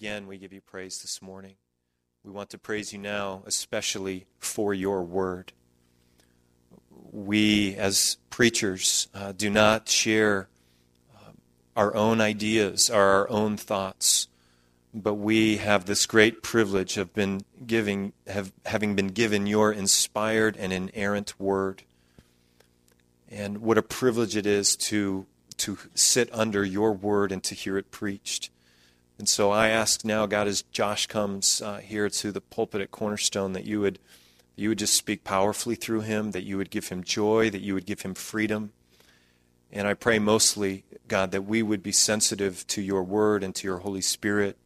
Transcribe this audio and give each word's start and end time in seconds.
Again, 0.00 0.26
we 0.26 0.38
give 0.38 0.54
you 0.54 0.62
praise 0.62 1.02
this 1.02 1.20
morning. 1.20 1.56
We 2.24 2.30
want 2.30 2.48
to 2.50 2.58
praise 2.58 2.90
you 2.90 2.98
now, 2.98 3.42
especially 3.44 4.24
for 4.38 4.72
your 4.72 5.02
word. 5.02 5.52
We, 7.12 7.74
as 7.74 8.16
preachers, 8.30 9.08
uh, 9.12 9.32
do 9.32 9.50
not 9.50 9.90
share 9.90 10.48
uh, 11.14 11.32
our 11.76 11.94
own 11.94 12.22
ideas 12.22 12.88
or 12.88 13.02
our 13.02 13.30
own 13.30 13.58
thoughts, 13.58 14.28
but 14.94 15.16
we 15.16 15.58
have 15.58 15.84
this 15.84 16.06
great 16.06 16.42
privilege 16.42 16.96
of 16.96 17.12
been 17.12 17.42
giving, 17.66 18.14
have, 18.26 18.54
having 18.64 18.96
been 18.96 19.08
given 19.08 19.46
your 19.46 19.70
inspired 19.70 20.56
and 20.56 20.72
inerrant 20.72 21.38
word. 21.38 21.82
And 23.28 23.58
what 23.58 23.76
a 23.76 23.82
privilege 23.82 24.34
it 24.34 24.46
is 24.46 24.76
to, 24.76 25.26
to 25.58 25.76
sit 25.94 26.30
under 26.32 26.64
your 26.64 26.94
word 26.94 27.32
and 27.32 27.42
to 27.44 27.54
hear 27.54 27.76
it 27.76 27.90
preached. 27.90 28.48
And 29.20 29.28
so 29.28 29.50
I 29.50 29.68
ask 29.68 30.02
now, 30.02 30.24
God, 30.24 30.48
as 30.48 30.62
Josh 30.62 31.06
comes 31.06 31.60
uh, 31.60 31.76
here 31.76 32.08
to 32.08 32.32
the 32.32 32.40
pulpit 32.40 32.80
at 32.80 32.90
Cornerstone, 32.90 33.52
that 33.52 33.66
you 33.66 33.78
would, 33.78 33.98
you 34.56 34.70
would 34.70 34.78
just 34.78 34.94
speak 34.94 35.24
powerfully 35.24 35.74
through 35.74 36.00
him, 36.00 36.30
that 36.30 36.44
you 36.44 36.56
would 36.56 36.70
give 36.70 36.88
him 36.88 37.04
joy, 37.04 37.50
that 37.50 37.60
you 37.60 37.74
would 37.74 37.84
give 37.84 38.00
him 38.00 38.14
freedom. 38.14 38.72
And 39.70 39.86
I 39.86 39.92
pray 39.92 40.18
mostly, 40.18 40.84
God, 41.06 41.32
that 41.32 41.42
we 41.42 41.62
would 41.62 41.82
be 41.82 41.92
sensitive 41.92 42.66
to 42.68 42.80
your 42.80 43.02
word 43.02 43.44
and 43.44 43.54
to 43.56 43.66
your 43.66 43.80
Holy 43.80 44.00
Spirit, 44.00 44.56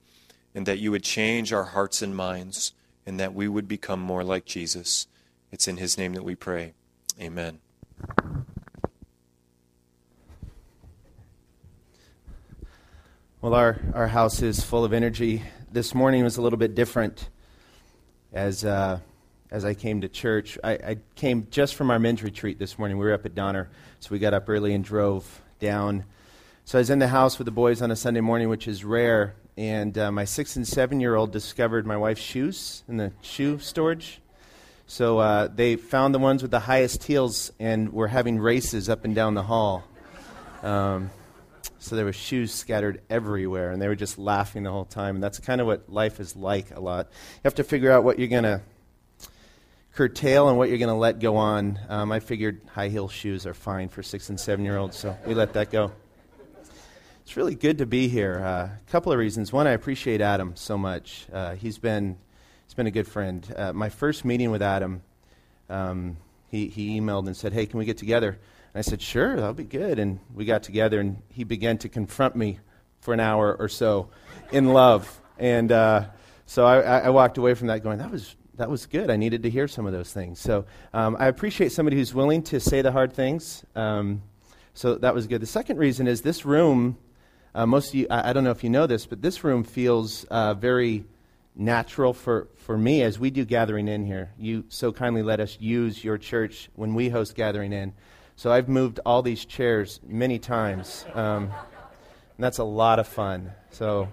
and 0.55 0.67
that 0.67 0.79
you 0.79 0.93
would 0.93 1.03
change 1.03 1.53
our 1.53 1.65
hearts 1.65 2.01
and 2.01 2.15
minds, 2.15 2.75
and 3.05 3.19
that 3.19 3.35
we 3.35 3.49
would 3.49 3.67
become 3.67 3.99
more 3.99 4.23
like 4.23 4.45
Jesus. 4.45 5.09
It's 5.51 5.67
in 5.67 5.79
his 5.79 5.99
name 5.99 6.13
that 6.13 6.23
we 6.23 6.37
pray. 6.37 6.75
Amen. 7.21 7.59
Well, 13.45 13.53
our, 13.53 13.79
our 13.93 14.09
house 14.09 14.41
is 14.41 14.65
full 14.65 14.87
of 14.87 14.95
energy. 14.95 15.43
This 15.71 15.95
morning 15.95 16.25
was 16.25 16.39
a 16.39 16.41
little 16.41 16.59
bit 16.59 16.75
different 16.75 17.29
as, 18.33 18.65
uh, 18.65 19.01
as 19.51 19.67
I 19.67 19.75
came 19.75 20.01
to 20.01 20.09
church. 20.09 20.57
I, 20.65 20.73
I, 20.73 20.97
came 21.15 21.49
just 21.51 21.75
from 21.75 21.91
our 21.91 21.99
men's 21.99 22.23
retreat 22.23 22.59
this 22.59 22.79
morning. 22.79 22.97
We 22.97 23.05
were 23.05 23.13
up 23.13 23.27
at 23.27 23.35
Donner, 23.35 23.69
so 24.01 24.09
we 24.13 24.19
got 24.19 24.33
up 24.33 24.49
early 24.49 24.73
and 24.73 24.83
drove 24.83 25.43
down. 25.61 26.07
So 26.65 26.79
I 26.79 26.81
was 26.81 26.89
in 26.89 27.01
the 27.01 27.09
house 27.09 27.37
with 27.37 27.45
the 27.45 27.51
boys 27.51 27.83
on 27.83 27.91
a 27.91 27.97
Sunday 27.97 28.23
morning, 28.23 28.49
which 28.49 28.67
is 28.67 28.83
rare, 28.83 29.35
and 29.59 29.99
uh, 29.99 30.11
my 30.11 30.25
six 30.25 30.57
and 30.57 30.67
seven 30.67 30.99
year 30.99 31.15
old 31.15 31.31
discovered 31.31 31.87
my 31.87 31.99
wife's 31.99 32.23
shoes 32.23 32.83
in 32.89 32.97
the 32.97 33.13
shoe 33.21 33.59
storage. 33.59 34.23
So 34.87 35.19
uh, 35.19 35.49
they 35.55 35.77
found 35.77 36.15
the 36.15 36.19
ones 36.19 36.41
with 36.41 36.51
the 36.51 36.61
highest 36.61 37.03
heels 37.03 37.53
and 37.61 37.93
were 37.93 38.09
having 38.09 38.39
races 38.39 38.89
up 38.89 39.05
and 39.05 39.15
down 39.15 39.35
the 39.35 39.43
hall. 39.43 39.85
Um, 40.63 41.11
so 41.85 41.97
there 41.97 42.07
were 42.07 42.15
shoes 42.15 42.53
scattered 42.53 43.03
everywhere, 43.11 43.71
and 43.71 43.81
they 43.81 43.89
were 43.89 43.95
just 43.95 44.19
laughing 44.19 44.63
the 44.63 44.71
whole 44.71 44.87
time. 44.87 45.17
And 45.17 45.23
that's 45.23 45.39
kind 45.39 45.61
of 45.61 45.67
what 45.67 45.93
life 45.93 46.19
is 46.19 46.35
like 46.35 46.75
a 46.75 46.81
lot. 46.81 47.09
You 47.11 47.41
have 47.45 47.57
to 47.57 47.65
figure 47.65 47.93
out 47.93 48.05
what 48.05 48.19
you're 48.19 48.29
going 48.29 48.45
to 48.45 48.63
curtail 49.93 50.49
and 50.49 50.57
what 50.57 50.71
you're 50.71 50.79
going 50.79 50.89
to 50.89 50.95
let 50.95 51.21
go 51.21 51.37
on. 51.37 51.79
Um, 51.91 52.11
I 52.11 52.21
figured 52.21 52.63
high 52.73 52.89
heel 52.89 53.09
shoes 53.09 53.45
are 53.47 53.53
fine 53.53 53.91
for 53.91 54.03
six 54.03 54.31
and 54.31 54.41
seven 54.41 54.65
year 54.65 54.79
olds, 54.79 54.97
so 54.97 55.15
we 55.27 55.35
let 55.35 55.53
that 55.53 55.71
go. 55.71 55.93
It's 57.23 57.37
really 57.37 57.55
good 57.55 57.79
to 57.79 57.87
be 57.87 58.09
here. 58.09 58.43
Uh, 58.43 58.69
a 58.71 58.91
couple 58.91 59.13
of 59.13 59.19
reasons. 59.19 59.53
One, 59.53 59.67
I 59.67 59.73
appreciate 59.73 60.23
Adam 60.23 60.57
so 60.57 60.79
much. 60.79 61.27
Uh, 61.31 61.55
he's 61.55 61.77
been 61.77 62.17
he's 62.65 62.75
been 62.75 62.87
a 62.87 62.91
good 62.91 63.07
friend. 63.07 63.47
Uh, 63.55 63.75
my 63.75 63.91
first 63.91 64.25
meeting 64.25 64.51
with 64.51 64.63
Adam, 64.63 65.03
um, 65.69 66.17
he, 66.51 66.69
he 66.69 66.99
emailed 66.99 67.27
and 67.27 67.37
said, 67.37 67.53
"Hey, 67.53 67.67
can 67.67 67.79
we 67.79 67.85
get 67.85 67.99
together?" 67.99 68.39
I 68.75 68.81
said, 68.81 69.01
Sure, 69.01 69.37
that'll 69.37 69.55
be 69.55 69.65
good. 69.65 69.99
And 69.99 70.19
we 70.35 70.45
got 70.45 70.63
together, 70.63 71.01
and 71.01 71.23
he 71.29 71.45
began 71.45 71.79
to 71.79 71.89
confront 71.89 72.35
me 72.35 72.59
for 73.01 73.15
an 73.15 73.21
hour 73.21 73.55
or 73.59 73.69
so 73.69 74.09
in 74.51 74.73
love. 74.73 75.21
And 75.39 75.71
uh, 75.71 76.07
so 76.47 76.65
I, 76.65 77.01
I, 77.01 77.11
walked 77.11 77.39
away 77.39 77.55
from 77.55 77.69
that 77.69 77.83
going, 77.83 77.99
That 77.99 78.11
was. 78.11 78.37
That 78.57 78.71
was 78.71 78.87
good. 78.87 79.11
I 79.11 79.17
needed 79.17 79.43
to 79.43 79.51
hear 79.51 79.67
some 79.67 79.85
of 79.85 79.93
those 79.93 80.13
things. 80.13 80.39
So 80.39 80.65
um, 80.93 81.17
I 81.19 81.27
appreciate 81.27 81.73
somebody 81.73 81.97
who's 81.97 82.15
willing 82.15 82.41
to 82.45 82.61
say 82.61 82.83
the 82.83 82.93
hard 82.93 83.13
things. 83.13 83.65
Um, 83.75 84.23
so 84.75 84.95
that 84.95 85.13
was 85.13 85.27
good. 85.27 85.43
The 85.43 85.47
second 85.47 85.79
reason 85.79 86.07
is 86.07 86.23
this 86.23 86.45
room, 86.45 86.97
uh, 87.53 87.67
most 87.67 87.89
of 87.89 87.97
you, 87.97 88.07
I, 88.09 88.31
I, 88.31 88.33
don't 88.33 88.45
know 88.45 88.53
if 88.53 88.63
you 88.63 88.71
know 88.71 88.87
this, 88.87 89.07
but 89.07 89.23
this 89.23 89.43
room 89.43 89.65
feels 89.65 90.23
uh, 90.31 90.55
very 90.55 91.05
natural 91.57 92.13
for, 92.13 92.49
for 92.57 92.79
me 92.79 93.03
as 93.03 93.19
we 93.19 93.31
do 93.31 93.45
gathering 93.45 93.89
in 93.89 94.05
here. 94.05 94.31
You 94.39 94.65
so 94.69 94.93
kindly 94.93 95.23
let 95.23 95.41
us 95.41 95.57
use 95.61 96.05
your 96.05 96.19
church 96.19 96.71
when 96.75 96.95
we 96.95 97.09
host 97.09 97.35
gathering 97.35 97.73
in. 97.73 97.93
So 98.37 98.51
I've 98.51 98.69
moved 98.69 99.01
all 99.07 99.23
these 99.23 99.45
chairs 99.45 100.01
many 100.07 100.39
times. 100.39 101.07
Um, 101.15 101.45
and 101.45 102.43
that's 102.45 102.59
a 102.59 102.65
lot 102.65 102.99
of 102.99 103.07
fun. 103.07 103.53
So 103.71 104.09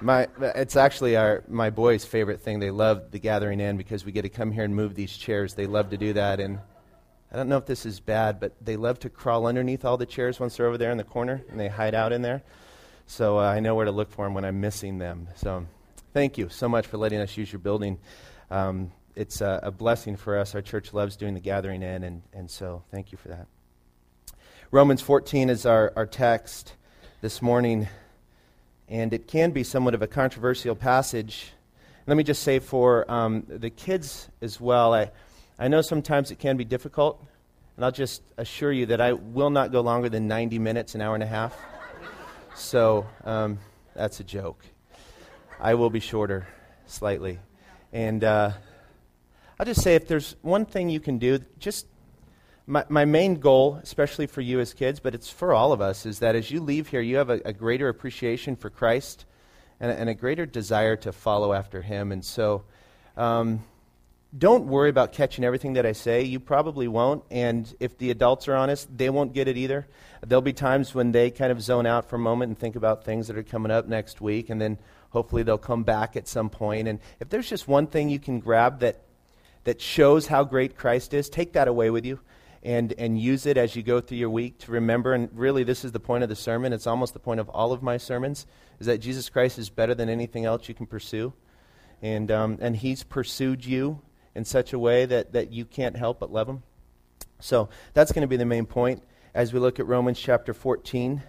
my, 0.00 0.28
it's 0.38 0.76
actually 0.76 1.16
our, 1.16 1.42
my 1.48 1.70
boys' 1.70 2.04
favorite 2.04 2.42
thing. 2.42 2.60
They 2.60 2.70
love 2.70 3.10
the 3.10 3.18
gathering 3.18 3.60
in 3.60 3.76
because 3.76 4.04
we 4.04 4.12
get 4.12 4.22
to 4.22 4.28
come 4.28 4.52
here 4.52 4.64
and 4.64 4.74
move 4.74 4.94
these 4.94 5.16
chairs. 5.16 5.54
They 5.54 5.66
love 5.66 5.90
to 5.90 5.96
do 5.96 6.12
that. 6.12 6.38
And 6.38 6.58
I 7.32 7.36
don't 7.36 7.48
know 7.48 7.56
if 7.56 7.66
this 7.66 7.86
is 7.86 7.98
bad, 7.98 8.40
but 8.40 8.54
they 8.60 8.76
love 8.76 8.98
to 9.00 9.10
crawl 9.10 9.46
underneath 9.46 9.84
all 9.84 9.96
the 9.96 10.06
chairs 10.06 10.38
once 10.38 10.56
they're 10.56 10.66
over 10.66 10.78
there 10.78 10.90
in 10.90 10.98
the 10.98 11.04
corner 11.04 11.42
and 11.48 11.58
they 11.58 11.68
hide 11.68 11.94
out 11.94 12.12
in 12.12 12.22
there. 12.22 12.42
So 13.06 13.38
uh, 13.38 13.42
I 13.42 13.60
know 13.60 13.74
where 13.74 13.86
to 13.86 13.92
look 13.92 14.10
for 14.10 14.26
them 14.26 14.34
when 14.34 14.44
I'm 14.44 14.60
missing 14.60 14.98
them. 14.98 15.28
So 15.34 15.66
thank 16.12 16.36
you 16.36 16.48
so 16.50 16.68
much 16.68 16.86
for 16.86 16.98
letting 16.98 17.20
us 17.20 17.36
use 17.36 17.50
your 17.50 17.60
building. 17.60 17.98
Um, 18.50 18.92
it's 19.16 19.40
a, 19.40 19.60
a, 19.64 19.70
blessing 19.70 20.16
for 20.16 20.38
us. 20.38 20.54
Our 20.54 20.62
church 20.62 20.92
loves 20.92 21.16
doing 21.16 21.34
the 21.34 21.40
gathering 21.40 21.82
in, 21.82 22.04
and, 22.04 22.22
and 22.32 22.50
so 22.50 22.82
thank 22.90 23.12
you 23.12 23.18
for 23.18 23.28
that. 23.28 23.46
Romans 24.70 25.02
14 25.02 25.50
is 25.50 25.66
our, 25.66 25.92
our 25.96 26.06
text 26.06 26.74
this 27.20 27.42
morning, 27.42 27.88
and 28.88 29.12
it 29.12 29.26
can 29.26 29.50
be 29.50 29.64
somewhat 29.64 29.94
of 29.94 30.02
a 30.02 30.06
controversial 30.06 30.76
passage. 30.76 31.52
Let 32.06 32.16
me 32.16 32.22
just 32.22 32.42
say 32.42 32.60
for 32.60 33.10
um, 33.10 33.44
the 33.48 33.70
kids 33.70 34.28
as 34.40 34.60
well, 34.60 34.94
I, 34.94 35.10
I 35.58 35.68
know 35.68 35.82
sometimes 35.82 36.30
it 36.30 36.38
can 36.38 36.56
be 36.56 36.64
difficult, 36.64 37.24
and 37.76 37.84
I'll 37.84 37.92
just 37.92 38.22
assure 38.36 38.72
you 38.72 38.86
that 38.86 39.00
I 39.00 39.12
will 39.14 39.50
not 39.50 39.72
go 39.72 39.80
longer 39.80 40.08
than 40.08 40.28
90 40.28 40.58
minutes, 40.58 40.94
an 40.94 41.00
hour 41.00 41.14
and 41.14 41.22
a 41.22 41.26
half. 41.26 41.56
So 42.54 43.06
um, 43.24 43.58
that's 43.94 44.20
a 44.20 44.24
joke. 44.24 44.64
I 45.58 45.74
will 45.74 45.90
be 45.90 46.00
shorter, 46.00 46.46
slightly. 46.86 47.38
And. 47.92 48.22
Uh, 48.22 48.52
I'll 49.60 49.66
just 49.66 49.82
say 49.82 49.94
if 49.94 50.08
there's 50.08 50.36
one 50.40 50.64
thing 50.64 50.88
you 50.88 51.00
can 51.00 51.18
do, 51.18 51.38
just 51.58 51.86
my, 52.66 52.82
my 52.88 53.04
main 53.04 53.34
goal, 53.34 53.78
especially 53.82 54.26
for 54.26 54.40
you 54.40 54.58
as 54.58 54.72
kids, 54.72 55.00
but 55.00 55.14
it's 55.14 55.28
for 55.28 55.52
all 55.52 55.74
of 55.74 55.82
us, 55.82 56.06
is 56.06 56.20
that 56.20 56.34
as 56.34 56.50
you 56.50 56.62
leave 56.62 56.88
here, 56.88 57.02
you 57.02 57.18
have 57.18 57.28
a, 57.28 57.42
a 57.44 57.52
greater 57.52 57.90
appreciation 57.90 58.56
for 58.56 58.70
Christ 58.70 59.26
and, 59.78 59.92
and, 59.92 60.08
a 60.08 60.14
greater 60.14 60.46
desire 60.46 60.96
to 60.96 61.12
follow 61.12 61.52
after 61.52 61.82
Him. 61.82 62.10
And 62.10 62.24
so, 62.24 62.64
um, 63.18 63.62
don't 64.38 64.64
worry 64.64 64.88
about 64.88 65.12
catching 65.12 65.44
everything 65.44 65.74
that 65.74 65.84
I 65.84 65.92
say. 65.92 66.22
You 66.22 66.40
probably 66.40 66.88
won't. 66.88 67.22
And 67.30 67.70
if 67.80 67.98
the 67.98 68.10
adults 68.10 68.48
are 68.48 68.56
honest, 68.56 68.88
they 68.96 69.10
won't 69.10 69.34
get 69.34 69.46
it 69.46 69.58
either. 69.58 69.86
There'll 70.26 70.40
be 70.40 70.54
times 70.54 70.94
when 70.94 71.12
they 71.12 71.30
kind 71.30 71.52
of 71.52 71.60
zone 71.60 71.84
out 71.84 72.08
for 72.08 72.16
a 72.16 72.18
moment 72.18 72.48
and 72.48 72.58
think 72.58 72.76
about 72.76 73.04
things 73.04 73.26
that 73.26 73.36
are 73.36 73.42
coming 73.42 73.70
up 73.70 73.86
next 73.86 74.22
week, 74.22 74.48
and 74.48 74.58
then 74.58 74.78
hopefully 75.10 75.42
they'll 75.42 75.58
come 75.58 75.82
back 75.82 76.16
at 76.16 76.26
some 76.26 76.48
point. 76.48 76.88
And 76.88 76.98
if 77.20 77.28
there's 77.28 77.50
just 77.50 77.68
one 77.68 77.88
thing 77.88 78.08
you 78.08 78.18
can 78.18 78.40
grab 78.40 78.80
that 78.80 79.02
that 79.64 79.80
shows 79.80 80.26
how 80.26 80.44
great 80.44 80.76
Christ 80.76 81.14
is, 81.14 81.28
take 81.28 81.52
that 81.52 81.68
away 81.68 81.90
with 81.90 82.04
you 82.04 82.20
and, 82.62 82.92
and 82.98 83.18
use 83.18 83.46
it 83.46 83.56
as 83.56 83.74
you 83.74 83.82
go 83.82 84.00
through 84.00 84.18
your 84.18 84.30
week 84.30 84.58
to 84.58 84.72
remember. 84.72 85.14
And 85.14 85.28
really, 85.32 85.64
this 85.64 85.84
is 85.84 85.92
the 85.92 86.00
point 86.00 86.22
of 86.22 86.28
the 86.28 86.36
sermon. 86.36 86.72
It's 86.72 86.86
almost 86.86 87.14
the 87.14 87.20
point 87.20 87.40
of 87.40 87.48
all 87.48 87.72
of 87.72 87.82
my 87.82 87.96
sermons, 87.96 88.46
is 88.78 88.86
that 88.86 88.98
Jesus 88.98 89.28
Christ 89.28 89.58
is 89.58 89.70
better 89.70 89.94
than 89.94 90.08
anything 90.08 90.44
else 90.44 90.68
you 90.68 90.74
can 90.74 90.86
pursue. 90.86 91.32
And, 92.02 92.30
um, 92.30 92.58
and 92.60 92.76
he's 92.76 93.02
pursued 93.02 93.64
you 93.64 94.00
in 94.34 94.44
such 94.44 94.72
a 94.72 94.78
way 94.78 95.06
that, 95.06 95.32
that 95.32 95.52
you 95.52 95.64
can't 95.64 95.96
help 95.96 96.20
but 96.20 96.32
love 96.32 96.48
him. 96.48 96.62
So 97.40 97.70
that's 97.94 98.12
going 98.12 98.22
to 98.22 98.28
be 98.28 98.36
the 98.36 98.44
main 98.44 98.66
point 98.66 99.02
as 99.34 99.52
we 99.52 99.60
look 99.60 99.80
at 99.80 99.86
Romans 99.86 100.18
chapter 100.18 100.52
14, 100.52 101.22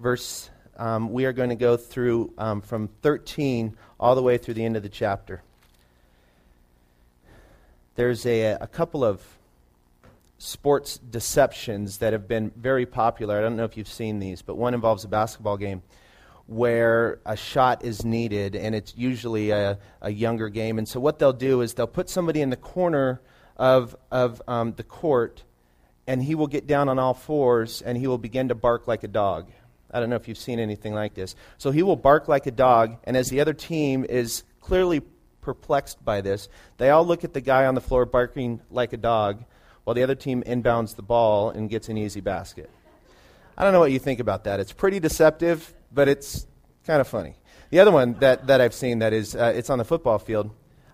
verse. 0.00 0.50
Um, 0.76 1.10
we 1.10 1.24
are 1.24 1.32
going 1.32 1.48
to 1.48 1.56
go 1.56 1.76
through 1.76 2.34
um, 2.36 2.60
from 2.60 2.88
13 3.02 3.76
all 3.98 4.14
the 4.14 4.22
way 4.22 4.38
through 4.38 4.54
the 4.54 4.64
end 4.64 4.76
of 4.76 4.82
the 4.82 4.88
chapter 4.88 5.42
there's 7.96 8.24
a, 8.26 8.52
a 8.60 8.66
couple 8.66 9.04
of 9.04 9.22
sports 10.38 10.98
deceptions 10.98 11.98
that 11.98 12.12
have 12.12 12.28
been 12.28 12.52
very 12.56 12.86
popular. 12.86 13.38
I 13.38 13.40
don't 13.40 13.56
know 13.56 13.64
if 13.64 13.76
you've 13.76 13.88
seen 13.88 14.18
these, 14.18 14.42
but 14.42 14.56
one 14.56 14.74
involves 14.74 15.04
a 15.04 15.08
basketball 15.08 15.56
game 15.56 15.82
where 16.46 17.18
a 17.26 17.36
shot 17.36 17.84
is 17.84 18.04
needed, 18.04 18.54
and 18.54 18.74
it's 18.74 18.96
usually 18.96 19.50
a, 19.50 19.78
a 20.00 20.10
younger 20.10 20.48
game. 20.48 20.78
And 20.78 20.88
so, 20.88 21.00
what 21.00 21.18
they'll 21.18 21.32
do 21.32 21.60
is 21.60 21.74
they'll 21.74 21.86
put 21.86 22.08
somebody 22.08 22.40
in 22.40 22.50
the 22.50 22.56
corner 22.56 23.20
of, 23.56 23.96
of 24.12 24.40
um, 24.46 24.74
the 24.76 24.84
court, 24.84 25.42
and 26.06 26.22
he 26.22 26.34
will 26.34 26.46
get 26.46 26.66
down 26.66 26.88
on 26.88 26.98
all 26.98 27.14
fours 27.14 27.82
and 27.82 27.98
he 27.98 28.06
will 28.06 28.18
begin 28.18 28.48
to 28.48 28.54
bark 28.54 28.86
like 28.86 29.02
a 29.02 29.08
dog. 29.08 29.50
I 29.90 29.98
don't 29.98 30.10
know 30.10 30.16
if 30.16 30.28
you've 30.28 30.38
seen 30.38 30.60
anything 30.60 30.94
like 30.94 31.14
this. 31.14 31.34
So, 31.58 31.72
he 31.72 31.82
will 31.82 31.96
bark 31.96 32.28
like 32.28 32.46
a 32.46 32.52
dog, 32.52 32.98
and 33.04 33.16
as 33.16 33.28
the 33.28 33.40
other 33.40 33.54
team 33.54 34.04
is 34.08 34.44
clearly 34.60 35.02
perplexed 35.46 36.04
by 36.04 36.20
this. 36.20 36.48
They 36.76 36.90
all 36.90 37.06
look 37.06 37.22
at 37.22 37.32
the 37.32 37.40
guy 37.40 37.66
on 37.66 37.76
the 37.76 37.80
floor 37.80 38.04
barking 38.04 38.60
like 38.68 38.92
a 38.92 38.96
dog 38.96 39.44
while 39.84 39.94
the 39.94 40.02
other 40.02 40.16
team 40.16 40.42
inbounds 40.42 40.96
the 40.96 41.02
ball 41.02 41.50
and 41.50 41.70
gets 41.70 41.88
an 41.88 41.96
easy 41.96 42.20
basket. 42.20 42.68
I 43.56 43.62
don't 43.62 43.72
know 43.72 43.78
what 43.78 43.92
you 43.92 44.00
think 44.00 44.18
about 44.18 44.42
that. 44.44 44.58
It's 44.58 44.72
pretty 44.72 44.98
deceptive, 44.98 45.72
but 45.92 46.08
it's 46.08 46.48
kind 46.84 47.00
of 47.00 47.06
funny. 47.06 47.36
The 47.70 47.78
other 47.78 47.92
one 47.92 48.14
that, 48.14 48.48
that 48.48 48.60
I've 48.60 48.74
seen 48.74 48.98
that 48.98 49.12
is, 49.12 49.36
uh, 49.36 49.52
it's 49.54 49.70
on 49.70 49.78
the 49.78 49.84
football 49.84 50.18
field. 50.18 50.50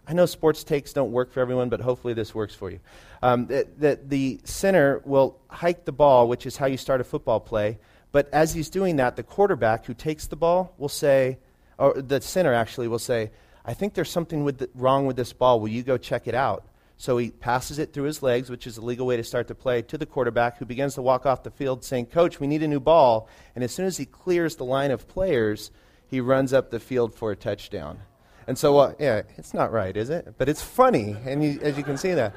I 0.07 0.13
know 0.13 0.27
sports 0.27 0.65
takes 0.65 0.93
don't 0.93 1.13
work 1.13 1.33
for 1.33 1.41
everyone, 1.41 1.71
but 1.71 1.81
hopefully 1.81 2.13
this 2.13 2.35
works 2.35 2.55
for 2.55 2.71
you. 2.71 2.81
Um, 3.23 3.47
that, 3.47 3.81
that 3.81 4.11
the 4.11 4.39
center 4.45 5.01
will 5.07 5.39
hike 5.49 5.87
the 5.87 5.93
ball, 5.93 6.29
which 6.29 6.45
is 6.45 6.59
how 6.59 6.67
you 6.67 6.77
start 6.77 7.01
a 7.01 7.05
football 7.05 7.41
play. 7.41 7.79
But 8.11 8.29
as 8.35 8.53
he's 8.53 8.69
doing 8.69 8.97
that, 8.97 9.17
the 9.17 9.23
quarterback 9.23 9.87
who 9.87 9.95
takes 9.95 10.27
the 10.27 10.37
ball 10.37 10.75
will 10.77 10.91
say, 10.91 11.39
or 11.79 11.95
the 11.95 12.21
center 12.21 12.53
actually 12.53 12.89
will 12.89 12.99
say, 12.99 13.31
I 13.65 13.75
think 13.75 13.95
there's 13.95 14.11
something 14.11 14.45
with 14.45 14.59
the, 14.59 14.71
wrong 14.75 15.07
with 15.07 15.17
this 15.17 15.33
ball. 15.33 15.61
Will 15.61 15.69
you 15.69 15.83
go 15.83 15.97
check 15.97 16.27
it 16.27 16.35
out? 16.35 16.65
So 16.97 17.19
he 17.19 17.31
passes 17.31 17.79
it 17.79 17.93
through 17.93 18.05
his 18.05 18.23
legs, 18.23 18.49
which 18.49 18.67
is 18.67 18.77
a 18.77 18.81
legal 18.81 19.07
way 19.07 19.17
to 19.17 19.25
start 19.25 19.49
the 19.49 19.55
play, 19.55 19.83
to 19.83 19.99
the 19.99 20.07
quarterback, 20.07 20.59
who 20.59 20.65
begins 20.65 20.95
to 20.95 21.03
walk 21.03 21.27
off 21.27 21.43
the 21.43 21.51
field 21.51 21.85
saying, 21.85 22.07
Coach, 22.07 22.39
we 22.39 22.47
need 22.47 22.63
a 22.63 22.69
new 22.69 22.79
ball. 22.79 23.29
And 23.55 23.65
as 23.65 23.73
soon 23.73 23.87
as 23.87 23.97
he 23.97 24.05
clears 24.05 24.57
the 24.57 24.65
line 24.65 24.91
of 24.91 25.09
players, 25.09 25.71
he 26.07 26.21
runs 26.21 26.53
up 26.53 26.71
the 26.71 26.79
field 26.79 27.15
for 27.15 27.33
a 27.33 27.37
touchdown. 27.37 27.99
And 28.47 28.59
so, 28.59 28.79
uh, 28.79 28.95
yeah, 28.99 29.23
it's 29.37 29.55
not 29.55 29.73
right, 29.73 29.97
is 29.97 30.11
it? 30.11 30.35
But 30.39 30.49
it's 30.49 30.63
funny, 30.63 31.17
and 31.25 31.43
you, 31.43 31.59
as 31.63 31.77
you 31.77 31.85
can 31.85 31.97
see 31.97 32.13
that. 32.15 32.35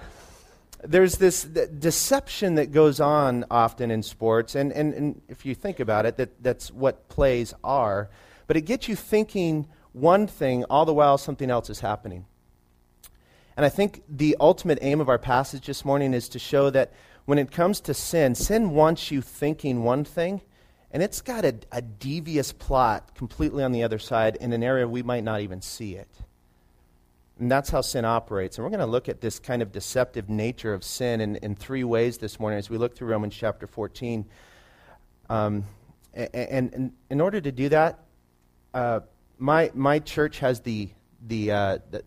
There's 0.83 1.17
this 1.17 1.43
deception 1.43 2.55
that 2.55 2.71
goes 2.71 2.99
on 2.99 3.45
often 3.49 3.89
in 3.89 4.03
sports, 4.03 4.55
and, 4.55 4.71
and, 4.71 4.93
and 4.93 5.21
if 5.27 5.45
you 5.45 5.55
think 5.55 5.79
about 5.79 6.05
it, 6.05 6.17
that, 6.17 6.43
that's 6.43 6.71
what 6.71 7.07
plays 7.09 7.53
are. 7.63 8.09
But 8.47 8.57
it 8.57 8.61
gets 8.61 8.87
you 8.87 8.95
thinking 8.95 9.67
one 9.95 10.27
thing 10.27 10.65
all 10.65 10.85
the 10.85 10.93
while 10.93 11.17
something 11.17 11.49
else 11.49 11.69
is 11.69 11.79
happening. 11.79 12.25
And 13.55 13.65
I 13.65 13.69
think 13.69 14.03
the 14.09 14.35
ultimate 14.41 14.79
aim 14.81 14.99
of 14.99 15.07
our 15.07 15.17
passage 15.17 15.65
this 15.65 15.85
morning 15.85 16.13
is 16.13 16.27
to 16.29 16.39
show 16.39 16.69
that 16.71 16.91
when 17.23 17.39
it 17.39 17.49
comes 17.49 17.79
to 17.81 17.93
sin, 17.93 18.35
sin 18.35 18.71
wants 18.71 19.09
you 19.09 19.21
thinking 19.21 19.83
one 19.83 20.03
thing, 20.03 20.41
and 20.91 21.01
it's 21.01 21.21
got 21.21 21.45
a, 21.45 21.55
a 21.71 21.81
devious 21.81 22.51
plot 22.51 23.15
completely 23.15 23.63
on 23.63 23.71
the 23.71 23.83
other 23.83 23.97
side 23.97 24.37
in 24.41 24.51
an 24.51 24.63
area 24.63 24.85
we 24.85 25.01
might 25.01 25.23
not 25.23 25.39
even 25.39 25.61
see 25.61 25.95
it. 25.95 26.09
And 27.39 27.49
that's 27.49 27.69
how 27.69 27.79
sin 27.79 28.03
operates. 28.03 28.57
And 28.57 28.65
we're 28.65 28.71
going 28.71 28.79
to 28.81 28.85
look 28.85 29.07
at 29.07 29.21
this 29.21 29.39
kind 29.39 29.61
of 29.61 29.71
deceptive 29.71 30.29
nature 30.29 30.73
of 30.73 30.83
sin 30.83 31.21
in, 31.21 31.37
in 31.37 31.55
three 31.55 31.83
ways 31.85 32.17
this 32.17 32.37
morning 32.39 32.59
as 32.59 32.69
we 32.69 32.77
look 32.77 32.95
through 32.95 33.07
Romans 33.07 33.35
chapter 33.35 33.65
14. 33.65 34.25
Um, 35.29 35.63
and, 36.13 36.73
and, 36.73 36.93
in 37.09 37.19
order 37.19 37.41
to 37.41 37.51
do 37.51 37.69
that, 37.69 37.99
uh, 38.73 39.01
my, 39.37 39.71
my 39.73 39.99
church 39.99 40.39
has 40.39 40.61
the, 40.61 40.89
the, 41.25 41.51
uh, 41.51 41.77
the, 41.89 42.03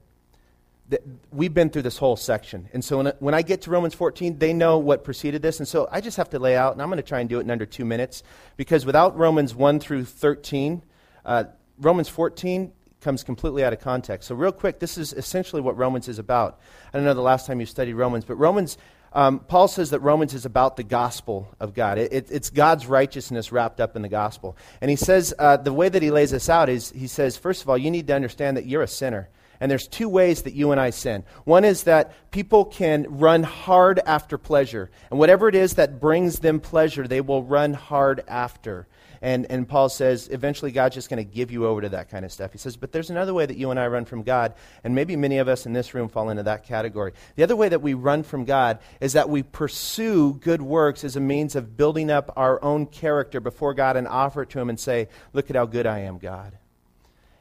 we've 1.31 1.53
been 1.53 1.71
through 1.71 1.83
this 1.83 1.99
whole 1.99 2.17
section. 2.17 2.69
And 2.73 2.85
so 2.85 2.99
when, 2.99 3.13
when 3.19 3.35
I 3.35 3.43
get 3.43 3.63
to 3.63 3.71
Romans 3.71 3.95
14, 3.95 4.39
they 4.39 4.53
know 4.53 4.79
what 4.79 5.05
preceded 5.05 5.43
this. 5.43 5.59
And 5.59 5.69
so 5.69 5.89
I 5.91 6.01
just 6.01 6.17
have 6.17 6.31
to 6.31 6.39
lay 6.39 6.57
out, 6.57 6.73
and 6.73 6.81
I'm 6.81 6.89
going 6.89 6.97
to 6.97 7.03
try 7.03 7.21
and 7.21 7.29
do 7.29 7.39
it 7.39 7.43
in 7.43 7.51
under 7.51 7.67
two 7.67 7.85
minutes, 7.85 8.23
because 8.57 8.87
without 8.87 9.17
Romans 9.17 9.55
1 9.55 9.81
through 9.81 10.07
13, 10.07 10.83
uh, 11.25 11.45
Romans 11.79 12.09
14 12.09 12.73
comes 13.01 13.23
completely 13.23 13.65
out 13.65 13.73
of 13.73 13.81
context. 13.81 14.29
So, 14.29 14.35
real 14.35 14.51
quick, 14.51 14.81
this 14.81 14.99
is 14.99 15.13
essentially 15.13 15.63
what 15.63 15.77
Romans 15.77 16.09
is 16.09 16.19
about. 16.19 16.59
I 16.93 16.97
don't 16.97 17.05
know 17.05 17.15
the 17.15 17.21
last 17.21 17.47
time 17.47 17.61
you 17.61 17.67
studied 17.67 17.95
Romans, 17.95 18.25
but 18.25 18.35
Romans, 18.37 18.77
um, 19.13 19.41
Paul 19.41 19.69
says 19.69 19.91
that 19.91 20.01
Romans 20.01 20.35
is 20.35 20.45
about 20.45 20.77
the 20.77 20.83
gospel 20.83 21.55
of 21.61 21.75
God. 21.75 21.99
It, 21.99 22.13
it, 22.13 22.29
it's 22.31 22.51
God's 22.51 22.87
righteousness 22.87 23.53
wrapped 23.53 23.81
up 23.81 23.97
in 23.97 24.03
the 24.03 24.09
gospel. 24.09 24.57
And 24.81 24.91
he 24.91 24.97
says, 24.97 25.35
uh, 25.39 25.57
the 25.57 25.73
way 25.73 25.89
that 25.89 26.03
he 26.03 26.11
lays 26.11 26.31
this 26.31 26.49
out 26.49 26.69
is, 26.69 26.91
he 26.91 27.07
says, 27.07 27.37
first 27.37 27.63
of 27.63 27.69
all, 27.69 27.79
you 27.79 27.91
need 27.91 28.07
to 28.09 28.15
understand 28.15 28.57
that 28.57 28.67
you're 28.67 28.83
a 28.83 28.89
sinner. 28.89 29.29
And 29.61 29.71
there's 29.71 29.89
two 29.89 30.09
ways 30.09 30.43
that 30.43 30.55
you 30.55 30.71
and 30.71 30.81
I 30.81 30.91
sin. 30.91 31.25
One 31.45 31.65
is 31.65 31.85
that 31.85 32.31
people 32.31 32.65
can 32.65 33.07
run 33.09 33.43
hard 33.43 33.99
after 34.07 34.39
pleasure. 34.39 34.91
And 35.11 35.19
whatever 35.19 35.49
it 35.49 35.55
is 35.55 35.75
that 35.75 36.01
brings 36.01 36.39
them 36.39 36.61
pleasure, 36.61 37.09
they 37.09 37.21
will 37.21 37.43
run 37.43 37.75
hard 37.75 38.23
after. 38.29 38.87
And, 39.21 39.47
and 39.51 39.69
Paul 39.69 39.89
says, 39.89 40.29
eventually 40.31 40.71
God's 40.71 40.95
just 40.95 41.11
going 41.11 41.25
to 41.25 41.31
give 41.31 41.51
you 41.51 41.67
over 41.67 41.81
to 41.81 41.89
that 41.91 42.11
kind 42.11 42.25
of 42.25 42.33
stuff. 42.33 42.53
He 42.53 42.59
says, 42.59 42.77
but 42.77 42.93
there's 42.93 43.11
another 43.11 43.35
way 43.35 43.47
that 43.47 43.57
you 43.57 43.71
and 43.71 43.79
I 43.79 43.87
run 43.89 44.05
from 44.05 44.23
God, 44.23 44.55
and 44.85 44.95
maybe 44.95 45.17
many 45.17 45.39
of 45.39 45.49
us 45.49 45.67
in 45.67 45.73
this 45.73 45.95
room 45.95 46.09
fall 46.09 46.31
into 46.31 46.43
that 46.45 46.65
category. 46.65 47.13
The 47.37 47.43
other 47.43 47.57
way 47.57 47.69
that 47.69 47.83
we 47.83 47.95
run 47.95 48.23
from 48.23 48.45
God 48.45 48.79
is 49.01 49.15
that 49.15 49.29
we 49.29 49.43
pursue 49.43 50.35
good 50.35 50.63
works 50.63 51.05
as 51.05 51.17
a 51.17 51.21
means 51.21 51.57
of 51.57 51.77
building 51.77 52.11
up 52.11 52.33
our 52.37 52.63
own 52.63 52.87
character 52.87 53.41
before 53.41 53.75
God 53.75 53.97
and 53.97 54.07
offer 54.07 54.43
it 54.43 54.51
to 54.51 54.61
Him 54.61 54.69
and 54.69 54.79
say, 54.79 55.09
look 55.33 55.51
at 55.51 55.57
how 55.57 55.67
good 55.67 55.87
I 55.87 56.01
am, 56.01 56.19
God. 56.19 56.59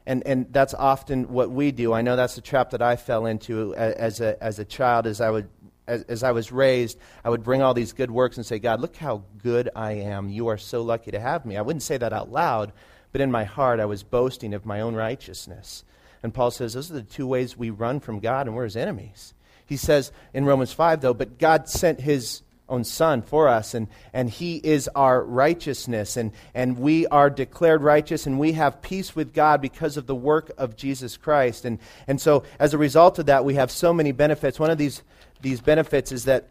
And, 0.07 0.25
and 0.25 0.47
that's 0.53 0.73
often 0.73 1.33
what 1.33 1.51
we 1.51 1.73
do. 1.73 1.91
I 1.91 2.01
know 2.01 2.15
that's 2.15 2.35
the 2.35 2.41
trap 2.41 2.69
that 2.69 2.81
I 2.81 2.95
fell 2.95 3.25
into 3.25 3.75
as 3.75 4.21
a, 4.21 4.41
as 4.41 4.57
a 4.57 4.63
child 4.63 5.05
as 5.05 5.19
I, 5.19 5.29
would, 5.29 5.49
as, 5.87 6.03
as 6.03 6.23
I 6.23 6.31
was 6.31 6.51
raised. 6.51 6.97
I 7.23 7.29
would 7.29 7.43
bring 7.43 7.61
all 7.61 7.73
these 7.73 7.93
good 7.93 8.11
works 8.11 8.37
and 8.37 8.45
say, 8.45 8.59
God, 8.59 8.81
look 8.81 8.95
how 8.95 9.23
good 9.41 9.69
I 9.75 9.93
am. 9.93 10.29
You 10.29 10.47
are 10.47 10.57
so 10.57 10.81
lucky 10.81 11.11
to 11.11 11.19
have 11.19 11.45
me. 11.45 11.57
I 11.57 11.61
wouldn't 11.61 11.83
say 11.83 11.97
that 11.97 12.13
out 12.13 12.31
loud, 12.31 12.73
but 13.11 13.21
in 13.21 13.31
my 13.31 13.43
heart 13.43 13.79
I 13.79 13.85
was 13.85 14.03
boasting 14.03 14.53
of 14.53 14.65
my 14.65 14.81
own 14.81 14.95
righteousness. 14.95 15.83
And 16.23 16.33
Paul 16.33 16.51
says 16.51 16.73
those 16.73 16.91
are 16.91 16.95
the 16.95 17.01
two 17.03 17.27
ways 17.27 17.57
we 17.57 17.69
run 17.69 17.99
from 17.99 18.19
God 18.19 18.47
and 18.47 18.55
we're 18.55 18.65
his 18.65 18.77
enemies. 18.77 19.33
He 19.65 19.77
says 19.77 20.11
in 20.33 20.45
Romans 20.45 20.73
5, 20.73 21.01
though, 21.01 21.13
but 21.13 21.37
God 21.37 21.67
sent 21.69 22.01
his 22.01 22.41
own 22.69 22.83
son 22.83 23.21
for 23.21 23.47
us 23.47 23.73
and, 23.73 23.87
and 24.13 24.29
he 24.29 24.57
is 24.57 24.89
our 24.95 25.23
righteousness 25.23 26.17
and, 26.17 26.31
and 26.53 26.77
we 26.77 27.07
are 27.07 27.29
declared 27.29 27.81
righteous 27.81 28.25
and 28.25 28.37
we 28.37 28.53
have 28.53 28.81
peace 28.81 29.15
with 29.15 29.33
god 29.33 29.61
because 29.61 29.97
of 29.97 30.05
the 30.05 30.15
work 30.15 30.51
of 30.57 30.75
jesus 30.75 31.17
christ. 31.17 31.65
And, 31.65 31.79
and 32.07 32.19
so 32.19 32.43
as 32.59 32.73
a 32.73 32.77
result 32.77 33.19
of 33.19 33.27
that 33.27 33.45
we 33.45 33.55
have 33.55 33.71
so 33.71 33.93
many 33.93 34.11
benefits. 34.11 34.59
One 34.59 34.69
of 34.69 34.77
these, 34.77 35.01
these 35.41 35.61
benefits 35.61 36.11
is 36.11 36.25
that 36.25 36.49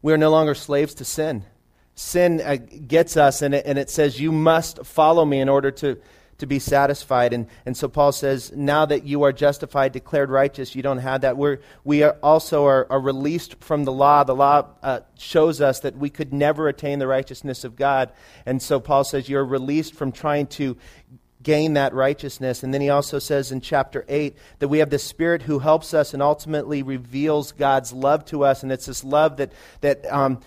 we 0.00 0.12
are 0.12 0.18
no 0.18 0.30
longer 0.30 0.54
slaves 0.54 0.94
to 0.94 1.04
sin. 1.04 1.44
Sin 1.94 2.40
uh, 2.40 2.56
gets 2.56 3.16
us 3.16 3.42
and 3.42 3.54
it, 3.54 3.66
and 3.66 3.78
it 3.78 3.90
says 3.90 4.20
you 4.20 4.32
must 4.32 4.86
follow 4.86 5.24
me 5.24 5.40
in 5.40 5.48
order 5.48 5.70
to 5.72 5.98
to 6.38 6.46
be 6.46 6.58
satisfied. 6.58 7.32
And, 7.32 7.46
and 7.66 7.76
so 7.76 7.88
Paul 7.88 8.12
says, 8.12 8.52
now 8.54 8.86
that 8.86 9.04
you 9.04 9.24
are 9.24 9.32
justified, 9.32 9.92
declared 9.92 10.30
righteous, 10.30 10.74
you 10.74 10.82
don't 10.82 10.98
have 10.98 11.22
that. 11.22 11.36
We're, 11.36 11.58
we 11.84 12.04
are 12.04 12.16
also 12.22 12.64
are, 12.64 12.86
are 12.90 13.00
released 13.00 13.56
from 13.62 13.84
the 13.84 13.92
law. 13.92 14.22
The 14.22 14.36
law 14.36 14.68
uh, 14.82 15.00
shows 15.18 15.60
us 15.60 15.80
that 15.80 15.96
we 15.96 16.10
could 16.10 16.32
never 16.32 16.68
attain 16.68 17.00
the 17.00 17.08
righteousness 17.08 17.64
of 17.64 17.74
God. 17.74 18.12
And 18.46 18.62
so 18.62 18.78
Paul 18.78 19.02
says, 19.02 19.28
you're 19.28 19.44
released 19.44 19.94
from 19.94 20.12
trying 20.12 20.46
to 20.48 20.76
gain 21.42 21.74
that 21.74 21.92
righteousness. 21.92 22.62
And 22.62 22.72
then 22.72 22.80
he 22.80 22.90
also 22.90 23.18
says 23.18 23.50
in 23.50 23.60
chapter 23.60 24.04
8 24.08 24.36
that 24.60 24.68
we 24.68 24.78
have 24.78 24.90
the 24.90 24.98
Spirit 24.98 25.42
who 25.42 25.58
helps 25.58 25.92
us 25.92 26.14
and 26.14 26.22
ultimately 26.22 26.82
reveals 26.82 27.52
God's 27.52 27.92
love 27.92 28.24
to 28.26 28.44
us. 28.44 28.62
And 28.62 28.70
it's 28.70 28.86
this 28.86 29.02
love 29.02 29.38
that, 29.38 29.52
that 29.80 30.04
um, 30.12 30.40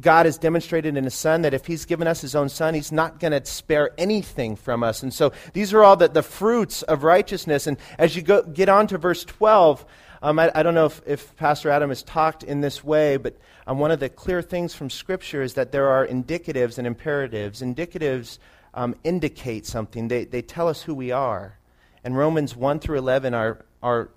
God 0.00 0.26
has 0.26 0.38
demonstrated 0.38 0.96
in 0.96 1.04
His 1.04 1.14
Son 1.14 1.42
that 1.42 1.54
if 1.54 1.66
He's 1.66 1.84
given 1.84 2.06
us 2.06 2.20
His 2.20 2.34
own 2.34 2.48
Son, 2.48 2.74
He's 2.74 2.92
not 2.92 3.20
going 3.20 3.32
to 3.32 3.44
spare 3.44 3.90
anything 3.98 4.56
from 4.56 4.82
us. 4.82 5.02
And 5.02 5.12
so 5.12 5.32
these 5.52 5.74
are 5.74 5.84
all 5.84 5.96
the, 5.96 6.08
the 6.08 6.22
fruits 6.22 6.82
of 6.82 7.04
righteousness. 7.04 7.66
And 7.66 7.76
as 7.98 8.16
you 8.16 8.22
go, 8.22 8.42
get 8.42 8.68
on 8.68 8.86
to 8.88 8.98
verse 8.98 9.24
12, 9.24 9.84
um, 10.22 10.38
I, 10.38 10.50
I, 10.54 10.62
don't 10.62 10.74
know 10.74 10.86
if, 10.86 11.02
if 11.06 11.36
Pastor 11.36 11.70
Adam 11.70 11.90
has 11.90 12.02
talked 12.02 12.42
in 12.42 12.62
this 12.62 12.82
way, 12.82 13.16
but 13.18 13.36
um, 13.66 13.78
one 13.78 13.90
of 13.90 14.00
the 14.00 14.08
clear 14.08 14.40
things 14.40 14.74
from 14.74 14.88
Scripture 14.88 15.42
is 15.42 15.54
that 15.54 15.72
there 15.72 15.88
are 15.88 16.06
indicatives 16.06 16.78
and 16.78 16.86
imperatives. 16.86 17.60
Indicatives 17.60 18.38
um, 18.72 18.94
indicate 19.04 19.66
something, 19.66 20.08
they, 20.08 20.24
they 20.24 20.42
tell 20.42 20.68
us 20.68 20.82
who 20.82 20.94
we 20.94 21.10
are. 21.10 21.58
And 22.04 22.16
Romans 22.16 22.54
1 22.54 22.78
through 22.80 22.98
11 22.98 23.34
are, 23.34 23.64
are 23.82 24.10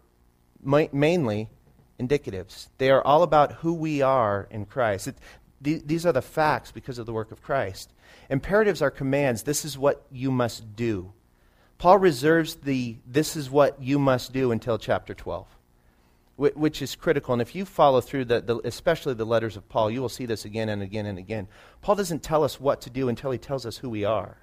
mainly 0.63 1.49
indicatives. 1.99 2.67
They 2.77 2.89
are 2.89 3.01
all 3.01 3.23
about 3.23 3.53
who 3.53 3.73
we 3.73 4.01
are 4.01 4.47
in 4.49 4.65
Christ. 4.65 5.07
It, 5.07 5.17
these 5.61 6.05
are 6.05 6.11
the 6.11 6.21
facts 6.21 6.71
because 6.71 6.97
of 6.97 7.05
the 7.05 7.13
work 7.13 7.31
of 7.31 7.41
Christ. 7.41 7.91
Imperatives 8.29 8.81
are 8.81 8.91
commands. 8.91 9.43
This 9.43 9.65
is 9.65 9.77
what 9.77 10.05
you 10.11 10.31
must 10.31 10.75
do. 10.75 11.13
Paul 11.77 11.97
reserves 11.97 12.55
the 12.55 12.97
this 13.07 13.35
is 13.35 13.49
what 13.49 13.81
you 13.81 13.99
must 13.99 14.33
do 14.33 14.51
until 14.51 14.77
chapter 14.77 15.13
12, 15.13 15.47
which 16.35 16.81
is 16.81 16.95
critical. 16.95 17.33
And 17.33 17.41
if 17.41 17.55
you 17.55 17.65
follow 17.65 18.01
through, 18.01 18.25
the, 18.25 18.41
the, 18.41 18.59
especially 18.65 19.13
the 19.13 19.25
letters 19.25 19.55
of 19.55 19.67
Paul, 19.69 19.89
you 19.89 20.01
will 20.01 20.09
see 20.09 20.25
this 20.25 20.43
again 20.45 20.69
and 20.69 20.81
again 20.81 21.05
and 21.05 21.17
again. 21.17 21.47
Paul 21.81 21.95
doesn't 21.95 22.21
tell 22.21 22.43
us 22.43 22.59
what 22.59 22.81
to 22.81 22.89
do 22.89 23.07
until 23.07 23.31
he 23.31 23.37
tells 23.37 23.65
us 23.65 23.77
who 23.77 23.89
we 23.89 24.03
are. 24.03 24.37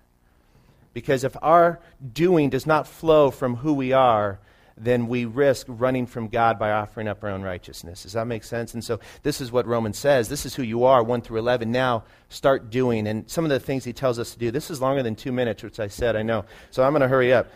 Because 0.95 1.25
if 1.25 1.37
our 1.43 1.79
doing 2.15 2.49
does 2.49 2.67
not 2.67 2.89
flow 2.89 3.31
from 3.31 3.57
who 3.57 3.75
we 3.75 3.93
are, 3.93 4.41
then 4.77 5.09
we 5.09 5.25
risk 5.25 5.67
running 5.69 6.07
from 6.07 6.29
God 6.29 6.59
by 6.59 6.71
offering 6.71 7.09
up 7.09 7.25
our 7.25 7.31
own 7.31 7.43
righteousness. 7.43 8.03
Does 8.03 8.13
that 8.13 8.27
make 8.27 8.45
sense? 8.45 8.75
And 8.75 8.85
so 8.85 9.01
this 9.23 9.41
is 9.41 9.51
what 9.51 9.67
Romans 9.67 9.97
says. 9.97 10.29
This 10.29 10.45
is 10.45 10.55
who 10.55 10.63
you 10.63 10.85
are, 10.85 11.03
1 11.03 11.23
through 11.23 11.39
11. 11.39 11.73
Now 11.73 12.05
start 12.29 12.69
doing. 12.69 13.07
And 13.07 13.29
some 13.31 13.45
of 13.45 13.51
the 13.51 13.59
things 13.59 13.85
he 13.85 13.95
tells 13.95 14.19
us 14.19 14.33
to 14.33 14.39
do. 14.39 14.51
This 14.51 14.71
is 14.71 14.81
longer 14.83 15.03
than 15.03 15.17
two 15.17 15.33
minutes, 15.33 15.63
which 15.63 15.81
I 15.81 15.89
said, 15.89 16.15
I 16.15 16.23
know. 16.23 16.45
So 16.71 16.83
I'm 16.83 16.93
going 16.93 17.01
to 17.01 17.09
hurry 17.09 17.33
up. 17.33 17.49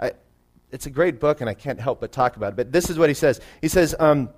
I, 0.00 0.12
it's 0.70 0.86
a 0.86 0.90
great 0.90 1.20
book, 1.20 1.42
and 1.42 1.50
I 1.50 1.54
can't 1.54 1.78
help 1.78 2.00
but 2.00 2.10
talk 2.10 2.36
about 2.36 2.54
it. 2.54 2.56
But 2.56 2.72
this 2.72 2.88
is 2.88 2.98
what 2.98 3.10
he 3.10 3.14
says. 3.14 3.40
He 3.60 3.68
says, 3.68 3.94
um, 3.98 4.30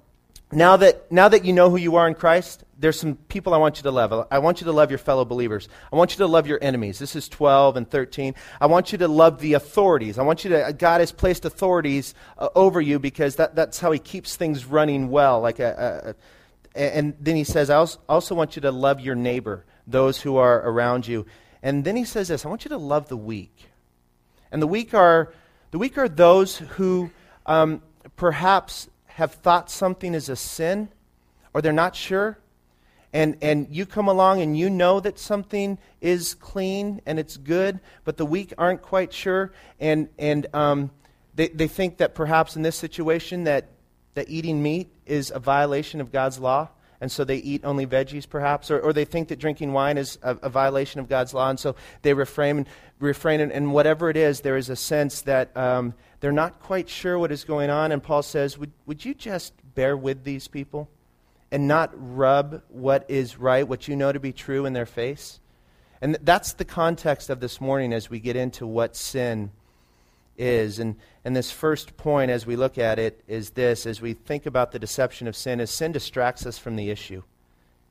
now 0.50 0.76
that, 0.76 1.10
now 1.12 1.28
that 1.28 1.44
you 1.44 1.52
know 1.52 1.70
who 1.70 1.76
you 1.76 1.96
are 1.96 2.08
in 2.08 2.14
Christ, 2.14 2.64
there's 2.78 2.98
some 2.98 3.16
people 3.16 3.54
I 3.54 3.58
want 3.58 3.76
you 3.78 3.82
to 3.84 3.90
love. 3.90 4.26
I 4.30 4.38
want 4.38 4.60
you 4.60 4.64
to 4.66 4.72
love 4.72 4.90
your 4.90 4.98
fellow 4.98 5.24
believers. 5.24 5.68
I 5.92 5.96
want 5.96 6.12
you 6.12 6.18
to 6.18 6.26
love 6.26 6.46
your 6.46 6.58
enemies. 6.60 6.98
This 6.98 7.16
is 7.16 7.28
12 7.28 7.76
and 7.76 7.88
13. 7.90 8.34
I 8.60 8.66
want 8.66 8.92
you 8.92 8.98
to 8.98 9.08
love 9.08 9.40
the 9.40 9.54
authorities. 9.54 10.18
I 10.18 10.22
want 10.22 10.44
you 10.44 10.50
to, 10.50 10.74
God 10.76 11.00
has 11.00 11.12
placed 11.12 11.44
authorities 11.44 12.14
uh, 12.38 12.48
over 12.54 12.80
you 12.80 12.98
because 12.98 13.36
that, 13.36 13.54
that's 13.54 13.78
how 13.80 13.92
He 13.92 13.98
keeps 13.98 14.36
things 14.36 14.64
running 14.64 15.10
well. 15.10 15.40
Like 15.40 15.60
a, 15.60 16.14
a, 16.74 16.78
a, 16.80 16.94
and 16.96 17.14
then 17.20 17.36
He 17.36 17.44
says, 17.44 17.70
I 17.70 17.76
also, 17.76 18.00
also 18.08 18.34
want 18.34 18.56
you 18.56 18.62
to 18.62 18.72
love 18.72 19.00
your 19.00 19.14
neighbor, 19.14 19.64
those 19.86 20.20
who 20.20 20.36
are 20.36 20.68
around 20.68 21.06
you. 21.06 21.26
And 21.62 21.84
then 21.84 21.96
He 21.96 22.04
says 22.04 22.28
this 22.28 22.44
I 22.44 22.48
want 22.48 22.64
you 22.64 22.70
to 22.70 22.78
love 22.78 23.08
the 23.08 23.16
weak. 23.16 23.68
And 24.50 24.62
the 24.62 24.66
weak 24.66 24.94
are, 24.94 25.32
the 25.70 25.78
weak 25.78 25.98
are 25.98 26.08
those 26.08 26.58
who 26.58 27.10
um, 27.46 27.82
perhaps 28.16 28.88
have 29.06 29.34
thought 29.34 29.70
something 29.70 30.14
is 30.14 30.28
a 30.28 30.36
sin 30.36 30.88
or 31.52 31.62
they're 31.62 31.72
not 31.72 31.94
sure. 31.96 32.38
And, 33.14 33.38
and 33.40 33.68
you 33.70 33.86
come 33.86 34.08
along 34.08 34.42
and 34.42 34.58
you 34.58 34.68
know 34.68 35.00
that 35.00 35.18
something 35.18 35.78
is 36.02 36.34
clean 36.34 37.00
and 37.06 37.18
it's 37.18 37.38
good, 37.38 37.80
but 38.04 38.18
the 38.18 38.26
weak 38.26 38.52
aren't 38.58 38.82
quite 38.82 39.14
sure. 39.14 39.52
And, 39.80 40.08
and 40.18 40.46
um, 40.52 40.90
they, 41.34 41.48
they 41.48 41.68
think 41.68 41.98
that 41.98 42.14
perhaps 42.14 42.56
in 42.56 42.62
this 42.62 42.76
situation 42.76 43.44
that, 43.44 43.68
that 44.14 44.28
eating 44.28 44.62
meat 44.62 44.92
is 45.06 45.32
a 45.34 45.38
violation 45.38 46.02
of 46.02 46.12
God's 46.12 46.38
law 46.38 46.68
and 47.00 47.12
so 47.12 47.22
they 47.22 47.36
eat 47.36 47.64
only 47.64 47.86
veggies, 47.86 48.26
perhaps, 48.26 48.70
or, 48.70 48.80
or 48.80 48.94
they 48.94 49.04
think 49.04 49.28
that 49.28 49.38
drinking 49.38 49.74
wine 49.74 49.98
is 49.98 50.18
a, 50.22 50.38
a 50.42 50.48
violation 50.48 51.00
of 51.00 51.08
God's 51.08 51.34
law, 51.34 51.50
and 51.50 51.60
so 51.60 51.76
they 52.00 52.14
refrain. 52.14 52.66
refrain 52.98 53.40
and, 53.40 53.52
and 53.52 53.74
whatever 53.74 54.08
it 54.08 54.16
is, 54.16 54.40
there 54.40 54.56
is 54.56 54.70
a 54.70 54.76
sense 54.76 55.20
that 55.22 55.54
um, 55.54 55.92
they're 56.20 56.32
not 56.32 56.60
quite 56.60 56.88
sure 56.88 57.18
what 57.18 57.30
is 57.30 57.44
going 57.44 57.68
on. 57.68 57.92
And 57.92 58.02
Paul 58.02 58.22
says, 58.22 58.56
would, 58.56 58.72
would 58.86 59.04
you 59.04 59.12
just 59.12 59.52
bear 59.74 59.98
with 59.98 60.24
these 60.24 60.48
people 60.48 60.88
and 61.54 61.68
not 61.68 61.92
rub 61.94 62.62
what 62.68 63.08
is 63.08 63.38
right, 63.38 63.68
what 63.68 63.86
you 63.86 63.94
know 63.94 64.10
to 64.10 64.18
be 64.18 64.32
true, 64.32 64.66
in 64.66 64.72
their 64.72 64.84
face? 64.84 65.38
And 66.00 66.18
that's 66.20 66.54
the 66.54 66.64
context 66.64 67.30
of 67.30 67.38
this 67.38 67.60
morning 67.60 67.92
as 67.92 68.10
we 68.10 68.18
get 68.18 68.34
into 68.34 68.66
what 68.66 68.96
sin 68.96 69.52
is. 70.36 70.80
And, 70.80 70.96
and 71.24 71.36
this 71.36 71.52
first 71.52 71.96
point, 71.96 72.32
as 72.32 72.44
we 72.44 72.56
look 72.56 72.76
at 72.76 72.98
it, 72.98 73.22
is 73.28 73.50
this 73.50 73.86
as 73.86 74.00
we 74.00 74.14
think 74.14 74.46
about 74.46 74.72
the 74.72 74.80
deception 74.80 75.28
of 75.28 75.36
sin, 75.36 75.60
is 75.60 75.70
sin 75.70 75.92
distracts 75.92 76.44
us 76.44 76.58
from 76.58 76.74
the 76.74 76.90
issue. 76.90 77.22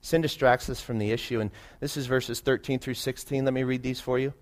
Sin 0.01 0.19
distracts 0.19 0.69
us 0.69 0.81
from 0.81 0.99
the 0.99 1.11
issue. 1.11 1.39
And 1.39 1.49
this 1.79 1.95
is 1.95 2.05
verses 2.05 2.41
13 2.41 2.79
through 2.79 2.95
16. 2.95 3.45
Let 3.45 3.53
me 3.53 3.63
read 3.63 3.81
these 3.81 4.01
for 4.01 4.19
you. 4.19 4.33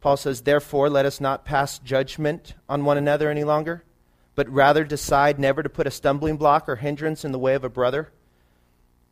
Paul 0.00 0.16
says, 0.16 0.42
Therefore, 0.42 0.88
let 0.88 1.04
us 1.04 1.20
not 1.20 1.44
pass 1.44 1.80
judgment 1.80 2.54
on 2.68 2.84
one 2.84 2.96
another 2.96 3.28
any 3.28 3.42
longer, 3.42 3.82
but 4.34 4.48
rather 4.48 4.84
decide 4.84 5.38
never 5.38 5.62
to 5.62 5.68
put 5.68 5.86
a 5.86 5.90
stumbling 5.90 6.36
block 6.36 6.68
or 6.68 6.76
hindrance 6.76 7.24
in 7.24 7.32
the 7.32 7.38
way 7.38 7.54
of 7.54 7.64
a 7.64 7.68
brother. 7.68 8.10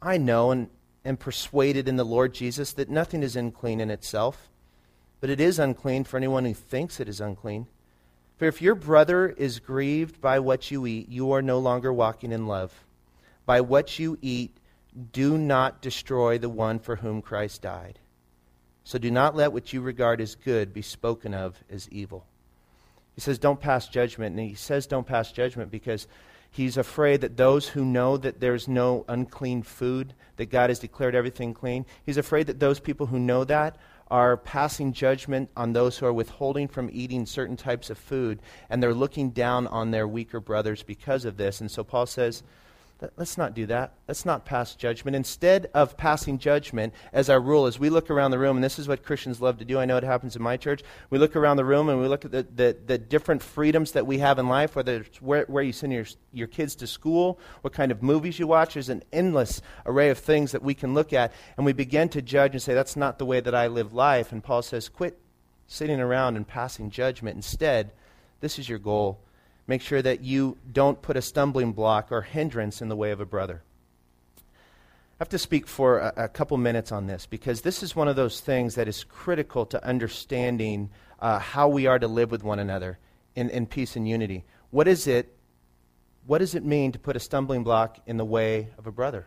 I 0.00 0.18
know 0.18 0.50
and 0.50 0.68
am 1.04 1.16
persuaded 1.16 1.88
in 1.88 1.96
the 1.96 2.04
Lord 2.04 2.34
Jesus 2.34 2.72
that 2.74 2.90
nothing 2.90 3.22
is 3.22 3.36
unclean 3.36 3.80
in 3.80 3.90
itself 3.90 4.48
but 5.22 5.30
it 5.30 5.40
is 5.40 5.60
unclean 5.60 6.02
for 6.02 6.16
anyone 6.16 6.44
who 6.44 6.52
thinks 6.52 6.98
it 6.98 7.08
is 7.08 7.20
unclean. 7.20 7.68
For 8.38 8.46
if 8.46 8.60
your 8.60 8.74
brother 8.74 9.28
is 9.28 9.60
grieved 9.60 10.20
by 10.20 10.40
what 10.40 10.68
you 10.72 10.84
eat, 10.84 11.08
you 11.08 11.30
are 11.30 11.40
no 11.40 11.60
longer 11.60 11.92
walking 11.92 12.32
in 12.32 12.48
love. 12.48 12.72
By 13.46 13.60
what 13.60 14.00
you 14.00 14.18
eat, 14.20 14.56
do 15.12 15.38
not 15.38 15.80
destroy 15.80 16.38
the 16.38 16.48
one 16.48 16.80
for 16.80 16.96
whom 16.96 17.22
Christ 17.22 17.62
died. 17.62 18.00
So 18.82 18.98
do 18.98 19.12
not 19.12 19.36
let 19.36 19.52
what 19.52 19.72
you 19.72 19.80
regard 19.80 20.20
as 20.20 20.34
good 20.34 20.74
be 20.74 20.82
spoken 20.82 21.34
of 21.34 21.56
as 21.70 21.88
evil. 21.90 22.26
He 23.14 23.20
says, 23.20 23.38
don't 23.38 23.60
pass 23.60 23.88
judgment. 23.88 24.36
And 24.36 24.48
he 24.48 24.54
says, 24.54 24.86
don't 24.86 25.06
pass 25.06 25.32
judgment 25.32 25.70
because 25.70 26.06
he's 26.50 26.76
afraid 26.76 27.20
that 27.20 27.36
those 27.36 27.68
who 27.68 27.84
know 27.84 28.16
that 28.16 28.40
there's 28.40 28.68
no 28.68 29.04
unclean 29.08 29.62
food, 29.62 30.14
that 30.36 30.50
God 30.50 30.70
has 30.70 30.78
declared 30.78 31.14
everything 31.14 31.54
clean, 31.54 31.86
he's 32.04 32.16
afraid 32.16 32.46
that 32.46 32.60
those 32.60 32.80
people 32.80 33.06
who 33.06 33.18
know 33.18 33.44
that 33.44 33.76
are 34.10 34.36
passing 34.36 34.92
judgment 34.92 35.48
on 35.56 35.72
those 35.72 35.96
who 35.96 36.04
are 36.04 36.12
withholding 36.12 36.68
from 36.68 36.90
eating 36.92 37.24
certain 37.24 37.56
types 37.56 37.88
of 37.88 37.96
food, 37.96 38.38
and 38.68 38.82
they're 38.82 38.92
looking 38.92 39.30
down 39.30 39.66
on 39.66 39.90
their 39.90 40.06
weaker 40.06 40.38
brothers 40.38 40.82
because 40.82 41.24
of 41.24 41.38
this. 41.38 41.62
And 41.62 41.70
so 41.70 41.82
Paul 41.82 42.04
says, 42.04 42.42
Let's 43.16 43.36
not 43.36 43.54
do 43.54 43.66
that. 43.66 43.94
Let's 44.06 44.24
not 44.24 44.44
pass 44.44 44.74
judgment. 44.74 45.16
Instead 45.16 45.70
of 45.74 45.96
passing 45.96 46.38
judgment 46.38 46.94
as 47.12 47.28
our 47.28 47.40
rule, 47.40 47.66
as 47.66 47.78
we 47.78 47.90
look 47.90 48.10
around 48.10 48.30
the 48.30 48.38
room, 48.38 48.56
and 48.56 48.62
this 48.62 48.78
is 48.78 48.86
what 48.86 49.02
Christians 49.02 49.40
love 49.40 49.58
to 49.58 49.64
do, 49.64 49.78
I 49.78 49.84
know 49.84 49.96
it 49.96 50.04
happens 50.04 50.36
in 50.36 50.42
my 50.42 50.56
church. 50.56 50.82
We 51.10 51.18
look 51.18 51.34
around 51.34 51.56
the 51.56 51.64
room 51.64 51.88
and 51.88 52.00
we 52.00 52.06
look 52.06 52.24
at 52.24 52.30
the, 52.30 52.46
the, 52.54 52.76
the 52.86 52.98
different 52.98 53.42
freedoms 53.42 53.92
that 53.92 54.06
we 54.06 54.18
have 54.18 54.38
in 54.38 54.48
life, 54.48 54.76
whether 54.76 54.96
it's 54.96 55.20
where, 55.20 55.44
where 55.48 55.62
you 55.62 55.72
send 55.72 55.92
your, 55.92 56.06
your 56.32 56.46
kids 56.46 56.74
to 56.76 56.86
school, 56.86 57.40
what 57.62 57.72
kind 57.72 57.90
of 57.90 58.02
movies 58.02 58.38
you 58.38 58.46
watch. 58.46 58.74
There's 58.74 58.88
an 58.88 59.02
endless 59.12 59.62
array 59.86 60.10
of 60.10 60.18
things 60.18 60.52
that 60.52 60.62
we 60.62 60.74
can 60.74 60.94
look 60.94 61.12
at, 61.12 61.32
and 61.56 61.66
we 61.66 61.72
begin 61.72 62.08
to 62.10 62.22
judge 62.22 62.52
and 62.52 62.62
say, 62.62 62.74
That's 62.74 62.96
not 62.96 63.18
the 63.18 63.26
way 63.26 63.40
that 63.40 63.54
I 63.54 63.66
live 63.66 63.92
life. 63.92 64.32
And 64.32 64.44
Paul 64.44 64.62
says, 64.62 64.88
Quit 64.88 65.18
sitting 65.66 66.00
around 66.00 66.36
and 66.36 66.46
passing 66.46 66.90
judgment. 66.90 67.36
Instead, 67.36 67.92
this 68.40 68.58
is 68.58 68.68
your 68.68 68.78
goal 68.78 69.20
Make 69.66 69.82
sure 69.82 70.02
that 70.02 70.22
you 70.22 70.58
don't 70.70 71.00
put 71.00 71.16
a 71.16 71.22
stumbling 71.22 71.72
block 71.72 72.10
or 72.10 72.22
hindrance 72.22 72.82
in 72.82 72.88
the 72.88 72.96
way 72.96 73.10
of 73.10 73.20
a 73.20 73.26
brother. 73.26 73.62
I 74.38 75.24
have 75.24 75.28
to 75.30 75.38
speak 75.38 75.68
for 75.68 75.98
a, 75.98 76.24
a 76.24 76.28
couple 76.28 76.56
minutes 76.56 76.90
on 76.90 77.06
this 77.06 77.26
because 77.26 77.60
this 77.60 77.82
is 77.82 77.94
one 77.94 78.08
of 78.08 78.16
those 78.16 78.40
things 78.40 78.74
that 78.74 78.88
is 78.88 79.04
critical 79.04 79.64
to 79.66 79.84
understanding 79.86 80.90
uh, 81.20 81.38
how 81.38 81.68
we 81.68 81.86
are 81.86 81.98
to 81.98 82.08
live 82.08 82.32
with 82.32 82.42
one 82.42 82.58
another 82.58 82.98
in, 83.36 83.48
in 83.50 83.66
peace 83.66 83.94
and 83.94 84.08
unity. 84.08 84.44
What 84.70 84.88
is 84.88 85.06
it? 85.06 85.36
What 86.26 86.38
does 86.38 86.54
it 86.54 86.64
mean 86.64 86.92
to 86.92 86.98
put 86.98 87.14
a 87.14 87.20
stumbling 87.20 87.62
block 87.62 87.98
in 88.06 88.16
the 88.16 88.24
way 88.24 88.70
of 88.78 88.86
a 88.86 88.92
brother? 88.92 89.26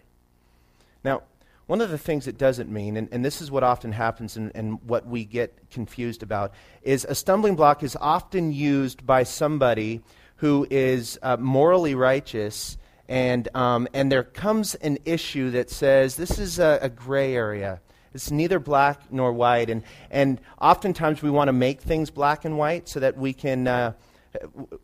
Now, 1.04 1.24
one 1.68 1.82
of 1.82 1.90
the 1.90 1.98
things 1.98 2.28
it 2.28 2.38
doesn't 2.38 2.70
mean, 2.70 2.96
and, 2.98 3.08
and 3.12 3.26
this 3.26 3.42
is 3.42 3.50
what 3.50 3.64
often 3.64 3.92
happens 3.92 4.38
and, 4.38 4.52
and 4.54 4.82
what 4.84 5.08
we 5.08 5.26
get 5.26 5.70
confused 5.72 6.22
about, 6.22 6.54
is 6.84 7.06
a 7.06 7.16
stumbling 7.16 7.56
block 7.56 7.84
is 7.84 7.98
often 8.00 8.52
used 8.52 9.06
by 9.06 9.24
somebody 9.24 10.02
who 10.38 10.68
is 10.70 11.18
uh, 11.22 11.38
morally 11.38 11.96
righteous, 11.96 12.78
and, 13.08 13.48
um, 13.56 13.88
and 13.94 14.12
there 14.12 14.24
comes 14.24 14.76
an 14.76 14.98
issue 15.06 15.52
that 15.52 15.70
says 15.70 16.16
this 16.16 16.40
is 16.40 16.60
a, 16.60 16.80
a 16.82 16.90
gray 16.90 17.36
area. 17.36 17.82
It's 18.14 18.32
neither 18.32 18.60
black 18.60 19.12
nor 19.12 19.34
white. 19.34 19.70
And, 19.70 19.84
and 20.10 20.40
oftentimes 20.60 21.22
we 21.22 21.30
want 21.30 21.50
to 21.50 21.54
make 21.54 21.82
things 21.82 22.10
black 22.10 22.46
and 22.46 22.58
white 22.58 22.88
so 22.88 23.00
that 23.02 23.18
we 23.18 23.34
can. 23.34 23.68
Uh, 23.68 23.94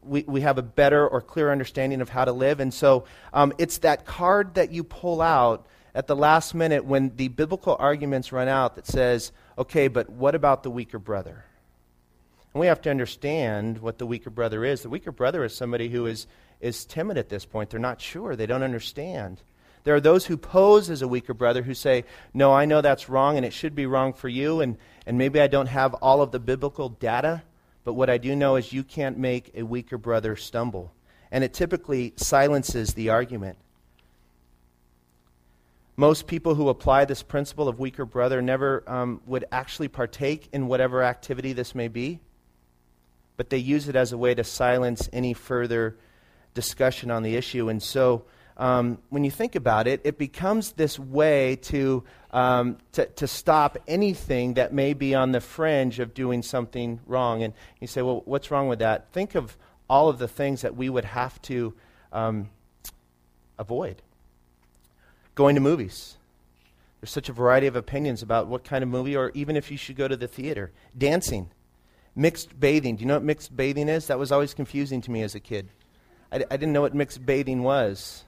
we, 0.01 0.23
we 0.27 0.39
have 0.41 0.57
a 0.57 0.61
better 0.61 1.05
or 1.05 1.19
clearer 1.19 1.51
understanding 1.51 1.99
of 1.99 2.07
how 2.07 2.23
to 2.23 2.31
live. 2.31 2.61
And 2.61 2.73
so 2.73 3.03
um, 3.33 3.51
it's 3.57 3.79
that 3.79 4.05
card 4.05 4.53
that 4.53 4.71
you 4.71 4.81
pull 4.81 5.21
out 5.21 5.67
at 5.93 6.07
the 6.07 6.15
last 6.15 6.53
minute 6.55 6.85
when 6.85 7.13
the 7.17 7.27
biblical 7.27 7.75
arguments 7.77 8.31
run 8.31 8.47
out 8.47 8.75
that 8.75 8.87
says, 8.87 9.33
okay, 9.57 9.89
but 9.89 10.09
what 10.09 10.35
about 10.35 10.63
the 10.63 10.71
weaker 10.71 10.99
brother? 10.99 11.43
And 12.53 12.59
we 12.59 12.67
have 12.67 12.81
to 12.81 12.89
understand 12.89 13.79
what 13.79 13.97
the 13.97 14.05
weaker 14.05 14.29
brother 14.29 14.65
is. 14.65 14.81
The 14.81 14.89
weaker 14.89 15.11
brother 15.11 15.43
is 15.43 15.55
somebody 15.55 15.89
who 15.89 16.05
is, 16.05 16.27
is 16.59 16.85
timid 16.85 17.17
at 17.17 17.29
this 17.29 17.45
point. 17.45 17.69
They're 17.69 17.79
not 17.79 18.01
sure, 18.01 18.35
they 18.35 18.45
don't 18.45 18.63
understand. 18.63 19.41
There 19.83 19.95
are 19.95 20.01
those 20.01 20.25
who 20.25 20.37
pose 20.37 20.89
as 20.89 21.01
a 21.01 21.07
weaker 21.07 21.33
brother 21.33 21.63
who 21.63 21.73
say, 21.73 22.03
No, 22.33 22.53
I 22.53 22.65
know 22.65 22.81
that's 22.81 23.09
wrong 23.09 23.37
and 23.37 23.45
it 23.45 23.53
should 23.53 23.73
be 23.73 23.85
wrong 23.87 24.13
for 24.13 24.29
you, 24.29 24.61
and, 24.61 24.77
and 25.07 25.17
maybe 25.17 25.39
I 25.41 25.47
don't 25.47 25.67
have 25.67 25.93
all 25.95 26.21
of 26.21 26.31
the 26.31 26.39
biblical 26.39 26.89
data, 26.89 27.41
but 27.83 27.93
what 27.93 28.09
I 28.09 28.17
do 28.17 28.35
know 28.35 28.57
is 28.57 28.73
you 28.73 28.83
can't 28.83 29.17
make 29.17 29.51
a 29.55 29.63
weaker 29.63 29.97
brother 29.97 30.35
stumble. 30.35 30.93
And 31.31 31.43
it 31.43 31.53
typically 31.53 32.13
silences 32.17 32.93
the 32.93 33.09
argument. 33.09 33.57
Most 35.95 36.27
people 36.27 36.55
who 36.55 36.69
apply 36.69 37.05
this 37.05 37.23
principle 37.23 37.67
of 37.67 37.79
weaker 37.79 38.05
brother 38.05 38.41
never 38.41 38.83
um, 38.87 39.21
would 39.25 39.45
actually 39.51 39.87
partake 39.87 40.49
in 40.51 40.67
whatever 40.67 41.01
activity 41.01 41.53
this 41.53 41.73
may 41.73 41.87
be 41.87 42.19
but 43.37 43.49
they 43.49 43.57
use 43.57 43.87
it 43.87 43.95
as 43.95 44.11
a 44.11 44.17
way 44.17 44.33
to 44.35 44.43
silence 44.43 45.09
any 45.11 45.33
further 45.33 45.97
discussion 46.53 47.11
on 47.11 47.23
the 47.23 47.35
issue. 47.35 47.69
And 47.69 47.81
so, 47.81 48.25
um, 48.57 48.99
when 49.09 49.23
you 49.23 49.31
think 49.31 49.55
about 49.55 49.87
it, 49.87 50.01
it 50.03 50.17
becomes 50.17 50.73
this 50.73 50.99
way 50.99 51.55
to, 51.63 52.03
um, 52.31 52.77
to, 52.91 53.05
to, 53.07 53.27
stop 53.27 53.77
anything 53.87 54.55
that 54.55 54.73
may 54.73 54.93
be 54.93 55.15
on 55.15 55.31
the 55.31 55.41
fringe 55.41 55.99
of 55.99 56.13
doing 56.13 56.43
something 56.43 56.99
wrong. 57.07 57.41
And 57.41 57.53
you 57.79 57.87
say, 57.87 58.01
well, 58.01 58.21
what's 58.25 58.51
wrong 58.51 58.67
with 58.67 58.79
that? 58.79 59.11
Think 59.13 59.35
of 59.35 59.57
all 59.89 60.09
of 60.09 60.19
the 60.19 60.27
things 60.27 60.61
that 60.61 60.75
we 60.75 60.89
would 60.89 61.05
have 61.05 61.41
to 61.43 61.73
um, 62.11 62.49
avoid. 63.57 64.01
Going 65.33 65.55
to 65.55 65.61
movies. 65.61 66.17
There's 66.99 67.11
such 67.11 67.29
a 67.29 67.33
variety 67.33 67.67
of 67.67 67.75
opinions 67.75 68.21
about 68.21 68.47
what 68.47 68.63
kind 68.63 68.83
of 68.83 68.89
movie, 68.89 69.15
or 69.15 69.31
even 69.33 69.55
if 69.55 69.71
you 69.71 69.77
should 69.77 69.95
go 69.95 70.07
to 70.07 70.15
the 70.15 70.27
theater. 70.27 70.71
Dancing. 70.95 71.49
Mixed 72.15 72.59
bathing. 72.59 72.95
Do 72.97 73.01
you 73.01 73.07
know 73.07 73.15
what 73.15 73.23
mixed 73.23 73.55
bathing 73.55 73.87
is? 73.87 74.07
That 74.07 74.19
was 74.19 74.31
always 74.31 74.53
confusing 74.53 75.01
to 75.01 75.11
me 75.11 75.21
as 75.21 75.35
a 75.35 75.39
kid. 75.39 75.69
I, 76.31 76.37
I 76.37 76.57
didn't 76.57 76.73
know 76.73 76.81
what 76.81 76.93
mixed 76.93 77.25
bathing 77.25 77.63
was. 77.63 78.25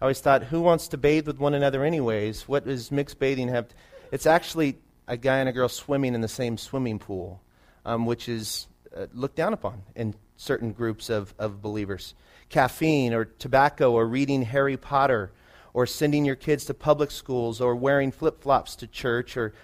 I 0.00 0.04
always 0.04 0.20
thought, 0.20 0.44
who 0.44 0.60
wants 0.60 0.88
to 0.88 0.98
bathe 0.98 1.26
with 1.26 1.38
one 1.38 1.54
another, 1.54 1.84
anyways? 1.84 2.46
What 2.48 2.66
does 2.66 2.92
mixed 2.92 3.18
bathing 3.18 3.48
have? 3.48 3.68
To, 3.68 3.74
it's 4.12 4.26
actually 4.26 4.76
a 5.08 5.16
guy 5.16 5.38
and 5.38 5.48
a 5.48 5.52
girl 5.52 5.68
swimming 5.68 6.14
in 6.14 6.20
the 6.20 6.28
same 6.28 6.58
swimming 6.58 6.98
pool, 6.98 7.40
um, 7.84 8.04
which 8.06 8.28
is 8.28 8.66
uh, 8.94 9.06
looked 9.14 9.36
down 9.36 9.52
upon 9.52 9.82
in 9.94 10.14
certain 10.36 10.72
groups 10.72 11.10
of, 11.10 11.34
of 11.38 11.62
believers. 11.62 12.14
Caffeine 12.48 13.14
or 13.14 13.24
tobacco 13.24 13.92
or 13.92 14.06
reading 14.06 14.42
Harry 14.42 14.76
Potter 14.76 15.32
or 15.72 15.86
sending 15.86 16.24
your 16.24 16.36
kids 16.36 16.64
to 16.66 16.74
public 16.74 17.10
schools 17.10 17.60
or 17.60 17.74
wearing 17.74 18.12
flip 18.12 18.42
flops 18.42 18.76
to 18.76 18.86
church 18.86 19.36
or 19.36 19.54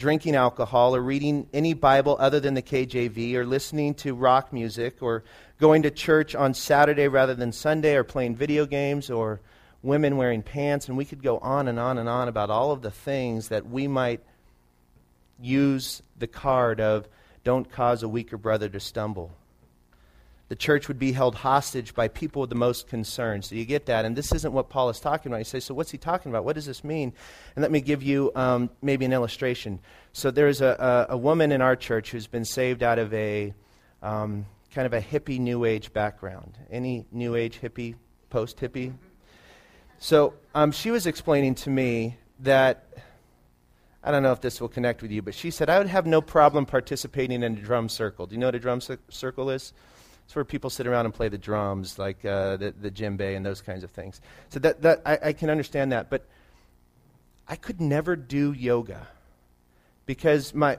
drinking 0.00 0.34
alcohol 0.34 0.96
or 0.96 1.00
reading 1.00 1.46
any 1.52 1.74
Bible 1.74 2.16
other 2.18 2.40
than 2.40 2.54
the 2.54 2.62
KJV 2.62 3.34
or 3.34 3.44
listening 3.44 3.92
to 3.94 4.14
rock 4.14 4.50
music 4.50 4.96
or 5.02 5.22
going 5.58 5.82
to 5.82 5.90
church 5.90 6.34
on 6.34 6.54
Saturday 6.54 7.06
rather 7.06 7.34
than 7.34 7.52
Sunday 7.52 7.94
or 7.94 8.02
playing 8.02 8.34
video 8.34 8.64
games 8.64 9.10
or 9.10 9.40
women 9.82 10.16
wearing 10.16 10.42
pants. 10.42 10.88
And 10.88 10.96
we 10.96 11.04
could 11.04 11.22
go 11.22 11.38
on 11.38 11.68
and 11.68 11.78
on 11.78 11.98
and 11.98 12.08
on 12.08 12.28
about 12.28 12.48
all 12.48 12.72
of 12.72 12.80
the 12.80 12.90
things 12.90 13.48
that 13.48 13.68
we 13.68 13.86
might 13.86 14.20
use 15.38 16.02
the 16.18 16.26
card 16.26 16.80
of 16.80 17.06
don't 17.44 17.70
cause 17.70 18.02
a 18.02 18.08
weaker 18.08 18.38
brother 18.38 18.70
to 18.70 18.80
stumble. 18.80 19.30
The 20.50 20.56
church 20.56 20.88
would 20.88 20.98
be 20.98 21.12
held 21.12 21.36
hostage 21.36 21.94
by 21.94 22.08
people 22.08 22.40
with 22.40 22.50
the 22.50 22.56
most 22.56 22.88
concern. 22.88 23.40
So 23.42 23.54
you 23.54 23.64
get 23.64 23.86
that. 23.86 24.04
And 24.04 24.16
this 24.16 24.32
isn't 24.32 24.52
what 24.52 24.68
Paul 24.68 24.90
is 24.90 24.98
talking 24.98 25.30
about. 25.30 25.38
You 25.38 25.44
say, 25.44 25.60
so 25.60 25.74
what's 25.74 25.92
he 25.92 25.96
talking 25.96 26.32
about? 26.32 26.44
What 26.44 26.56
does 26.56 26.66
this 26.66 26.82
mean? 26.82 27.12
And 27.54 27.62
let 27.62 27.70
me 27.70 27.80
give 27.80 28.02
you 28.02 28.32
um, 28.34 28.68
maybe 28.82 29.04
an 29.04 29.12
illustration. 29.12 29.78
So 30.12 30.32
there's 30.32 30.60
a, 30.60 31.06
a, 31.08 31.14
a, 31.14 31.16
woman 31.16 31.52
in 31.52 31.62
our 31.62 31.76
church 31.76 32.10
who's 32.10 32.26
been 32.26 32.44
saved 32.44 32.82
out 32.82 32.98
of 32.98 33.14
a 33.14 33.54
um, 34.02 34.44
kind 34.74 34.86
of 34.86 34.92
a 34.92 35.00
hippie 35.00 35.38
New 35.38 35.64
Age 35.64 35.92
background. 35.92 36.58
Any 36.68 37.06
New 37.12 37.36
Age 37.36 37.60
hippie, 37.62 37.94
post 38.28 38.56
hippie? 38.56 38.92
So 40.00 40.34
um, 40.52 40.72
she 40.72 40.90
was 40.90 41.06
explaining 41.06 41.54
to 41.56 41.70
me 41.70 42.16
that 42.40 42.88
I 44.02 44.10
don't 44.10 44.24
know 44.24 44.32
if 44.32 44.40
this 44.40 44.60
will 44.60 44.68
connect 44.68 45.00
with 45.00 45.12
you, 45.12 45.22
but 45.22 45.36
she 45.36 45.52
said, 45.52 45.70
I 45.70 45.78
would 45.78 45.86
have 45.86 46.06
no 46.06 46.20
problem 46.20 46.66
participating 46.66 47.44
in 47.44 47.52
a 47.52 47.56
drum 47.56 47.88
circle. 47.88 48.26
Do 48.26 48.34
you 48.34 48.40
know 48.40 48.48
what 48.48 48.56
a 48.56 48.58
drum 48.58 48.80
circle 49.10 49.50
is? 49.50 49.72
It's 50.30 50.36
where 50.36 50.44
people 50.44 50.70
sit 50.70 50.86
around 50.86 51.06
and 51.06 51.12
play 51.12 51.28
the 51.28 51.38
drums, 51.38 51.98
like 51.98 52.24
uh, 52.24 52.56
the, 52.56 52.72
the 52.80 52.88
djembe 52.88 53.36
and 53.36 53.44
those 53.44 53.60
kinds 53.60 53.82
of 53.82 53.90
things. 53.90 54.20
So 54.50 54.60
that, 54.60 54.80
that 54.82 55.02
I, 55.04 55.18
I 55.24 55.32
can 55.32 55.50
understand 55.50 55.90
that, 55.90 56.08
but 56.08 56.24
I 57.48 57.56
could 57.56 57.80
never 57.80 58.14
do 58.14 58.52
yoga 58.52 59.08
because 60.06 60.54
my, 60.54 60.78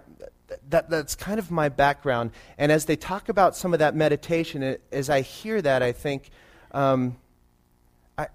that, 0.70 0.90
that's 0.90 1.16
kind 1.16 1.38
of 1.38 1.52
my 1.52 1.68
background. 1.68 2.32
And 2.58 2.72
as 2.72 2.86
they 2.86 2.96
talk 2.96 3.28
about 3.28 3.58
some 3.58 3.74
of 3.74 3.80
that 3.80 3.94
meditation, 3.94 4.64
it, 4.64 4.84
as 4.90 5.10
I 5.10 5.20
hear 5.20 5.62
that, 5.62 5.84
I 5.84 5.92
think 5.92 6.30
um, 6.72 7.18
I, 8.18 8.28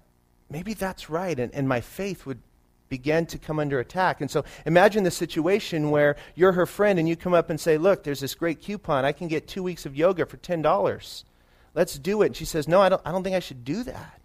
maybe 0.51 0.75
that's 0.75 1.09
right, 1.09 1.39
and, 1.39 1.51
and 1.55 1.67
my 1.67 1.81
faith 1.81 2.27
would 2.27 2.41
began 2.89 3.25
to 3.27 3.37
come 3.37 3.59
under 3.59 3.79
attack. 3.79 4.21
And 4.21 4.29
so 4.29 4.43
imagine 4.65 5.03
the 5.03 5.11
situation 5.11 5.89
where 5.89 6.15
you're 6.35 6.53
her 6.53 6.65
friend 6.65 6.99
and 6.99 7.07
you 7.07 7.15
come 7.15 7.33
up 7.33 7.49
and 7.49 7.59
say, 7.59 7.77
Look, 7.77 8.03
there's 8.03 8.19
this 8.19 8.35
great 8.35 8.61
coupon. 8.61 9.05
I 9.05 9.11
can 9.11 9.27
get 9.27 9.47
two 9.47 9.63
weeks 9.63 9.85
of 9.85 9.95
yoga 9.95 10.25
for 10.25 10.37
$10. 10.37 11.23
Let's 11.73 11.99
do 11.99 12.21
it. 12.21 12.27
And 12.27 12.35
she 12.35 12.45
says, 12.45 12.67
No, 12.67 12.81
I 12.81 12.89
don't, 12.89 13.01
I 13.05 13.11
don't 13.11 13.23
think 13.23 13.35
I 13.35 13.39
should 13.39 13.63
do 13.63 13.83
that. 13.83 14.21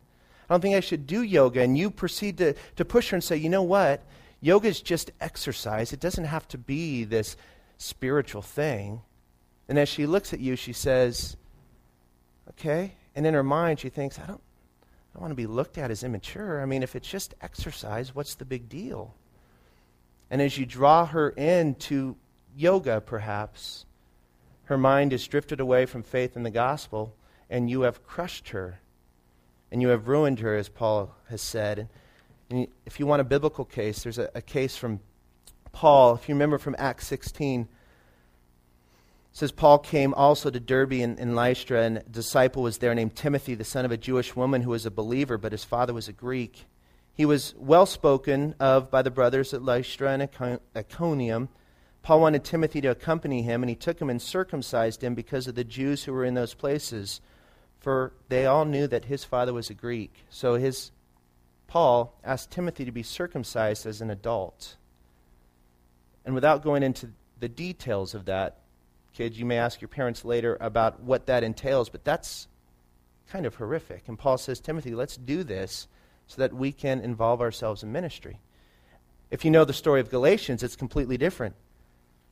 I 0.49 0.55
don't 0.55 0.61
think 0.61 0.75
I 0.75 0.81
should 0.81 1.07
do 1.07 1.23
yoga. 1.23 1.63
And 1.63 1.77
you 1.77 1.91
proceed 1.91 2.39
to, 2.39 2.55
to 2.77 2.85
push 2.85 3.11
her 3.11 3.17
and 3.17 3.25
say, 3.25 3.37
You 3.37 3.49
know 3.49 3.63
what? 3.63 4.03
Yoga 4.41 4.69
is 4.69 4.81
just 4.81 5.13
exercise, 5.21 5.93
it 5.93 6.01
doesn't 6.01 6.25
have 6.25 6.49
to 6.49 6.59
be 6.59 7.05
this 7.05 7.37
spiritual 7.79 8.43
thing. 8.43 9.03
And 9.69 9.79
as 9.79 9.89
she 9.89 10.07
looks 10.07 10.33
at 10.33 10.41
you, 10.41 10.57
she 10.57 10.73
says, 10.73 11.37
Okay. 12.51 12.95
And 13.15 13.27
in 13.27 13.35
her 13.35 13.43
mind, 13.43 13.81
she 13.81 13.89
thinks, 13.89 14.19
I 14.19 14.27
don't, 14.27 14.41
I 15.15 15.21
want 15.21 15.31
to 15.31 15.37
be 15.37 15.47
looked 15.47 15.79
at 15.79 15.91
as 15.91 16.03
immature. 16.03 16.63
I 16.63 16.67
mean, 16.67 16.83
if 16.83 16.97
it's 16.97 17.09
just 17.09 17.35
exercise, 17.41 18.15
what's 18.15 18.35
the 18.35 18.45
big 18.45 18.69
deal? 18.69 19.15
And 20.31 20.41
as 20.41 20.57
you 20.57 20.65
draw 20.65 21.05
her 21.07 21.31
into 21.31 22.17
yoga, 22.57 23.01
perhaps, 23.01 23.85
her 24.65 24.79
mind 24.79 25.13
is 25.13 25.27
drifted 25.27 25.61
away 25.61 25.85
from 25.85 26.03
faith 26.03 26.37
in 26.37 26.43
the 26.43 26.51
gospel, 26.51 27.15
and 27.51 27.69
you 27.69 27.83
have 27.83 28.07
crushed 28.07 28.51
her, 28.51 28.81
and 29.71 29.83
you 29.83 29.89
have 29.89 30.09
ruined 30.09 30.41
her, 30.41 30.57
as 30.57 30.71
Paul 30.71 31.15
has 31.29 31.43
said. 31.43 31.89
And 32.49 32.67
if 32.87 32.99
you 32.99 33.07
want 33.07 33.21
a 33.21 33.25
biblical 33.25 33.67
case, 33.67 34.03
there's 34.03 34.19
a, 34.19 34.31
a 34.35 34.41
case 34.41 34.77
from 34.77 35.01
Paul, 35.73 36.15
if 36.15 36.29
you 36.29 36.35
remember 36.35 36.59
from 36.59 36.77
Acts 36.79 37.07
16 37.07 37.69
says 39.33 39.51
Paul 39.51 39.79
came 39.79 40.13
also 40.15 40.51
to 40.51 40.61
Derbe 40.61 40.93
and, 40.93 41.35
Lystra, 41.35 41.83
and 41.83 41.99
a 41.99 42.03
disciple 42.03 42.63
was 42.63 42.79
there 42.79 42.95
named 42.95 43.17
Timothy, 43.17 43.55
the 43.55 43.65
son 43.65 43.85
of 43.85 43.91
a 43.91 43.97
Jewish 43.97 44.37
woman 44.37 44.63
who 44.63 44.71
was 44.71 44.85
a 44.85 44.91
believer, 44.91 45.39
but 45.39 45.53
his 45.53 45.65
father 45.65 45.95
was 45.95 46.07
a 46.07 46.13
Greek. 46.13 46.67
He 47.15 47.25
was 47.25 47.55
well 47.57 47.87
spoken 47.87 48.55
of 48.61 48.91
by 48.91 49.03
the 49.03 49.11
brothers 49.11 49.55
at 49.55 49.63
Lystra 49.63 50.11
and 50.13 50.29
Iconium. 50.77 51.49
Paul 52.03 52.21
wanted 52.21 52.45
Timothy 52.45 52.81
to 52.83 52.89
accompany 52.89 53.43
him, 53.43 53.63
and 53.63 53.71
he 53.71 53.77
took 53.77 54.01
him 54.01 54.11
and 54.11 54.21
circumcised 54.21 55.03
him 55.03 55.15
because 55.15 55.47
of 55.47 55.55
the 55.55 55.65
Jews 55.65 56.05
who 56.05 56.13
were 56.13 56.25
in 56.25 56.35
those 56.35 56.55
places, 56.55 57.21
for 57.81 58.13
they 58.29 58.45
all 58.45 58.65
knew 58.65 58.87
that 58.87 59.07
his 59.07 59.25
father 59.25 59.53
was 59.53 59.71
a 59.71 59.75
Greek. 59.75 60.13
So 60.29 60.55
his 60.55 60.91
Paul 61.69 62.19
asked 62.23 62.51
Timothy 62.51 62.85
to 62.85 62.93
be 62.93 63.03
circumcised 63.03 63.87
as 63.87 64.03
an 64.03 64.11
adult. 64.11 64.77
And 66.25 66.35
without 66.35 66.63
going 66.63 66.83
into 66.83 67.13
the 67.41 67.49
details 67.49 68.15
of 68.15 68.27
that, 68.27 68.59
Kids, 69.15 69.39
you 69.39 69.45
may 69.45 69.59
ask 69.59 69.81
your 69.81 69.89
parents 69.89 70.25
later 70.25 70.57
about 70.61 71.01
what 71.01 71.27
that 71.27 71.45
entails, 71.45 71.89
but 71.89 72.05
that's 72.05 72.49
kind 73.31 73.47
of 73.47 73.55
horrific. 73.55 74.05
And 74.09 74.19
Paul 74.19 74.39
says, 74.39 74.61
Timothy, 74.61 74.95
let's 74.95 75.17
do 75.17 75.43
this 75.45 75.87
so 76.27 76.41
that 76.41 76.55
we 76.55 76.73
can 76.73 77.01
involve 77.01 77.41
ourselves 77.41 77.83
in 77.83 77.93
ministry. 77.93 78.41
If 79.31 79.45
you 79.45 79.51
know 79.51 79.65
the 79.65 79.73
story 79.73 80.01
of 80.01 80.11
Galatians, 80.11 80.63
it's 80.63 80.77
completely 80.77 81.17
different. 81.17 81.55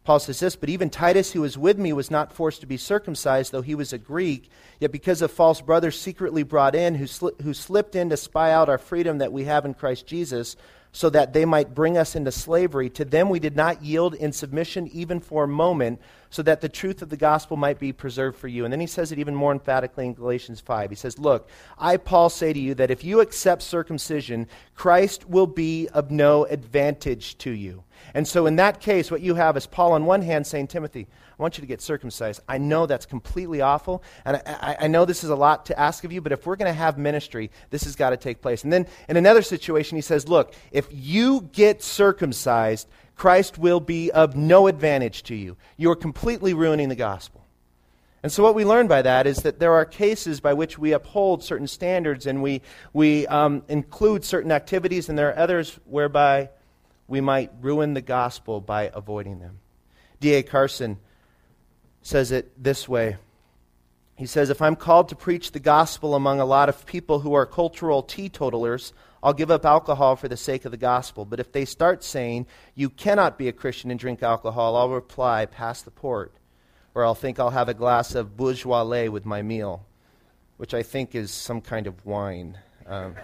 Paul 0.05 0.19
says 0.19 0.41
this, 0.41 0.57
but 0.57 0.71
even 0.71 0.89
Titus, 0.89 1.33
who 1.33 1.43
was 1.43 1.59
with 1.59 1.79
me, 1.79 1.93
was 1.93 2.11
not 2.11 2.33
forced 2.33 2.63
to 2.63 2.67
be 2.67 2.79
circumcised, 2.79 3.53
though 3.53 3.61
he 3.61 3.75
was 3.75 3.93
a 3.93 3.99
Greek. 3.99 4.49
Yet 4.79 4.93
because 4.93 5.21
of 5.21 5.31
false 5.31 5.61
brothers 5.61 6.01
secretly 6.01 6.43
brought 6.43 6.75
in, 6.75 6.95
who, 6.95 7.05
sli- 7.05 7.39
who 7.43 7.53
slipped 7.53 7.95
in 7.95 8.09
to 8.09 8.17
spy 8.17 8.53
out 8.53 8.71
our 8.71 8.79
freedom 8.79 9.19
that 9.19 9.33
we 9.33 9.45
have 9.45 9.67
in 9.67 9.75
Christ 9.75 10.07
Jesus, 10.07 10.57
so 10.93 11.09
that 11.11 11.33
they 11.33 11.45
might 11.45 11.75
bring 11.75 11.97
us 11.97 12.17
into 12.17 12.33
slavery. 12.33 12.91
To 12.91 13.05
them 13.05 13.29
we 13.29 13.39
did 13.39 13.57
not 13.57 13.83
yield 13.83 14.15
in 14.15 14.33
submission 14.33 14.89
even 14.89 15.21
for 15.21 15.45
a 15.45 15.49
moment, 15.49 16.01
so 16.31 16.43
that 16.43 16.61
the 16.61 16.69
truth 16.69 17.03
of 17.03 17.11
the 17.11 17.17
gospel 17.17 17.57
might 17.57 17.79
be 17.79 17.93
preserved 17.93 18.39
for 18.39 18.49
you. 18.49 18.65
And 18.65 18.73
then 18.73 18.81
he 18.81 18.87
says 18.87 19.11
it 19.13 19.19
even 19.19 19.35
more 19.35 19.53
emphatically 19.53 20.07
in 20.07 20.15
Galatians 20.15 20.61
5. 20.61 20.91
He 20.91 20.97
says, 20.97 21.19
Look, 21.19 21.49
I, 21.79 21.97
Paul, 21.97 22.31
say 22.31 22.53
to 22.53 22.59
you 22.59 22.75
that 22.75 22.91
if 22.91 23.05
you 23.05 23.21
accept 23.21 23.63
circumcision, 23.63 24.49
Christ 24.75 25.29
will 25.29 25.47
be 25.47 25.89
of 25.89 26.11
no 26.11 26.45
advantage 26.45 27.37
to 27.39 27.51
you. 27.51 27.85
And 28.15 28.27
so 28.27 28.47
in 28.47 28.57
that 28.57 28.81
case, 28.81 29.11
what 29.11 29.21
you 29.21 29.35
have 29.35 29.57
is 29.57 29.67
Paul 29.67 29.93
on 29.93 30.07
one 30.07 30.23
hand 30.23 30.47
saying, 30.47 30.69
Timothy, 30.69 31.07
I 31.41 31.43
want 31.43 31.57
you 31.57 31.63
to 31.63 31.67
get 31.67 31.81
circumcised. 31.81 32.43
I 32.47 32.59
know 32.59 32.85
that's 32.85 33.07
completely 33.07 33.63
awful, 33.63 34.03
and 34.27 34.43
I, 34.45 34.77
I, 34.81 34.87
know 34.89 35.07
this 35.07 35.25
is 35.25 35.31
a 35.31 35.35
lot 35.35 35.65
to 35.67 35.81
ask 35.81 36.05
of 36.05 36.13
you, 36.13 36.21
but 36.21 36.33
if 36.33 36.45
we're 36.45 36.57
going 36.57 36.71
to 36.71 36.79
have 36.79 36.99
ministry, 36.99 37.51
this 37.71 37.85
has 37.85 37.97
got 37.97 38.11
to 38.11 38.19
take 38.19 38.43
place. 38.43 38.63
And 38.63 38.71
then 38.71 38.87
in 39.09 39.17
another 39.17 39.41
situation, 39.41 39.97
he 39.97 40.03
says, 40.03 40.29
Look, 40.29 40.55
if 40.71 40.87
you 40.91 41.49
get 41.53 41.83
circumcised, 41.83 42.89
Christ 43.17 43.57
will 43.57 43.81
be 43.81 44.13
of 44.13 44.37
no 44.37 44.67
advantage 44.67 45.23
to 45.25 45.35
you. 45.35 45.57
You 45.79 45.91
are 45.91 45.97
completely 45.97 46.53
ruining 46.53 46.91
the 46.91 46.95
gospel. 46.95 47.43
And 48.23 48.31
so, 48.31 48.43
what 48.43 48.55
we 48.55 48.67
learn 48.67 48.87
by 48.87 49.01
that 49.01 49.27
is 49.27 49.39
that 49.39 49.59
there 49.59 49.73
are 49.73 49.87
cases 49.87 50.41
by 50.41 50.53
which 50.53 50.79
we 50.79 50.93
uphold 50.93 51.43
certain 51.43 51.69
standards 51.69 52.27
and 52.27 52.43
we, 52.43 52.61
we 52.93 53.27
um, 53.29 53.63
include 53.67 54.27
certain 54.27 54.53
activities, 54.53 55.09
and 55.09 55.19
there 55.19 55.31
are 55.31 55.39
others 55.39 55.81
whereby 55.87 56.51
we 57.09 57.23
might 57.23 57.51
ruin 57.63 57.95
the 57.95 58.03
gospel 58.03 58.61
by 58.61 58.91
avoiding 58.93 59.39
them. 59.39 59.61
D.A. 60.21 60.43
Carson 60.43 60.99
says 62.03 62.33
it 62.33 62.63
this 62.63 62.89
way. 62.89 63.17
He 64.17 64.27
says, 64.27 64.51
If 64.51 64.61
I'm 64.61 64.77
called 64.77 65.09
to 65.09 65.17
preach 65.17 65.53
the 65.53 65.61
gospel 65.61 66.15
among 66.15 66.41
a 66.41 66.45
lot 66.45 66.69
of 66.69 66.85
people 66.85 67.21
who 67.21 67.33
are 67.33 67.47
cultural 67.47 68.03
teetotalers, 68.03 68.93
I'll 69.23 69.33
give 69.33 69.51
up 69.51 69.65
alcohol 69.65 70.17
for 70.17 70.29
the 70.29 70.37
sake 70.37 70.67
of 70.67 70.71
the 70.71 70.77
gospel. 70.77 71.25
But 71.25 71.41
if 71.41 71.53
they 71.53 71.65
start 71.65 72.05
saying, 72.05 72.47
You 72.75 72.91
cannot 72.91 73.39
be 73.39 73.49
a 73.49 73.53
Christian 73.53 73.91
and 73.91 73.99
drink 73.99 74.23
alcohol, 74.23 74.77
I'll 74.77 74.91
reply, 74.91 75.47
Pass 75.47 75.83
the 75.83 75.91
port. 75.91 76.35
Or 76.95 77.05
I'll 77.05 77.15
think 77.15 77.39
I'll 77.39 77.51
have 77.51 77.69
a 77.69 77.75
glass 77.75 78.15
of 78.15 78.37
Beaujolais 78.37 79.09
with 79.09 79.25
my 79.25 79.43
meal, 79.43 79.87
which 80.59 80.75
I 80.75 80.83
think 80.83 81.15
is 81.15 81.31
some 81.31 81.61
kind 81.61 81.87
of 81.87 82.05
wine. 82.05 82.59
Um, 82.87 83.15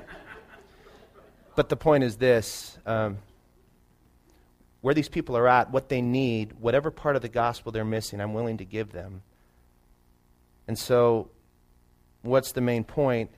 but 1.56 1.68
the 1.68 1.76
point 1.76 2.04
is 2.04 2.16
this 2.16 2.78
um, 2.86 3.18
where 4.86 4.94
these 4.94 5.08
people 5.08 5.36
are 5.36 5.48
at, 5.48 5.72
what 5.72 5.88
they 5.88 6.00
need, 6.00 6.52
whatever 6.60 6.92
part 6.92 7.16
of 7.16 7.22
the 7.22 7.28
gospel 7.28 7.72
they're 7.72 7.84
missing, 7.84 8.20
I'm 8.20 8.34
willing 8.34 8.58
to 8.58 8.64
give 8.64 8.92
them. 8.92 9.22
And 10.68 10.78
so, 10.78 11.28
what's 12.22 12.52
the 12.52 12.60
main 12.60 12.84
point? 12.84 13.32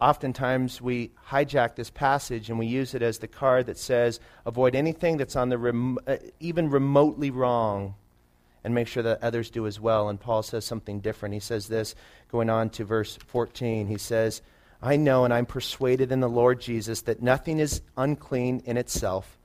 Oftentimes, 0.00 0.80
we 0.80 1.10
hijack 1.28 1.74
this 1.74 1.90
passage 1.90 2.48
and 2.48 2.58
we 2.58 2.64
use 2.64 2.94
it 2.94 3.02
as 3.02 3.18
the 3.18 3.28
card 3.28 3.66
that 3.66 3.76
says, 3.76 4.18
avoid 4.46 4.74
anything 4.74 5.18
that's 5.18 5.36
on 5.36 5.50
the 5.50 5.58
rem- 5.58 5.98
uh, 6.06 6.16
even 6.40 6.70
remotely 6.70 7.30
wrong 7.30 7.94
and 8.64 8.74
make 8.74 8.88
sure 8.88 9.02
that 9.02 9.22
others 9.22 9.50
do 9.50 9.66
as 9.66 9.78
well. 9.78 10.08
And 10.08 10.18
Paul 10.18 10.42
says 10.42 10.64
something 10.64 11.00
different. 11.00 11.34
He 11.34 11.40
says 11.40 11.68
this, 11.68 11.94
going 12.32 12.48
on 12.48 12.70
to 12.70 12.86
verse 12.86 13.18
14. 13.26 13.86
He 13.86 13.98
says, 13.98 14.40
I 14.80 14.96
know 14.96 15.26
and 15.26 15.34
I'm 15.34 15.44
persuaded 15.44 16.10
in 16.10 16.20
the 16.20 16.26
Lord 16.26 16.58
Jesus 16.58 17.02
that 17.02 17.20
nothing 17.20 17.58
is 17.58 17.82
unclean 17.98 18.62
in 18.64 18.78
itself 18.78 19.35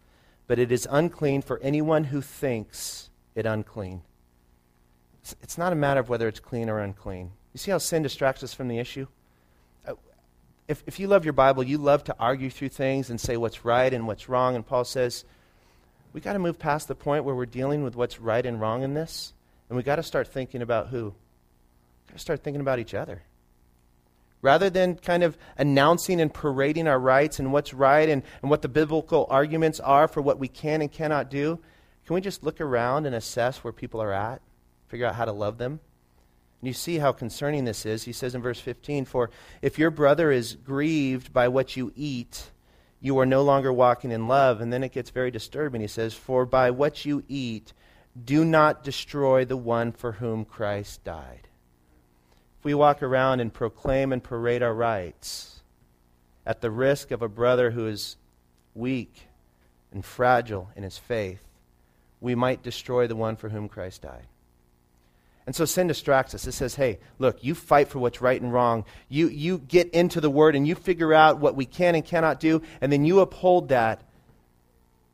but 0.52 0.60
it 0.60 0.70
is 0.70 0.86
unclean 0.92 1.42
for 1.42 1.60
anyone 1.60 2.04
who 2.04 2.20
thinks 2.20 3.10
it 3.36 3.46
unclean. 3.46 4.02
It's 5.42 5.58
not 5.58 5.72
a 5.72 5.78
matter 5.78 6.02
of 6.02 6.10
whether 6.10 6.28
it's 6.28 6.42
clean 6.42 6.70
or 6.70 6.80
unclean. 6.80 7.32
You 7.54 7.58
see 7.58 7.72
how 7.72 7.78
sin 7.78 8.04
distracts 8.04 8.44
us 8.44 8.54
from 8.54 8.68
the 8.68 8.78
issue? 8.78 9.08
Uh, 9.88 9.94
if, 10.68 10.84
if 10.86 11.00
you 11.00 11.08
love 11.08 11.24
your 11.24 11.32
Bible, 11.32 11.64
you 11.64 11.78
love 11.78 12.04
to 12.04 12.16
argue 12.20 12.50
through 12.50 12.68
things 12.68 13.10
and 13.10 13.18
say 13.18 13.38
what's 13.38 13.64
right 13.64 13.94
and 13.94 14.08
what's 14.08 14.28
wrong. 14.28 14.58
And 14.58 14.68
Paul 14.68 14.84
says, 14.84 15.24
we 16.12 16.20
got 16.20 16.34
to 16.34 16.40
move 16.40 16.60
past 16.60 16.90
the 16.90 16.96
point 16.96 17.24
where 17.24 17.34
we're 17.34 17.46
dealing 17.46 17.82
with 17.82 17.96
what's 17.96 18.20
right 18.20 18.46
and 18.46 18.60
wrong 18.60 18.84
in 18.84 18.94
this. 18.94 19.32
And 19.70 19.78
we 19.78 19.84
got 19.84 19.96
to 19.96 20.04
start 20.04 20.28
thinking 20.28 20.62
about 20.62 20.90
who? 20.90 21.14
Got 22.08 22.16
to 22.16 22.20
start 22.20 22.44
thinking 22.44 22.60
about 22.60 22.80
each 22.80 22.94
other. 22.94 23.22
Rather 24.42 24.70
than 24.70 24.96
kind 24.96 25.24
of 25.24 25.38
announcing 25.58 26.20
and 26.20 26.34
parading 26.34 26.88
our 26.88 27.00
rights 27.00 27.40
and 27.40 27.54
what's 27.54 27.74
right 27.74 28.10
and, 28.10 28.24
and 28.42 28.50
what 28.50 28.62
the 28.62 28.68
biblical 28.68 29.28
arguments 29.30 29.80
are 29.80 30.08
for 30.08 30.22
what 30.22 30.40
we 30.40 30.48
can 30.48 30.82
and 30.82 30.92
cannot 30.92 31.30
do, 31.30 31.60
Can 32.06 32.16
we 32.16 32.22
just 32.22 32.44
look 32.44 32.60
around 32.60 33.06
and 33.06 33.16
assess 33.16 33.64
where 33.64 33.74
people 33.74 34.02
are 34.02 34.12
at? 34.12 34.42
Figure 34.88 35.06
out 35.06 35.16
how 35.16 35.26
to 35.26 35.32
love 35.32 35.58
them? 35.58 35.80
And 36.62 36.68
you 36.68 36.74
see 36.74 36.98
how 36.98 37.12
concerning 37.12 37.66
this 37.66 37.86
is. 37.86 38.04
He 38.04 38.12
says 38.12 38.36
in 38.36 38.42
verse 38.42 38.60
15, 38.60 39.06
For 39.06 39.30
if 39.62 39.80
your 39.80 39.90
brother 39.90 40.32
is 40.32 40.56
grieved 40.56 41.34
by 41.34 41.48
what 41.48 41.76
you 41.78 41.92
eat, 41.96 42.52
you 43.00 43.18
are 43.20 43.26
no 43.26 43.42
longer 43.42 43.74
walking 43.74 44.12
in 44.12 44.28
love. 44.28 44.62
And 44.62 44.72
then 44.72 44.84
it 44.84 44.92
gets 44.92 45.10
very 45.10 45.32
disturbing. 45.32 45.82
He 45.82 45.88
says, 45.88 46.14
For 46.14 46.46
by 46.46 46.70
what 46.70 47.06
you 47.06 47.24
eat, 47.28 47.74
do 48.24 48.46
not 48.46 48.84
destroy 48.84 49.46
the 49.46 49.58
one 49.58 49.92
for 49.92 50.14
whom 50.14 50.46
Christ 50.46 51.04
died. 51.04 51.48
If 52.62 52.66
we 52.66 52.76
walk 52.76 53.02
around 53.02 53.40
and 53.40 53.52
proclaim 53.52 54.14
and 54.14 54.24
parade 54.24 54.62
our 54.62 54.76
rights 54.76 55.62
at 56.46 56.62
the 56.62 56.70
risk 56.70 57.10
of 57.10 57.24
a 57.24 57.28
brother 57.28 57.72
who 57.72 57.88
is 57.88 58.18
weak 58.76 59.24
and 59.92 60.06
fragile 60.06 60.70
in 60.76 60.84
his 60.84 60.96
faith, 60.96 61.42
we 62.20 62.36
might 62.36 62.62
destroy 62.62 63.08
the 63.08 63.16
one 63.16 63.36
for 63.36 63.50
whom 63.50 63.68
Christ 63.68 64.04
died. 64.04 64.28
And 65.48 65.56
so 65.56 65.66
sin 65.66 65.88
distracts 65.88 66.36
us. 66.36 66.46
It 66.46 66.52
says, 66.52 66.76
hey, 66.76 67.00
look, 67.18 67.44
you 67.44 67.56
fight 67.56 67.88
for 67.88 67.98
what's 67.98 68.22
right 68.22 68.40
and 68.40 68.54
wrong. 68.54 68.86
You, 69.10 69.28
you 69.30 69.58
get 69.58 69.90
into 69.90 70.22
the 70.22 70.30
Word 70.30 70.56
and 70.56 70.68
you 70.68 70.76
figure 70.76 71.16
out 71.16 71.40
what 71.40 71.56
we 71.56 71.66
can 71.66 71.96
and 71.96 72.06
cannot 72.06 72.40
do, 72.40 72.62
and 72.80 72.94
then 72.94 73.06
you 73.06 73.22
uphold 73.22 73.70
that. 73.70 74.04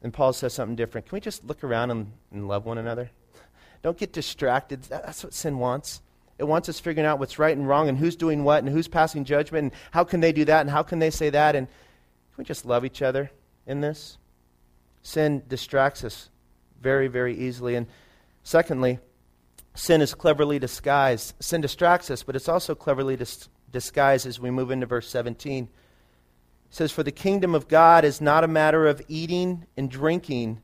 And 0.03 0.13
Paul 0.13 0.33
says 0.33 0.53
something 0.53 0.75
different. 0.75 1.07
Can 1.07 1.15
we 1.15 1.21
just 1.21 1.45
look 1.45 1.63
around 1.63 1.91
and, 1.91 2.11
and 2.29 2.49
love 2.49 2.65
one 2.65 2.77
another? 2.77 3.09
Don't 3.83 3.97
get 3.97 4.11
distracted. 4.11 4.83
That's 4.83 5.23
what 5.23 5.33
sin 5.33 5.59
wants. 5.59 6.01
It 6.37 6.43
wants 6.43 6.69
us 6.69 6.79
figuring 6.79 7.07
out 7.07 7.19
what's 7.19 7.39
right 7.39 7.55
and 7.55 7.67
wrong 7.67 7.89
and 7.89 7.97
who's 7.97 8.15
doing 8.15 8.43
what 8.43 8.63
and 8.63 8.71
who's 8.71 8.87
passing 8.87 9.25
judgment 9.25 9.63
and 9.63 9.71
how 9.91 10.03
can 10.03 10.19
they 10.19 10.31
do 10.31 10.45
that 10.45 10.61
and 10.61 10.69
how 10.69 10.83
can 10.83 10.99
they 10.99 11.09
say 11.09 11.29
that. 11.31 11.55
And 11.55 11.67
can 11.67 12.37
we 12.37 12.43
just 12.43 12.65
love 12.65 12.85
each 12.85 13.01
other 13.01 13.31
in 13.65 13.81
this? 13.81 14.17
Sin 15.01 15.43
distracts 15.47 16.03
us 16.03 16.29
very, 16.81 17.07
very 17.07 17.35
easily. 17.35 17.75
And 17.75 17.87
secondly, 18.43 18.99
sin 19.73 20.01
is 20.01 20.13
cleverly 20.13 20.59
disguised. 20.59 21.33
Sin 21.39 21.61
distracts 21.61 22.11
us, 22.11 22.23
but 22.23 22.35
it's 22.35 22.49
also 22.49 22.75
cleverly 22.75 23.15
dis- 23.15 23.49
disguised 23.71 24.27
as 24.27 24.39
we 24.39 24.51
move 24.51 24.69
into 24.69 24.85
verse 24.85 25.09
17. 25.09 25.63
It 25.63 25.69
says, 26.69 26.91
For 26.91 27.03
the 27.03 27.11
kingdom 27.11 27.55
of 27.55 27.67
God 27.67 28.05
is 28.05 28.21
not 28.21 28.43
a 28.43 28.47
matter 28.47 28.85
of 28.85 29.01
eating 29.07 29.65
and 29.75 29.89
drinking, 29.89 30.61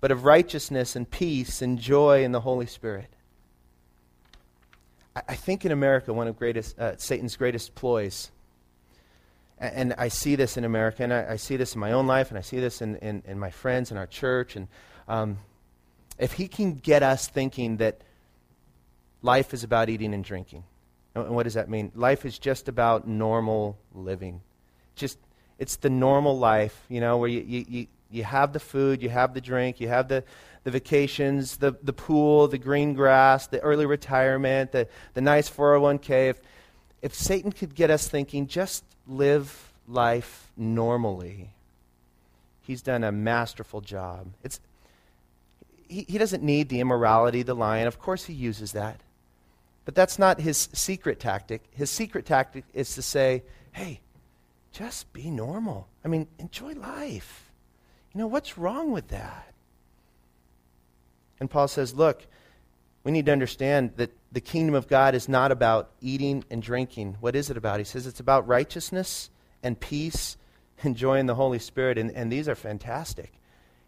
but 0.00 0.10
of 0.10 0.24
righteousness 0.24 0.94
and 0.94 1.10
peace 1.10 1.62
and 1.62 1.78
joy 1.78 2.24
in 2.24 2.32
the 2.32 2.40
Holy 2.40 2.66
Spirit. 2.66 3.14
I, 5.26 5.34
think 5.34 5.64
in 5.64 5.72
America, 5.72 6.12
one 6.12 6.28
of 6.28 6.38
greatest, 6.38 6.78
uh, 6.78 6.96
Satan's 6.96 7.36
greatest 7.36 7.74
ploys, 7.74 8.30
and, 9.58 9.74
and, 9.74 9.94
I 9.98 10.08
see 10.08 10.36
this 10.36 10.56
in 10.56 10.64
America, 10.64 11.02
and 11.02 11.12
I, 11.12 11.32
I, 11.32 11.36
see 11.36 11.56
this 11.56 11.74
in 11.74 11.80
my 11.80 11.92
own 11.92 12.06
life, 12.06 12.28
and 12.28 12.38
I 12.38 12.42
see 12.42 12.60
this 12.60 12.82
in, 12.82 12.96
in, 12.96 13.22
in 13.26 13.38
my 13.38 13.50
friends 13.50 13.90
in 13.90 13.96
our 13.96 14.06
church, 14.06 14.54
and 14.56 14.68
um, 15.08 15.38
if 16.18 16.32
he 16.32 16.48
can 16.48 16.74
get 16.74 17.02
us 17.02 17.28
thinking 17.28 17.78
that 17.78 18.02
life 19.22 19.54
is 19.54 19.64
about 19.64 19.88
eating 19.88 20.14
and 20.14 20.24
drinking. 20.24 20.64
And 21.14 21.30
what 21.30 21.44
does 21.44 21.54
that 21.54 21.68
mean? 21.68 21.90
Life 21.94 22.24
is 22.24 22.38
just 22.38 22.68
about 22.68 23.06
normal 23.06 23.78
living. 23.94 24.40
Just 24.94 25.18
it's 25.58 25.76
the 25.76 25.90
normal 25.90 26.38
life, 26.38 26.84
you 26.88 27.00
know, 27.00 27.16
where 27.16 27.28
you, 27.28 27.40
you, 27.40 27.64
you, 27.68 27.86
you 28.10 28.24
have 28.24 28.52
the 28.52 28.60
food, 28.60 29.02
you 29.02 29.08
have 29.08 29.34
the 29.34 29.40
drink, 29.40 29.80
you 29.80 29.88
have 29.88 30.08
the, 30.08 30.22
the 30.68 30.72
vacations, 30.72 31.56
the, 31.56 31.74
the 31.82 31.94
pool, 31.94 32.46
the 32.46 32.58
green 32.58 32.92
grass, 32.92 33.46
the 33.46 33.58
early 33.60 33.86
retirement, 33.86 34.70
the, 34.70 34.86
the 35.14 35.20
nice 35.22 35.48
401k. 35.48 36.28
If, 36.28 36.40
if 37.00 37.14
Satan 37.14 37.52
could 37.52 37.74
get 37.74 37.90
us 37.90 38.06
thinking, 38.06 38.46
just 38.46 38.84
live 39.06 39.72
life 39.86 40.52
normally, 40.58 41.52
he's 42.60 42.82
done 42.82 43.02
a 43.02 43.10
masterful 43.10 43.80
job. 43.80 44.26
It's, 44.44 44.60
he, 45.88 46.04
he 46.06 46.18
doesn't 46.18 46.42
need 46.42 46.68
the 46.68 46.80
immorality, 46.80 47.42
the 47.42 47.54
lion. 47.54 47.86
Of 47.86 47.98
course, 47.98 48.26
he 48.26 48.34
uses 48.34 48.72
that. 48.72 49.00
But 49.86 49.94
that's 49.94 50.18
not 50.18 50.38
his 50.38 50.68
secret 50.74 51.18
tactic. 51.18 51.62
His 51.70 51.88
secret 51.88 52.26
tactic 52.26 52.64
is 52.74 52.94
to 52.94 53.00
say, 53.00 53.42
hey, 53.72 54.00
just 54.70 55.10
be 55.14 55.30
normal. 55.30 55.88
I 56.04 56.08
mean, 56.08 56.26
enjoy 56.38 56.74
life. 56.74 57.50
You 58.12 58.20
know, 58.20 58.26
what's 58.26 58.58
wrong 58.58 58.92
with 58.92 59.08
that? 59.08 59.54
And 61.40 61.50
Paul 61.50 61.68
says, 61.68 61.94
look, 61.94 62.26
we 63.04 63.12
need 63.12 63.26
to 63.26 63.32
understand 63.32 63.92
that 63.96 64.10
the 64.32 64.40
kingdom 64.40 64.74
of 64.74 64.88
God 64.88 65.14
is 65.14 65.28
not 65.28 65.52
about 65.52 65.90
eating 66.00 66.44
and 66.50 66.62
drinking. 66.62 67.16
What 67.20 67.36
is 67.36 67.50
it 67.50 67.56
about? 67.56 67.78
He 67.78 67.84
says 67.84 68.06
it's 68.06 68.20
about 68.20 68.46
righteousness 68.46 69.30
and 69.62 69.78
peace 69.78 70.36
and 70.82 70.96
joy 70.96 71.18
in 71.18 71.26
the 71.26 71.34
Holy 71.34 71.58
Spirit. 71.58 71.98
And, 71.98 72.10
and 72.10 72.30
these 72.30 72.48
are 72.48 72.54
fantastic. 72.54 73.32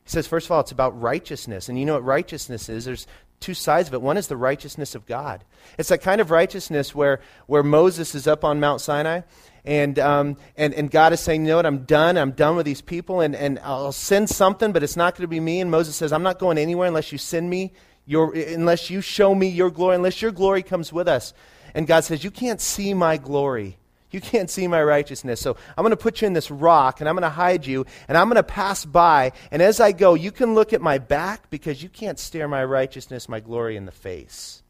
He 0.04 0.10
says, 0.10 0.26
first 0.26 0.46
of 0.46 0.52
all, 0.52 0.60
it's 0.60 0.72
about 0.72 1.00
righteousness. 1.00 1.68
And 1.68 1.78
you 1.78 1.84
know 1.84 1.94
what 1.94 2.04
righteousness 2.04 2.68
is? 2.68 2.84
There's 2.84 3.06
two 3.40 3.54
sides 3.54 3.88
of 3.88 3.94
it. 3.94 4.02
One 4.02 4.16
is 4.16 4.28
the 4.28 4.36
righteousness 4.36 4.94
of 4.94 5.06
God. 5.06 5.44
It's 5.78 5.88
that 5.88 6.02
kind 6.02 6.20
of 6.20 6.30
righteousness 6.30 6.94
where, 6.94 7.20
where 7.46 7.62
Moses 7.62 8.14
is 8.14 8.26
up 8.26 8.44
on 8.44 8.60
Mount 8.60 8.80
Sinai 8.80 9.22
and, 9.64 9.98
um, 9.98 10.36
and, 10.56 10.72
and 10.74 10.90
God 10.90 11.12
is 11.12 11.20
saying, 11.20 11.42
you 11.42 11.48
know 11.48 11.56
what, 11.56 11.66
I'm 11.66 11.84
done. 11.84 12.16
I'm 12.16 12.32
done 12.32 12.56
with 12.56 12.66
these 12.66 12.80
people 12.82 13.20
and, 13.20 13.34
and 13.34 13.58
I'll 13.60 13.92
send 13.92 14.28
something, 14.28 14.72
but 14.72 14.82
it's 14.82 14.96
not 14.96 15.14
going 15.14 15.24
to 15.24 15.28
be 15.28 15.40
me. 15.40 15.60
And 15.60 15.70
Moses 15.70 15.96
says, 15.96 16.12
I'm 16.12 16.22
not 16.22 16.38
going 16.38 16.58
anywhere 16.58 16.88
unless 16.88 17.12
you 17.12 17.18
send 17.18 17.48
me 17.48 17.72
your, 18.06 18.34
unless 18.34 18.90
you 18.90 19.00
show 19.00 19.34
me 19.34 19.48
your 19.48 19.70
glory, 19.70 19.96
unless 19.96 20.20
your 20.22 20.32
glory 20.32 20.62
comes 20.62 20.92
with 20.92 21.08
us. 21.08 21.32
And 21.74 21.86
God 21.86 22.04
says, 22.04 22.24
you 22.24 22.30
can't 22.30 22.60
see 22.60 22.94
my 22.94 23.16
glory 23.16 23.78
you 24.10 24.20
can't 24.20 24.50
see 24.50 24.66
my 24.66 24.82
righteousness. 24.82 25.40
So 25.40 25.56
I'm 25.76 25.82
going 25.82 25.90
to 25.90 25.96
put 25.96 26.20
you 26.20 26.26
in 26.26 26.32
this 26.32 26.50
rock 26.50 27.00
and 27.00 27.08
I'm 27.08 27.14
going 27.14 27.22
to 27.22 27.30
hide 27.30 27.66
you 27.66 27.86
and 28.08 28.18
I'm 28.18 28.28
going 28.28 28.36
to 28.36 28.42
pass 28.42 28.84
by. 28.84 29.32
And 29.50 29.62
as 29.62 29.80
I 29.80 29.92
go, 29.92 30.14
you 30.14 30.32
can 30.32 30.54
look 30.54 30.72
at 30.72 30.80
my 30.80 30.98
back 30.98 31.50
because 31.50 31.82
you 31.82 31.88
can't 31.88 32.18
stare 32.18 32.48
my 32.48 32.64
righteousness, 32.64 33.28
my 33.28 33.40
glory 33.40 33.76
in 33.76 33.86
the 33.86 33.92
face. 33.92 34.62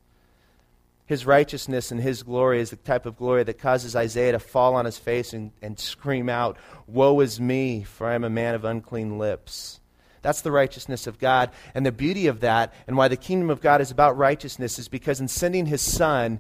His 1.07 1.26
righteousness 1.26 1.90
and 1.90 2.00
his 2.00 2.22
glory 2.22 2.61
is 2.61 2.70
the 2.70 2.76
type 2.76 3.05
of 3.05 3.16
glory 3.16 3.42
that 3.42 3.59
causes 3.59 3.96
Isaiah 3.96 4.31
to 4.31 4.38
fall 4.38 4.76
on 4.76 4.85
his 4.85 4.96
face 4.96 5.33
and, 5.33 5.50
and 5.61 5.76
scream 5.76 6.29
out, 6.29 6.57
Woe 6.87 7.18
is 7.18 7.40
me, 7.40 7.83
for 7.83 8.07
I 8.07 8.14
am 8.14 8.22
a 8.22 8.31
man 8.31 8.55
of 8.55 8.64
unclean 8.64 9.18
lips. 9.18 9.81
That's 10.22 10.42
the 10.42 10.53
righteousness 10.53 11.09
of 11.09 11.18
God. 11.18 11.50
And 11.74 11.85
the 11.85 11.90
beauty 11.90 12.29
of 12.29 12.40
that, 12.40 12.72
and 12.87 12.96
why 12.96 13.09
the 13.09 13.16
kingdom 13.16 13.50
of 13.50 13.61
God 13.61 13.81
is 13.81 13.90
about 13.90 14.18
righteousness, 14.18 14.79
is 14.79 14.87
because 14.87 15.20
in 15.20 15.26
sending 15.26 15.66
his 15.66 15.83
son, 15.83 16.38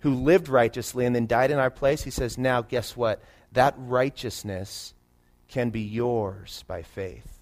who 0.00 0.14
lived 0.14 0.48
righteously 0.48 1.06
and 1.06 1.14
then 1.14 1.26
died 1.26 1.50
in 1.50 1.58
our 1.58 1.70
place, 1.70 2.02
he 2.02 2.10
says, 2.10 2.38
now 2.38 2.62
guess 2.62 2.96
what? 2.96 3.22
That 3.52 3.74
righteousness 3.76 4.94
can 5.48 5.70
be 5.70 5.80
yours 5.80 6.64
by 6.66 6.82
faith. 6.82 7.40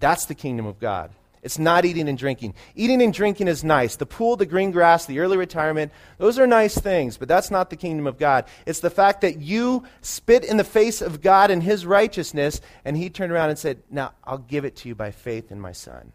That's 0.00 0.26
the 0.26 0.34
kingdom 0.34 0.66
of 0.66 0.78
God. 0.80 1.10
It's 1.44 1.58
not 1.58 1.84
eating 1.84 2.08
and 2.08 2.16
drinking. 2.16 2.54
Eating 2.74 3.02
and 3.02 3.12
drinking 3.12 3.48
is 3.48 3.62
nice. 3.62 3.96
The 3.96 4.06
pool, 4.06 4.36
the 4.36 4.46
green 4.46 4.70
grass, 4.70 5.04
the 5.04 5.20
early 5.20 5.36
retirement, 5.36 5.92
those 6.16 6.38
are 6.38 6.46
nice 6.46 6.76
things, 6.76 7.18
but 7.18 7.28
that's 7.28 7.50
not 7.50 7.68
the 7.68 7.76
kingdom 7.76 8.06
of 8.06 8.18
God. 8.18 8.46
It's 8.64 8.80
the 8.80 8.88
fact 8.88 9.20
that 9.20 9.40
you 9.40 9.84
spit 10.00 10.42
in 10.42 10.56
the 10.56 10.64
face 10.64 11.02
of 11.02 11.20
God 11.20 11.50
and 11.50 11.62
his 11.62 11.84
righteousness, 11.84 12.62
and 12.82 12.96
he 12.96 13.10
turned 13.10 13.30
around 13.30 13.50
and 13.50 13.58
said, 13.58 13.82
Now 13.90 14.12
I'll 14.24 14.38
give 14.38 14.64
it 14.64 14.74
to 14.76 14.88
you 14.88 14.94
by 14.94 15.10
faith 15.10 15.52
in 15.52 15.60
my 15.60 15.72
son. 15.72 16.12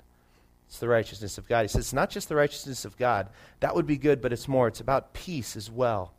It's 0.69 0.77
the 0.77 0.87
righteousness 0.87 1.39
of 1.39 1.47
God. 1.47 1.63
He 1.63 1.67
says 1.67 1.79
it's 1.85 1.93
not 1.93 2.11
just 2.11 2.29
the 2.29 2.35
righteousness 2.35 2.85
of 2.85 2.95
God. 2.95 3.27
That 3.59 3.73
would 3.73 3.87
be 3.87 3.97
good, 3.97 4.21
but 4.21 4.31
it's 4.31 4.47
more. 4.47 4.67
It's 4.67 4.79
about 4.79 5.13
peace 5.13 5.55
as 5.55 5.69
well. 5.69 6.13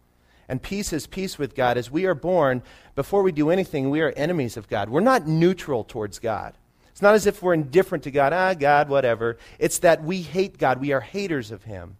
And 0.48 0.60
peace 0.60 0.92
is 0.92 1.06
peace 1.06 1.38
with 1.38 1.54
God. 1.54 1.78
As 1.78 1.88
we 1.88 2.04
are 2.06 2.16
born, 2.16 2.64
before 2.96 3.22
we 3.22 3.30
do 3.30 3.50
anything, 3.50 3.90
we 3.90 4.00
are 4.00 4.12
enemies 4.16 4.56
of 4.56 4.68
God. 4.68 4.90
We're 4.90 5.00
not 5.00 5.28
neutral 5.28 5.84
towards 5.84 6.18
God. 6.18 6.54
It's 6.90 7.00
not 7.00 7.14
as 7.14 7.26
if 7.26 7.40
we're 7.40 7.54
indifferent 7.54 8.02
to 8.04 8.10
God. 8.10 8.32
Ah, 8.32 8.54
God, 8.54 8.88
whatever. 8.88 9.38
It's 9.60 9.78
that 9.78 10.02
we 10.02 10.22
hate 10.22 10.58
God. 10.58 10.80
We 10.80 10.90
are 10.90 11.00
haters 11.00 11.52
of 11.52 11.62
Him. 11.62 11.96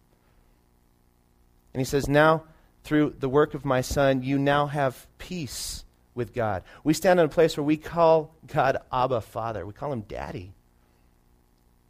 And 1.73 1.81
He 1.81 1.85
says, 1.85 2.09
now, 2.09 2.43
through 2.83 3.15
the 3.21 3.29
work 3.29 3.55
of 3.55 3.65
my 3.65 3.81
Son, 3.81 4.25
you 4.25 4.41
now 4.41 4.67
have 4.67 5.07
peace 5.19 5.85
with 6.17 6.35
God. 6.35 6.65
We 6.83 6.95
stand 6.95 7.21
in 7.21 7.27
a 7.27 7.29
place 7.29 7.57
where 7.57 7.63
we 7.63 7.77
call 7.77 8.35
God 8.49 8.79
Abba, 8.93 9.21
Father. 9.21 9.65
We 9.65 9.73
call 9.73 9.93
Him 9.93 10.01
Daddy 10.01 10.53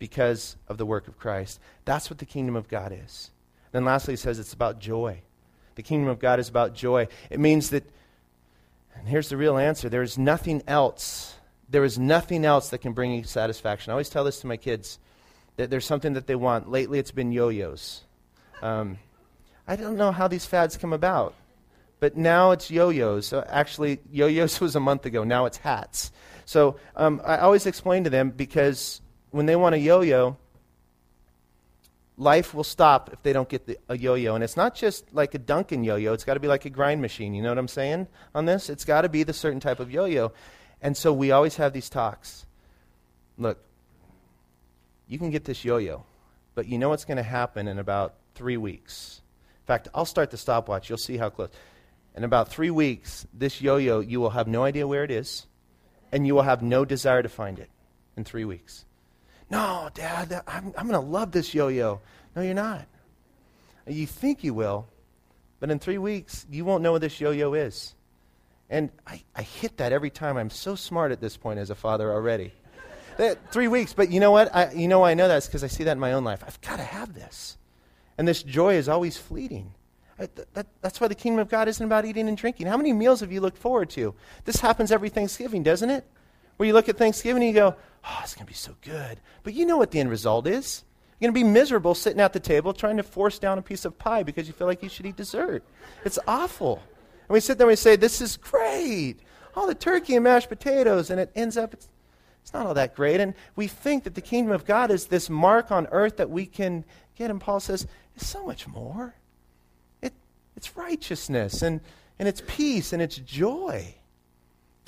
because 0.01 0.57
of 0.67 0.79
the 0.79 0.87
work 0.87 1.07
of 1.07 1.19
Christ. 1.19 1.61
That's 1.85 2.11
what 2.11 2.19
the 2.19 2.25
kingdom 2.25 2.57
of 2.57 2.67
God 2.67 2.93
is. 3.05 3.31
Then 3.71 3.85
lastly, 3.85 4.15
he 4.15 4.17
says 4.17 4.41
it's 4.41 4.55
about 4.55 4.81
joy. 4.81 5.21
The 5.77 5.83
kingdom 5.83 6.09
of 6.09 6.19
God 6.19 6.41
is 6.41 6.49
about 6.49 6.75
joy. 6.75 7.07
It 7.29 7.39
means 7.39 7.71
that, 7.71 7.85
and 8.97 9.07
here's 9.07 9.29
the 9.29 9.37
real 9.37 9.57
answer 9.57 9.89
there 9.89 10.03
is 10.03 10.19
nothing 10.19 10.63
else. 10.67 11.37
There 11.69 11.85
is 11.85 11.99
nothing 11.99 12.45
else 12.45 12.71
that 12.71 12.79
can 12.79 12.95
bring 12.95 13.13
you 13.13 13.23
satisfaction. 13.23 13.91
I 13.91 13.93
always 13.93 14.09
tell 14.09 14.25
this 14.25 14.41
to 14.41 14.49
my 14.49 14.57
kids 14.57 14.99
that 15.57 15.71
there's 15.71 15.85
something 15.85 16.15
that 16.15 16.27
they 16.27 16.35
want. 16.35 16.69
Lately, 16.69 16.99
it's 16.99 17.13
been 17.13 17.31
yo 17.31 17.51
yos. 17.51 18.03
Um, 18.63 18.99
I 19.69 19.77
don't 19.77 19.97
know 19.97 20.11
how 20.11 20.27
these 20.27 20.47
fads 20.47 20.77
come 20.77 20.93
about, 20.93 21.35
but 22.01 22.17
now 22.17 22.51
it's 22.51 22.71
yo 22.71 22.89
yos. 22.89 23.27
So 23.27 23.45
actually, 23.47 24.01
yo 24.11 24.27
yos 24.27 24.61
was 24.63 24.75
a 24.75 24.81
month 24.81 25.05
ago. 25.05 25.23
Now 25.25 25.45
it's 25.45 25.59
hats. 25.59 26.11
So 26.47 26.81
um, 26.97 27.21
I 27.25 27.39
always 27.39 27.67
explain 27.67 28.05
to 28.05 28.11
them 28.11 28.31
because 28.31 29.03
when 29.31 29.47
they 29.47 29.57
want 29.57 29.75
a 29.75 29.79
yo 29.79 30.01
yo, 30.01 30.37
life 32.17 32.53
will 32.53 32.65
stop 32.65 33.11
if 33.13 33.23
they 33.23 33.33
don't 33.33 33.49
get 33.49 33.67
the, 33.67 33.79
a 33.89 33.97
yo 33.97 34.15
yo. 34.15 34.35
And 34.35 34.45
it's 34.45 34.57
not 34.57 34.75
just 34.75 35.13
like 35.15 35.35
a 35.35 35.39
Duncan 35.39 35.85
yo 35.85 35.97
yo, 35.97 36.13
it's 36.13 36.25
got 36.25 36.35
to 36.35 36.41
be 36.41 36.49
like 36.49 36.65
a 36.65 36.71
grind 36.71 37.01
machine. 37.01 37.35
You 37.35 37.43
know 37.43 37.49
what 37.49 37.59
I'm 37.59 37.69
saying 37.69 38.09
on 38.35 38.45
this? 38.45 38.69
It's 38.69 38.85
got 38.85 39.03
to 39.03 39.09
be 39.09 39.23
the 39.23 39.33
certain 39.33 39.61
type 39.61 39.81
of 39.81 39.91
yo 39.91 40.05
yo. 40.05 40.33
And 40.83 40.97
so 40.97 41.13
we 41.13 41.31
always 41.31 41.57
have 41.57 41.73
these 41.73 41.89
talks. 41.89 42.47
Look, 43.39 43.59
you 45.09 45.19
can 45.19 45.31
get 45.31 45.45
this 45.45 45.65
yo 45.65 45.79
yo, 45.79 46.05
but 46.55 46.67
you 46.67 46.79
know 46.79 46.91
what's 46.91 47.05
going 47.05 47.17
to 47.17 47.23
happen 47.23 47.69
in 47.69 47.79
about 47.79 48.15
three 48.35 48.57
weeks. 48.57 49.23
In 49.63 49.67
fact, 49.67 49.89
I'll 49.95 50.05
start 50.05 50.31
the 50.31 50.37
stopwatch. 50.37 50.89
You'll 50.89 50.99
see 50.99 51.17
how 51.17 51.31
close. 51.31 51.51
In 52.15 52.25
about 52.25 52.49
three 52.49 52.71
weeks, 52.71 53.27
this 53.33 53.63
yo 53.63 53.77
yo, 53.77 54.01
you 54.01 54.21
will 54.21 54.31
have 54.31 54.47
no 54.47 54.65
idea 54.65 54.87
where 54.87 55.05
it 55.05 55.11
is, 55.11 55.47
and 56.13 56.27
you 56.27 56.35
will 56.35 56.43
have 56.43 56.63
no 56.63 56.85
desire 56.85 57.23
to 57.23 57.29
find 57.29 57.59
it 57.59 57.71
in 58.17 58.25
three 58.25 58.45
weeks. 58.45 58.85
No, 59.51 59.91
Dad, 59.93 60.43
I'm, 60.47 60.73
I'm 60.79 60.89
going 60.89 61.01
to 61.01 61.07
love 61.07 61.33
this 61.33 61.53
yo 61.53 61.69
yo. 61.69 62.01
No, 62.37 62.43
you're 62.43 62.55
not. 62.55 62.87
You 63.87 64.07
think 64.07 64.45
you 64.45 64.55
will, 64.55 64.87
but 65.59 65.71
in 65.71 65.81
three 65.81 65.99
weeks, 65.99 66.47
you 66.51 66.65
won't 66.65 66.83
know 66.83 66.93
what 66.93 67.01
this 67.01 67.21
yo 67.21 67.33
yo 67.33 67.53
is. 67.55 67.95
And 68.71 68.91
I, 69.05 69.23
I 69.35 69.43
hit 69.43 69.79
that 69.79 69.93
every 69.93 70.11
time. 70.11 70.37
I'm 70.37 70.51
so 70.51 70.77
smart 70.77 71.11
at 71.11 71.21
this 71.21 71.37
point 71.37 71.59
as 71.59 71.71
a 71.71 71.75
father 71.75 72.13
already. 72.13 72.53
that, 73.17 73.53
three 73.53 73.67
weeks, 73.67 73.93
but 73.93 74.11
you 74.11 74.21
know 74.21 74.31
what? 74.31 74.55
I, 74.55 74.71
you 74.73 74.87
know 74.87 75.01
why 75.01 75.11
I 75.11 75.15
know 75.15 75.27
that? 75.27 75.45
because 75.45 75.65
I 75.65 75.67
see 75.67 75.85
that 75.85 75.93
in 75.93 75.99
my 75.99 76.13
own 76.13 76.23
life. 76.23 76.45
I've 76.47 76.61
got 76.61 76.77
to 76.77 76.85
have 76.85 77.13
this. 77.13 77.59
And 78.17 78.29
this 78.29 78.45
joy 78.45 78.75
is 78.75 78.89
always 78.89 79.17
fleeting. 79.17 79.75
I, 80.21 80.29
that, 80.55 80.67
that's 80.83 81.01
why 81.01 81.09
the 81.09 81.15
kingdom 81.17 81.41
of 81.41 81.49
God 81.49 81.67
isn't 81.67 81.85
about 81.85 82.05
eating 82.05 82.29
and 82.29 82.37
drinking. 82.37 82.69
How 82.69 82.77
many 82.77 82.93
meals 82.93 83.21
have 83.21 83.33
you 83.33 83.41
looked 83.41 83.59
forward 83.59 83.91
to? 83.91 84.15
This 84.45 84.57
happens 84.61 84.93
every 84.93 85.09
Thanksgiving, 85.09 85.65
doesn't 85.65 85.91
it? 85.91 86.05
Where 86.61 86.67
you 86.67 86.75
look 86.75 86.91
at 86.91 86.99
Thanksgiving 86.99 87.43
and 87.43 87.49
you 87.49 87.59
go, 87.59 87.75
oh, 88.05 88.21
it's 88.23 88.35
going 88.35 88.45
to 88.45 88.51
be 88.51 88.55
so 88.55 88.77
good. 88.83 89.19
But 89.45 89.55
you 89.55 89.65
know 89.65 89.79
what 89.79 89.93
the 89.93 89.99
end 89.99 90.11
result 90.11 90.47
is. 90.47 90.85
You're 91.19 91.33
going 91.33 91.43
to 91.43 91.47
be 91.47 91.51
miserable 91.51 91.95
sitting 91.95 92.21
at 92.21 92.35
the 92.35 92.39
table 92.39 92.75
trying 92.75 92.99
to 92.99 93.03
force 93.03 93.39
down 93.39 93.57
a 93.57 93.63
piece 93.63 93.87
of 93.87 93.99
pie 93.99 94.25
because 94.25 94.47
you 94.47 94.53
feel 94.53 94.67
like 94.67 94.83
you 94.83 94.91
should 94.91 95.07
eat 95.07 95.17
dessert. 95.17 95.65
It's 96.05 96.19
awful. 96.29 96.83
And 97.23 97.31
we 97.31 97.41
sit 97.41 97.57
there 97.57 97.67
and 97.67 97.73
we 97.73 97.77
say, 97.77 97.97
This 97.97 98.21
is 98.21 98.37
great. 98.37 99.21
All 99.57 99.67
the 99.67 99.75
turkey 99.75 100.17
and 100.17 100.25
mashed 100.25 100.51
potatoes. 100.51 101.09
And 101.09 101.19
it 101.19 101.33
ends 101.35 101.57
up, 101.57 101.73
it's, 101.73 101.89
it's 102.43 102.53
not 102.53 102.67
all 102.67 102.75
that 102.75 102.95
great. 102.95 103.21
And 103.23 103.33
we 103.57 103.67
think 103.67 104.05
that 104.05 104.15
the 104.15 104.21
kingdom 104.21 104.53
of 104.53 104.67
God 104.67 104.91
is 104.91 105.07
this 105.07 105.31
mark 105.31 105.71
on 105.71 105.87
earth 105.91 106.19
that 106.19 106.29
we 106.29 106.45
can 106.45 106.85
get. 107.17 107.31
And 107.31 107.41
Paul 107.41 107.61
says, 107.61 107.87
It's 108.17 108.27
so 108.27 108.45
much 108.45 108.69
more. 108.69 109.15
It, 110.03 110.13
it's 110.59 110.77
righteousness 110.77 111.63
and, 111.63 111.81
and 112.19 112.29
it's 112.29 112.43
peace 112.47 112.93
and 112.93 113.01
it's 113.01 113.17
joy. 113.17 113.95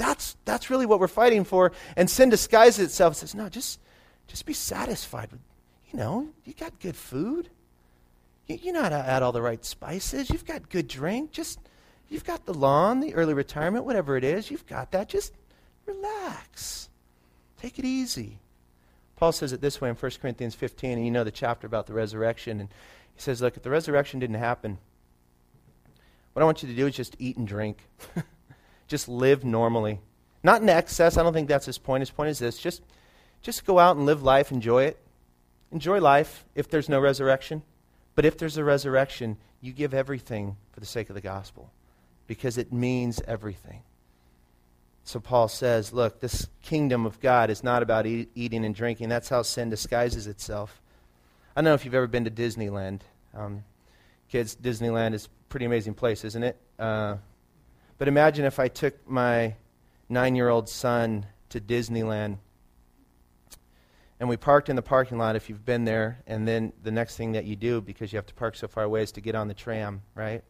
That's, 0.03 0.37
that's 0.45 0.69
really 0.69 0.85
what 0.85 0.99
we're 0.99 1.07
fighting 1.07 1.45
for. 1.45 1.71
And 1.97 2.11
sin 2.11 2.29
disguises 2.29 2.85
itself 2.85 3.13
and 3.13 3.17
says, 3.19 3.35
No, 3.37 3.49
just, 3.49 3.79
just 4.27 4.45
be 4.47 4.53
satisfied 4.53 5.31
with, 5.31 5.41
you 5.93 5.99
know, 5.99 6.29
you 6.45 6.55
got 6.55 6.81
good 6.81 6.97
food. 6.97 7.49
You, 8.49 8.59
you 8.61 8.73
know 8.73 8.83
how 8.83 8.89
to 8.89 8.97
add 8.97 9.23
all 9.23 9.31
the 9.31 9.41
right 9.41 9.65
spices. 9.65 10.29
You've 10.29 10.45
got 10.45 10.69
good 10.69 10.89
drink. 10.89 11.31
Just 11.31 11.61
You've 12.13 12.25
got 12.25 12.45
the 12.45 12.53
lawn, 12.53 13.01
the 13.01 13.15
early 13.15 13.33
retirement, 13.33 13.87
whatever 13.87 14.19
it 14.19 14.25
is. 14.25 14.51
You've 14.51 14.67
got 14.67 14.91
that. 14.91 15.09
Just 15.09 15.33
relax. 15.87 16.91
Take 17.59 17.79
it 17.79 17.87
easy. 17.87 18.41
Paul 19.17 19.33
says 19.33 19.55
it 19.55 19.63
this 19.63 19.81
way 19.81 19.89
in 19.89 19.95
1 19.95 20.13
Corinthians 20.21 20.55
15, 20.55 20.99
and 20.99 21.05
you 21.07 21.11
know 21.11 21.25
the 21.25 21.31
chapter 21.31 21.67
about 21.67 21.87
the 21.87 21.95
resurrection. 21.95 22.61
And 22.61 22.69
he 23.15 23.21
says, 23.23 23.41
Look, 23.41 23.57
if 23.57 23.63
the 23.63 23.71
resurrection 23.71 24.21
didn't 24.21 24.37
happen, 24.37 24.77
what 26.35 26.43
I 26.43 26.45
want 26.45 26.63
you 26.63 26.69
to 26.69 26.75
do 26.75 26.87
is 26.87 26.95
just 26.95 27.17
eat 27.19 27.39
and 27.39 27.49
drink. 27.49 27.79
just 28.89 29.09
live 29.09 29.45
normally. 29.45 30.01
Not 30.43 30.63
in 30.63 30.69
excess. 30.69 31.17
I 31.17 31.23
don't 31.23 31.33
think 31.33 31.49
that's 31.49 31.67
his 31.67 31.79
point. 31.79 32.03
His 32.03 32.11
point 32.11 32.31
is 32.31 32.39
this 32.39 32.59
just, 32.59 32.83
just 33.41 33.65
go 33.65 33.79
out 33.79 33.97
and 33.97 34.07
live 34.07 34.23
life, 34.23 34.51
enjoy 34.51 34.85
it. 34.85 34.99
Enjoy 35.71 36.01
life 36.01 36.45
if 36.55 36.69
there's 36.69 36.89
no 36.89 37.01
resurrection. 37.01 37.63
But 38.15 38.25
if 38.25 38.37
there's 38.37 38.57
a 38.57 38.65
resurrection, 38.65 39.39
you 39.61 39.73
give 39.73 39.95
everything 39.95 40.57
for 40.73 40.81
the 40.81 40.87
sake 40.87 41.09
of 41.09 41.15
the 41.15 41.21
gospel 41.21 41.71
because 42.27 42.59
it 42.59 42.73
means 42.73 43.21
everything. 43.27 43.83
So 45.05 45.19
Paul 45.19 45.49
says, 45.49 45.93
look, 45.93 46.21
this 46.21 46.49
kingdom 46.63 47.07
of 47.07 47.21
God 47.21 47.51
is 47.51 47.65
not 47.65 47.83
about 47.83 48.07
eat, 48.07 48.31
eating 48.35 48.65
and 48.65 48.75
drinking. 48.75 49.09
That's 49.09 49.29
how 49.29 49.43
sin 49.43 49.71
disguises 49.71 50.27
itself. 50.27 50.81
I 51.57 51.61
don't 51.61 51.65
know 51.67 51.75
if 51.75 51.85
you've 51.85 51.95
ever 51.95 52.07
been 52.07 52.25
to 52.25 52.31
Disneyland. 52.31 53.01
Um, 53.35 53.65
kids, 54.29 54.57
Disneyland 54.57 55.15
is 55.15 55.27
a 55.27 55.29
pretty 55.49 55.67
amazing 55.67 55.95
place, 55.95 56.25
isn't 56.25 56.43
it? 56.43 56.57
Uh, 56.79 57.17
but 58.03 58.09
imagine 58.09 58.45
if 58.45 58.59
I 58.59 58.67
took 58.67 59.09
my 59.09 59.55
nine 60.09 60.35
year 60.35 60.49
old 60.49 60.69
son 60.69 61.25
to 61.51 61.61
Disneyland 61.61 62.39
and 64.19 64.29
we 64.29 64.37
parked 64.37 64.69
in 64.69 64.75
the 64.75 64.83
parking 64.83 65.19
lot 65.19 65.37
if 65.37 65.49
you've 65.49 65.65
been 65.65 65.85
there, 65.85 66.21
and 66.27 66.49
then 66.49 66.73
the 66.83 66.91
next 66.91 67.17
thing 67.17 67.31
that 67.31 67.45
you 67.45 67.55
do, 67.55 67.81
because 67.81 68.13
you 68.13 68.17
have 68.17 68.27
to 68.27 68.35
park 68.35 68.57
so 68.57 68.67
far 68.67 68.83
away, 68.83 69.05
is 69.05 69.13
to 69.13 69.21
get 69.21 69.37
on 69.37 69.47
the 69.47 69.55
tram, 69.55 70.03
right? 70.17 70.43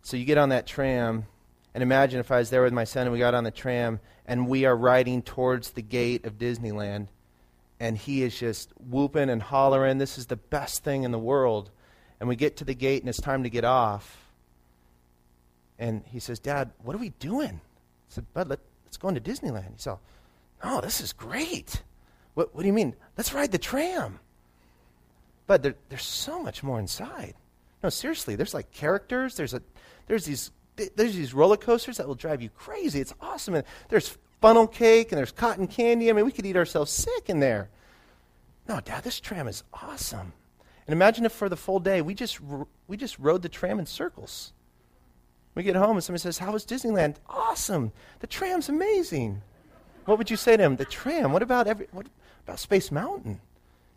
So 0.00 0.16
you 0.16 0.24
get 0.24 0.38
on 0.38 0.48
that 0.48 0.66
tram, 0.66 1.26
and 1.74 1.82
imagine 1.82 2.20
if 2.20 2.30
I 2.30 2.38
was 2.38 2.48
there 2.48 2.62
with 2.62 2.72
my 2.72 2.84
son 2.84 3.02
and 3.02 3.12
we 3.12 3.18
got 3.18 3.34
on 3.34 3.44
the 3.44 3.50
tram 3.50 4.00
and 4.24 4.48
we 4.48 4.64
are 4.64 4.74
riding 4.74 5.20
towards 5.20 5.72
the 5.72 5.82
gate 5.82 6.24
of 6.24 6.38
Disneyland, 6.38 7.08
and 7.78 7.98
he 7.98 8.22
is 8.22 8.38
just 8.38 8.72
whooping 8.78 9.28
and 9.28 9.42
hollering, 9.42 9.98
This 9.98 10.16
is 10.16 10.28
the 10.28 10.36
best 10.36 10.84
thing 10.84 11.02
in 11.02 11.10
the 11.10 11.18
world. 11.18 11.70
And 12.18 12.30
we 12.30 12.34
get 12.34 12.56
to 12.56 12.64
the 12.64 12.74
gate 12.74 13.02
and 13.02 13.10
it's 13.10 13.20
time 13.20 13.42
to 13.42 13.50
get 13.50 13.66
off. 13.66 14.23
And 15.78 16.02
he 16.06 16.20
says, 16.20 16.38
Dad, 16.38 16.70
what 16.82 16.94
are 16.94 17.00
we 17.00 17.10
doing? 17.10 17.60
I 17.60 18.08
said, 18.08 18.32
Bud, 18.32 18.48
let, 18.48 18.60
us 18.88 18.96
go 18.96 19.08
into 19.08 19.20
Disneyland. 19.20 19.72
He 19.72 19.78
said, 19.78 19.98
Oh, 20.62 20.80
this 20.80 21.00
is 21.00 21.12
great. 21.12 21.82
What, 22.34 22.54
what 22.54 22.62
do 22.62 22.66
you 22.66 22.72
mean? 22.72 22.94
Let's 23.16 23.32
ride 23.34 23.52
the 23.52 23.58
tram. 23.58 24.18
But 25.46 25.62
there, 25.62 25.74
there's 25.88 26.02
so 26.02 26.42
much 26.42 26.62
more 26.62 26.80
inside. 26.80 27.34
No, 27.82 27.90
seriously, 27.90 28.34
there's 28.34 28.54
like 28.54 28.70
characters. 28.72 29.36
There's 29.36 29.52
a 29.52 29.60
there's 30.06 30.24
these 30.24 30.50
there's 30.76 31.14
these 31.14 31.34
roller 31.34 31.56
coasters 31.56 31.98
that 31.98 32.08
will 32.08 32.14
drive 32.14 32.40
you 32.40 32.48
crazy. 32.48 33.00
It's 33.00 33.14
awesome. 33.20 33.54
And 33.54 33.64
there's 33.90 34.16
funnel 34.40 34.66
cake 34.66 35.12
and 35.12 35.18
there's 35.18 35.32
cotton 35.32 35.66
candy. 35.66 36.08
I 36.08 36.14
mean, 36.14 36.24
we 36.24 36.32
could 36.32 36.46
eat 36.46 36.56
ourselves 36.56 36.90
sick 36.90 37.28
in 37.28 37.40
there. 37.40 37.68
No, 38.68 38.80
Dad, 38.80 39.04
this 39.04 39.20
tram 39.20 39.46
is 39.46 39.62
awesome. 39.72 40.32
And 40.86 40.92
imagine 40.92 41.26
if 41.26 41.32
for 41.32 41.48
the 41.48 41.56
full 41.56 41.78
day 41.78 42.00
we 42.00 42.14
just 42.14 42.40
we 42.88 42.96
just 42.96 43.18
rode 43.18 43.42
the 43.42 43.48
tram 43.48 43.78
in 43.78 43.86
circles. 43.86 44.52
We 45.54 45.62
get 45.62 45.76
home 45.76 45.96
and 45.96 46.04
somebody 46.04 46.20
says, 46.20 46.38
"How 46.38 46.52
was 46.52 46.66
Disneyland?" 46.66 47.16
Awesome. 47.28 47.92
The 48.20 48.26
tram's 48.26 48.68
amazing. 48.68 49.42
What 50.04 50.18
would 50.18 50.30
you 50.30 50.36
say 50.36 50.56
to 50.56 50.62
him? 50.62 50.76
The 50.76 50.84
tram. 50.84 51.32
What 51.32 51.42
about 51.42 51.66
every? 51.66 51.86
What 51.92 52.06
about 52.44 52.58
Space 52.58 52.90
Mountain? 52.90 53.40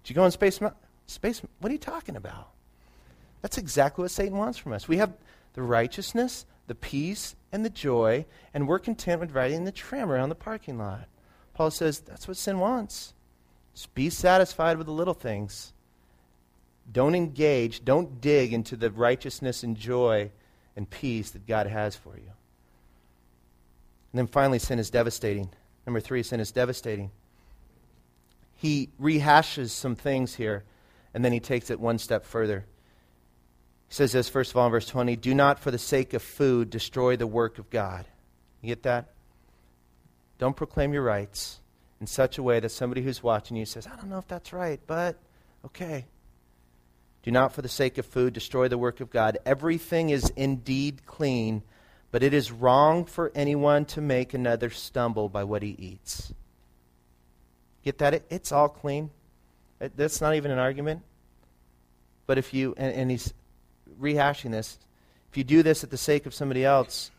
Did 0.04 0.10
you 0.10 0.16
go 0.16 0.24
on 0.24 0.32
Space 0.32 0.62
Mountain? 0.62 0.80
Space. 1.08 1.42
What 1.60 1.70
are 1.70 1.74
you 1.74 1.80
talking 1.80 2.16
about? 2.16 2.50
That's 3.42 3.58
exactly 3.58 4.04
what 4.04 4.12
Satan 4.12 4.38
wants 4.38 4.58
from 4.58 4.74
us. 4.74 4.88
We 4.88 4.98
have 4.98 5.14
the 5.54 5.62
righteousness, 5.62 6.46
the 6.68 6.76
peace, 6.76 7.36
and 7.52 7.66
the 7.66 7.70
joy, 7.70 8.26
and 8.54 8.68
we're 8.68 8.80
content 8.80 9.22
with 9.22 9.32
riding 9.32 9.64
the 9.64 9.72
tram 9.72 10.12
around 10.12 10.30
the 10.30 10.36
parking 10.36 10.78
lot. 10.78 11.08
Paul 11.54 11.72
says 11.72 12.00
that's 12.00 12.28
what 12.28 12.38
sin 12.38 12.60
wants. 12.60 13.14
Just 13.74 13.94
be 13.96 14.10
satisfied 14.10 14.78
with 14.78 14.88
the 14.88 14.94
little 14.94 15.14
things. 15.14 15.74
Don't 16.92 17.16
engage, 17.16 17.84
don't 17.84 18.22
dig 18.22 18.54
into 18.54 18.76
the 18.76 18.92
righteousness 18.92 19.64
and 19.64 19.76
joy 19.76 20.32
and 20.78 20.90
peace 20.90 21.32
that 21.32 21.46
God 21.46 21.68
has 21.68 21.96
for 21.96 22.16
you. 22.16 22.32
And 24.14 24.20
then 24.20 24.28
finally, 24.28 24.60
sin 24.60 24.80
is 24.80 24.90
devastating. 24.90 25.50
Number 25.86 26.00
three, 26.00 26.24
sin 26.24 26.40
is 26.40 26.52
devastating. 26.52 27.12
He 28.56 28.90
rehashes 29.02 29.72
some 29.72 29.96
things 29.96 30.36
here, 30.36 30.64
and 31.14 31.26
then 31.26 31.34
he 31.34 31.40
takes 31.40 31.70
it 31.70 31.80
one 31.80 31.98
step 31.98 32.26
further. 32.26 32.66
He 33.90 33.94
says 33.96 34.12
this, 34.12 34.30
first 34.30 34.52
of 34.52 34.58
all, 34.58 34.68
in 34.68 34.72
verse 34.72 34.88
20 34.88 35.16
Do 35.16 35.34
not, 35.34 35.60
for 35.60 35.72
the 35.72 35.78
sake 35.78 36.14
of 36.14 36.22
food, 36.22 36.70
destroy 36.70 37.18
the 37.18 37.28
work 37.28 37.58
of 37.58 37.70
God. 37.70 38.06
You 38.62 38.68
get 38.68 38.84
that? 38.84 39.10
Don't 40.38 40.56
proclaim 40.56 40.94
your 40.94 41.04
rights 41.04 41.60
in 42.00 42.06
such 42.06 42.38
a 42.38 42.44
way 42.44 42.60
that 42.60 42.70
somebody 42.70 43.02
who's 43.02 43.24
watching 43.24 43.58
you 43.58 43.66
says, 43.66 43.88
I 43.88 43.96
don't 43.96 44.10
know 44.10 44.20
if 44.20 44.28
that's 44.28 44.54
right, 44.54 44.80
but 44.86 45.18
okay. 45.66 46.06
Do 47.24 47.32
not, 47.32 47.54
for 47.54 47.62
the 47.62 47.70
sake 47.70 47.98
of 47.98 48.06
food, 48.06 48.34
destroy 48.34 48.68
the 48.68 48.78
work 48.78 49.02
of 49.02 49.10
God. 49.10 49.38
Everything 49.46 50.10
is 50.10 50.32
indeed 50.36 51.06
clean, 51.06 51.64
but 52.12 52.24
it 52.24 52.34
is 52.34 52.52
wrong 52.52 53.06
for 53.06 53.32
anyone 53.36 53.86
to 53.86 54.02
make 54.02 54.34
another 54.34 54.70
stumble 54.70 55.28
by 55.28 55.44
what 55.44 55.62
he 55.62 55.76
eats. 55.78 56.34
Get 57.84 57.98
that? 58.00 58.24
it's 58.30 58.52
all 58.52 58.70
clean. 58.70 59.10
that's 59.80 60.22
not 60.22 60.36
even 60.36 60.52
an 60.52 60.60
argument. 60.60 61.02
But 62.26 62.38
if 62.38 62.54
you, 62.54 62.74
and, 62.78 62.94
and 62.94 63.12
he's 63.12 63.34
rehashing 64.00 64.52
this. 64.52 64.78
If 65.32 65.38
you 65.38 65.44
do 65.44 65.64
this 65.64 65.84
at 65.84 65.90
the 65.90 65.98
sake 65.98 66.26
of 66.26 66.34
somebody 66.34 66.64
else, 66.64 67.12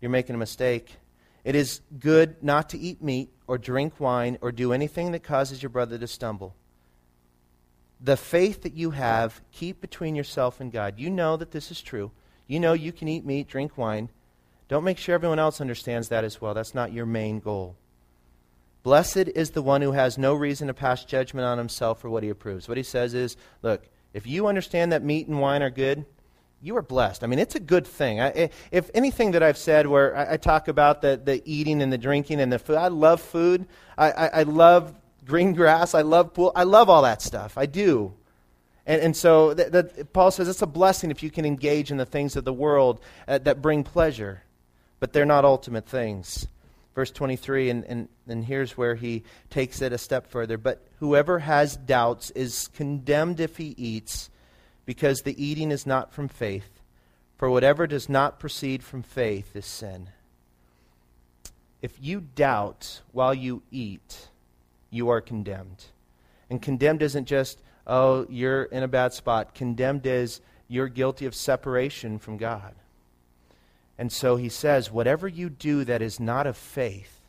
you're 0.00 0.10
making 0.10 0.34
a 0.34 0.38
mistake. 0.38 0.96
It 1.44 1.54
is 1.54 1.80
good 1.98 2.42
not 2.42 2.70
to 2.70 2.78
eat 2.78 3.02
meat 3.02 3.30
or 3.46 3.58
drink 3.58 4.00
wine 4.00 4.38
or 4.40 4.52
do 4.52 4.72
anything 4.72 5.12
that 5.12 5.22
causes 5.22 5.62
your 5.62 5.70
brother 5.70 5.98
to 5.98 6.06
stumble. 6.06 6.54
The 8.00 8.16
faith 8.16 8.62
that 8.62 8.74
you 8.74 8.90
have, 8.90 9.40
keep 9.52 9.80
between 9.80 10.14
yourself 10.14 10.60
and 10.60 10.70
God. 10.70 10.94
You 10.98 11.10
know 11.10 11.36
that 11.36 11.50
this 11.50 11.70
is 11.70 11.80
true. 11.80 12.10
You 12.46 12.60
know 12.60 12.72
you 12.72 12.92
can 12.92 13.08
eat 13.08 13.24
meat, 13.24 13.48
drink 13.48 13.76
wine. 13.78 14.10
Don't 14.68 14.84
make 14.84 14.98
sure 14.98 15.14
everyone 15.14 15.38
else 15.38 15.60
understands 15.60 16.08
that 16.08 16.24
as 16.24 16.40
well. 16.40 16.54
That's 16.54 16.74
not 16.74 16.92
your 16.92 17.06
main 17.06 17.40
goal. 17.40 17.76
Blessed 18.82 19.28
is 19.34 19.50
the 19.50 19.62
one 19.62 19.82
who 19.82 19.92
has 19.92 20.16
no 20.16 20.34
reason 20.34 20.68
to 20.68 20.74
pass 20.74 21.04
judgment 21.04 21.44
on 21.44 21.58
himself 21.58 22.00
for 22.00 22.08
what 22.08 22.22
he 22.22 22.28
approves. 22.28 22.68
What 22.68 22.76
he 22.76 22.84
says 22.84 23.14
is, 23.14 23.36
look, 23.62 23.84
if 24.14 24.26
you 24.26 24.46
understand 24.46 24.92
that 24.92 25.02
meat 25.02 25.26
and 25.26 25.40
wine 25.40 25.62
are 25.62 25.70
good, 25.70 26.06
you 26.62 26.76
are 26.76 26.82
blessed. 26.82 27.22
I 27.22 27.26
mean, 27.26 27.38
it's 27.38 27.54
a 27.54 27.60
good 27.60 27.86
thing. 27.86 28.20
I, 28.20 28.30
eh, 28.30 28.48
if 28.70 28.90
anything 28.94 29.32
that 29.32 29.42
I've 29.42 29.58
said 29.58 29.86
where 29.86 30.16
I, 30.16 30.34
I, 30.34 30.36
talk 30.36 30.68
about 30.68 31.02
the, 31.02 31.20
the 31.22 31.42
eating 31.44 31.82
and 31.82 31.92
the 31.92 31.98
drinking 31.98 32.40
and 32.40 32.52
the 32.52 32.58
food, 32.58 32.76
I 32.76 32.88
love 32.88 33.20
food. 33.20 33.66
I, 33.98 34.10
I, 34.10 34.26
I 34.26 34.42
love 34.44 34.94
green 35.26 35.52
grass. 35.52 35.94
I 35.94 36.02
love 36.02 36.32
pool. 36.32 36.52
I 36.54 36.62
love 36.62 36.88
all 36.88 37.02
that 37.02 37.20
stuff. 37.20 37.58
I 37.58 37.66
do. 37.66 38.14
And, 38.86 39.02
and 39.02 39.16
so 39.16 39.52
th- 39.52 39.72
th- 39.72 40.12
Paul 40.12 40.30
says 40.30 40.48
it's 40.48 40.62
a 40.62 40.66
blessing 40.66 41.10
if 41.10 41.22
you 41.22 41.30
can 41.30 41.44
engage 41.44 41.90
in 41.90 41.96
the 41.96 42.06
things 42.06 42.36
of 42.36 42.44
the 42.44 42.52
world 42.52 43.00
uh, 43.26 43.38
that 43.38 43.60
bring 43.60 43.82
pleasure, 43.82 44.42
but 45.00 45.12
they're 45.12 45.26
not 45.26 45.44
ultimate 45.44 45.86
things. 45.86 46.46
Verse 46.94 47.10
23, 47.10 47.68
and, 47.68 47.84
and, 47.84 48.08
and 48.26 48.44
here's 48.44 48.78
where 48.78 48.94
he 48.94 49.22
takes 49.50 49.82
it 49.82 49.92
a 49.92 49.98
step 49.98 50.28
further. 50.28 50.56
But 50.56 50.86
whoever 51.00 51.40
has 51.40 51.76
doubts 51.76 52.30
is 52.30 52.68
condemned 52.74 53.40
if 53.40 53.58
he 53.58 53.74
eats, 53.76 54.30
because 54.86 55.20
the 55.20 55.44
eating 55.44 55.72
is 55.72 55.84
not 55.84 56.12
from 56.12 56.28
faith. 56.28 56.80
For 57.36 57.50
whatever 57.50 57.86
does 57.86 58.08
not 58.08 58.38
proceed 58.38 58.82
from 58.82 59.02
faith 59.02 59.54
is 59.54 59.66
sin. 59.66 60.08
If 61.82 61.98
you 62.00 62.22
doubt 62.22 63.02
while 63.12 63.34
you 63.34 63.62
eat, 63.70 64.28
you 64.96 65.10
are 65.10 65.20
condemned. 65.20 65.84
And 66.50 66.60
condemned 66.60 67.02
isn't 67.02 67.26
just, 67.26 67.60
oh, 67.86 68.26
you're 68.28 68.64
in 68.64 68.82
a 68.82 68.88
bad 68.88 69.12
spot. 69.12 69.54
Condemned 69.54 70.06
is 70.06 70.40
you're 70.68 70.88
guilty 70.88 71.26
of 71.26 71.34
separation 71.34 72.18
from 72.18 72.36
God. 72.38 72.74
And 73.98 74.12
so 74.12 74.36
he 74.36 74.48
says, 74.48 74.90
whatever 74.90 75.28
you 75.28 75.48
do 75.48 75.84
that 75.84 76.02
is 76.02 76.20
not 76.20 76.46
of 76.46 76.56
faith 76.56 77.20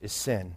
is 0.00 0.12
sin. 0.12 0.56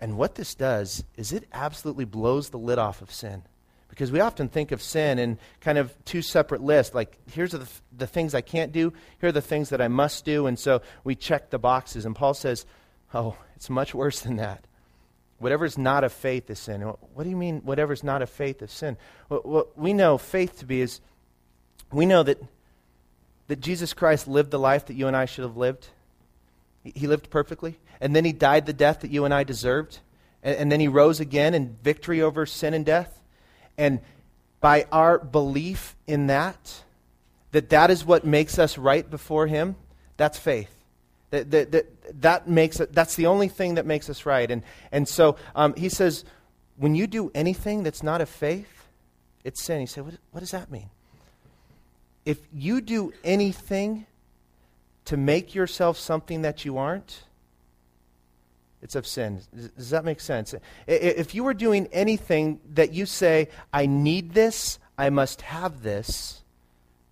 And 0.00 0.16
what 0.16 0.34
this 0.34 0.54
does 0.54 1.04
is 1.16 1.32
it 1.32 1.44
absolutely 1.52 2.04
blows 2.04 2.50
the 2.50 2.58
lid 2.58 2.78
off 2.78 3.02
of 3.02 3.10
sin. 3.10 3.42
Because 3.88 4.12
we 4.12 4.20
often 4.20 4.48
think 4.48 4.72
of 4.72 4.82
sin 4.82 5.18
in 5.18 5.38
kind 5.60 5.78
of 5.78 5.94
two 6.04 6.20
separate 6.20 6.60
lists. 6.60 6.94
Like, 6.94 7.16
here's 7.32 7.52
the, 7.52 7.66
the 7.96 8.06
things 8.06 8.34
I 8.34 8.42
can't 8.42 8.72
do, 8.72 8.92
here 9.20 9.30
are 9.30 9.32
the 9.32 9.40
things 9.40 9.70
that 9.70 9.80
I 9.80 9.88
must 9.88 10.24
do. 10.24 10.46
And 10.46 10.58
so 10.58 10.82
we 11.02 11.14
check 11.14 11.48
the 11.50 11.58
boxes. 11.58 12.04
And 12.04 12.14
Paul 12.14 12.34
says, 12.34 12.66
oh, 13.14 13.36
it's 13.54 13.70
much 13.70 13.94
worse 13.94 14.20
than 14.20 14.36
that. 14.36 14.64
Whatever 15.38 15.64
is 15.64 15.76
not 15.76 16.02
of 16.02 16.12
faith 16.12 16.48
is 16.48 16.58
sin. 16.58 16.80
What 16.80 17.24
do 17.24 17.30
you 17.30 17.36
mean, 17.36 17.60
whatever 17.60 17.92
is 17.92 18.02
not 18.02 18.22
of 18.22 18.30
faith 18.30 18.62
is 18.62 18.72
sin? 18.72 18.96
What 19.28 19.78
we 19.78 19.92
know 19.92 20.16
faith 20.16 20.58
to 20.60 20.66
be 20.66 20.80
is 20.80 21.00
we 21.92 22.06
know 22.06 22.22
that, 22.22 22.42
that 23.48 23.60
Jesus 23.60 23.92
Christ 23.92 24.26
lived 24.26 24.50
the 24.50 24.58
life 24.58 24.86
that 24.86 24.94
you 24.94 25.06
and 25.06 25.16
I 25.16 25.26
should 25.26 25.44
have 25.44 25.56
lived. 25.56 25.88
He 26.84 27.06
lived 27.06 27.28
perfectly. 27.28 27.78
And 28.00 28.16
then 28.16 28.24
he 28.24 28.32
died 28.32 28.66
the 28.66 28.72
death 28.72 29.00
that 29.00 29.10
you 29.10 29.24
and 29.24 29.34
I 29.34 29.44
deserved. 29.44 30.00
And, 30.42 30.56
and 30.56 30.72
then 30.72 30.80
he 30.80 30.88
rose 30.88 31.20
again 31.20 31.54
in 31.54 31.76
victory 31.82 32.22
over 32.22 32.46
sin 32.46 32.72
and 32.72 32.84
death. 32.84 33.20
And 33.76 34.00
by 34.60 34.86
our 34.90 35.18
belief 35.18 35.96
in 36.06 36.28
that, 36.28 36.82
that 37.52 37.68
that 37.70 37.90
is 37.90 38.04
what 38.04 38.24
makes 38.24 38.58
us 38.58 38.78
right 38.78 39.08
before 39.08 39.46
him, 39.46 39.76
that's 40.16 40.38
faith. 40.38 40.75
That, 41.30 41.50
that, 41.50 41.72
that, 41.72 42.20
that 42.22 42.48
makes 42.48 42.78
it, 42.80 42.92
that's 42.92 43.16
the 43.16 43.26
only 43.26 43.48
thing 43.48 43.74
that 43.74 43.84
makes 43.84 44.08
us 44.08 44.24
right. 44.24 44.50
And, 44.50 44.62
and 44.92 45.08
so 45.08 45.36
um, 45.54 45.74
he 45.74 45.88
says, 45.88 46.24
when 46.76 46.94
you 46.94 47.06
do 47.06 47.30
anything 47.34 47.82
that's 47.82 48.02
not 48.02 48.20
of 48.20 48.28
faith, 48.28 48.86
it's 49.44 49.62
sin. 49.62 49.80
He 49.80 49.86
said, 49.86 50.04
what, 50.04 50.14
what 50.30 50.40
does 50.40 50.52
that 50.52 50.70
mean? 50.70 50.90
If 52.24 52.38
you 52.52 52.80
do 52.80 53.12
anything 53.24 54.06
to 55.06 55.16
make 55.16 55.54
yourself 55.54 55.98
something 55.98 56.42
that 56.42 56.64
you 56.64 56.78
aren't, 56.78 57.22
it's 58.82 58.94
of 58.94 59.06
sin. 59.06 59.40
Does 59.76 59.90
that 59.90 60.04
make 60.04 60.20
sense? 60.20 60.54
If 60.86 61.34
you 61.34 61.42
were 61.44 61.54
doing 61.54 61.88
anything 61.92 62.60
that 62.74 62.92
you 62.92 63.06
say, 63.06 63.48
I 63.72 63.86
need 63.86 64.34
this, 64.34 64.78
I 64.98 65.10
must 65.10 65.42
have 65.42 65.82
this, 65.82 66.42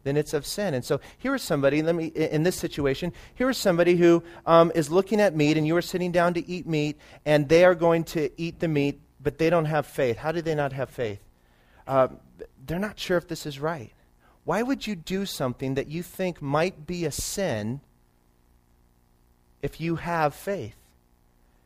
then 0.04 0.16
it's 0.16 0.32
of 0.34 0.46
sin. 0.46 0.74
And 0.74 0.84
so 0.84 1.00
here 1.18 1.34
is 1.34 1.42
somebody, 1.42 1.82
let 1.82 1.94
me, 1.94 2.06
in 2.06 2.44
this 2.44 2.56
situation, 2.56 3.12
here 3.34 3.50
is 3.50 3.58
somebody 3.58 3.96
who 3.96 4.22
um, 4.46 4.70
is 4.74 4.90
looking 4.90 5.20
at 5.20 5.34
meat, 5.34 5.56
and 5.56 5.66
you 5.66 5.76
are 5.76 5.82
sitting 5.82 6.12
down 6.12 6.34
to 6.34 6.48
eat 6.48 6.66
meat, 6.66 6.98
and 7.24 7.48
they 7.48 7.64
are 7.64 7.74
going 7.74 8.04
to 8.04 8.30
eat 8.40 8.60
the 8.60 8.68
meat, 8.68 9.00
but 9.20 9.38
they 9.38 9.50
don't 9.50 9.64
have 9.64 9.86
faith. 9.86 10.18
How 10.18 10.30
do 10.30 10.42
they 10.42 10.54
not 10.54 10.72
have 10.72 10.90
faith? 10.90 11.20
Uh, 11.86 12.08
they're 12.66 12.78
not 12.78 12.98
sure 12.98 13.16
if 13.16 13.26
this 13.26 13.46
is 13.46 13.58
right. 13.58 13.92
Why 14.44 14.62
would 14.62 14.86
you 14.86 14.94
do 14.94 15.26
something 15.26 15.74
that 15.74 15.88
you 15.88 16.02
think 16.02 16.40
might 16.42 16.86
be 16.86 17.06
a 17.06 17.10
sin 17.10 17.80
if 19.62 19.80
you 19.80 19.96
have 19.96 20.34
faith? 20.34 20.76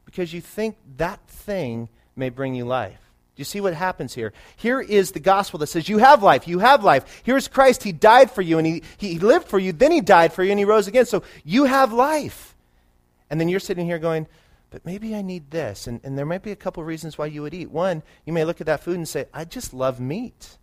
Because 0.05 0.33
you 0.33 0.41
think 0.41 0.77
that 0.97 1.21
thing 1.29 1.89
may 2.15 2.29
bring 2.31 2.55
you 2.55 2.65
life. 2.65 3.08
Do 3.39 3.43
you 3.43 3.45
see 3.45 3.61
what 3.61 3.73
happens 3.73 4.15
here? 4.15 4.33
Here 4.57 4.81
is 4.81 5.13
the 5.13 5.21
gospel 5.21 5.61
that 5.61 5.69
says, 5.69 5.89
You 5.89 5.99
have 5.99 6.25
life, 6.25 6.49
you 6.49 6.59
have 6.59 6.83
life. 6.83 7.23
Here's 7.23 7.47
Christ, 7.47 7.85
He 7.85 7.93
died 7.93 8.33
for 8.33 8.43
you, 8.43 8.59
and 8.59 8.67
he, 8.67 8.83
he 8.97 9.21
lived 9.21 9.47
for 9.47 9.61
you, 9.61 9.73
then 9.73 9.93
He 9.93 10.01
died 10.01 10.33
for 10.33 10.43
you, 10.43 10.51
and 10.51 10.59
He 10.59 10.65
rose 10.65 10.89
again. 10.89 11.07
So 11.07 11.23
you 11.45 11.67
have 11.67 11.93
life. 11.93 12.57
And 13.31 13.41
then 13.41 13.49
you're 13.49 13.61
sitting 13.61 13.87
here 13.87 14.01
going, 14.01 14.27
But 14.71 14.85
maybe 14.85 15.15
I 15.15 15.23
need 15.23 15.53
this. 15.53 15.87
And, 15.87 16.01
and 16.03 16.19
there 16.19 16.27
might 16.27 16.43
be 16.43 16.51
a 16.51 16.57
couple 16.57 16.83
reasons 16.83 17.17
why 17.17 17.27
you 17.27 17.43
would 17.43 17.55
eat. 17.55 17.71
One, 17.71 18.03
you 18.27 18.33
may 18.33 18.45
look 18.45 18.61
at 18.61 18.67
that 18.67 18.83
food 18.83 18.97
and 18.97 19.07
say, 19.07 19.27
I 19.33 19.45
just 19.45 19.73
love 19.73 20.01
meat. 20.01 20.59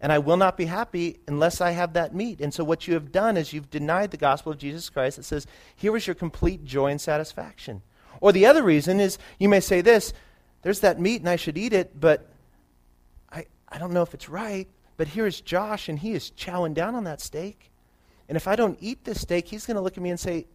And 0.00 0.10
I 0.10 0.18
will 0.18 0.38
not 0.38 0.56
be 0.56 0.64
happy 0.64 1.18
unless 1.28 1.60
I 1.60 1.72
have 1.72 1.92
that 1.92 2.14
meat. 2.14 2.40
And 2.40 2.54
so 2.54 2.64
what 2.64 2.88
you 2.88 2.94
have 2.94 3.12
done 3.12 3.36
is 3.36 3.52
you've 3.52 3.70
denied 3.70 4.12
the 4.12 4.16
gospel 4.16 4.50
of 4.50 4.56
Jesus 4.56 4.88
Christ 4.88 5.18
that 5.18 5.24
says, 5.24 5.46
Here 5.76 5.94
is 5.94 6.06
your 6.06 6.14
complete 6.14 6.64
joy 6.64 6.86
and 6.86 7.00
satisfaction. 7.02 7.82
Or 8.22 8.32
the 8.32 8.46
other 8.46 8.62
reason 8.62 8.98
is 8.98 9.18
you 9.38 9.50
may 9.50 9.60
say 9.60 9.82
this 9.82 10.14
there's 10.64 10.80
that 10.80 10.98
meat 10.98 11.20
and 11.20 11.28
I 11.28 11.36
should 11.36 11.58
eat 11.58 11.74
it, 11.74 12.00
but 12.00 12.26
I, 13.30 13.44
I 13.68 13.78
don't 13.78 13.92
know 13.92 14.02
if 14.02 14.14
it's 14.14 14.30
right. 14.30 14.66
But 14.96 15.08
here's 15.08 15.40
Josh 15.40 15.88
and 15.90 15.98
he 15.98 16.14
is 16.14 16.32
chowing 16.36 16.72
down 16.72 16.94
on 16.94 17.04
that 17.04 17.20
steak. 17.20 17.70
And 18.28 18.36
if 18.36 18.48
I 18.48 18.56
don't 18.56 18.78
eat 18.80 19.04
this 19.04 19.20
steak, 19.20 19.46
he's 19.46 19.66
going 19.66 19.74
to 19.76 19.82
look 19.82 19.98
at 19.98 20.02
me 20.02 20.08
and 20.08 20.18
say, 20.18 20.46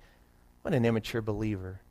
What 0.63 0.73
an 0.73 0.83
immature 0.83 1.21
believer. 1.21 1.81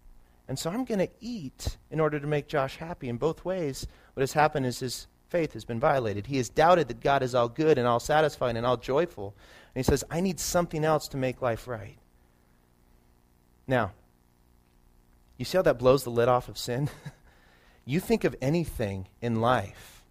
And 0.49 0.59
so 0.59 0.69
I'm 0.69 0.85
going 0.85 0.99
to 0.99 1.09
eat 1.21 1.77
in 1.93 2.01
order 2.01 2.19
to 2.19 2.27
make 2.27 2.49
Josh 2.49 2.79
happy. 2.79 3.09
In 3.09 3.19
both 3.19 3.45
ways, 3.45 3.87
what 4.15 4.23
has 4.23 4.33
happened 4.33 4.67
is 4.67 4.81
his 4.81 5.07
faith 5.29 5.53
has 5.53 5.65
been 5.65 5.79
violated. 5.79 6.27
He 6.27 6.39
has 6.39 6.49
doubted 6.49 6.89
that 6.89 7.01
God 7.01 7.23
is 7.23 7.37
all 7.37 7.49
good 7.49 7.79
and 7.79 7.87
all 7.87 8.01
satisfying 8.01 8.57
and 8.57 8.67
all 8.67 8.79
joyful. 8.79 9.37
And 9.75 9.85
he 9.85 9.89
says, 9.89 10.03
I 10.11 10.21
need 10.21 10.41
something 10.41 10.85
else 10.85 11.07
to 11.09 11.17
make 11.17 11.41
life 11.41 11.69
right. 11.69 11.99
Now, 13.69 13.93
you 15.37 15.45
see 15.45 15.59
how 15.59 15.63
that 15.63 15.79
blows 15.79 16.03
the 16.03 16.11
lid 16.11 16.29
off 16.29 16.49
of 16.49 16.59
sin? 16.59 16.89
You 17.89 18.01
think 18.01 18.25
of 18.25 18.37
anything 18.43 19.09
in 19.23 19.41
life, 19.41 20.05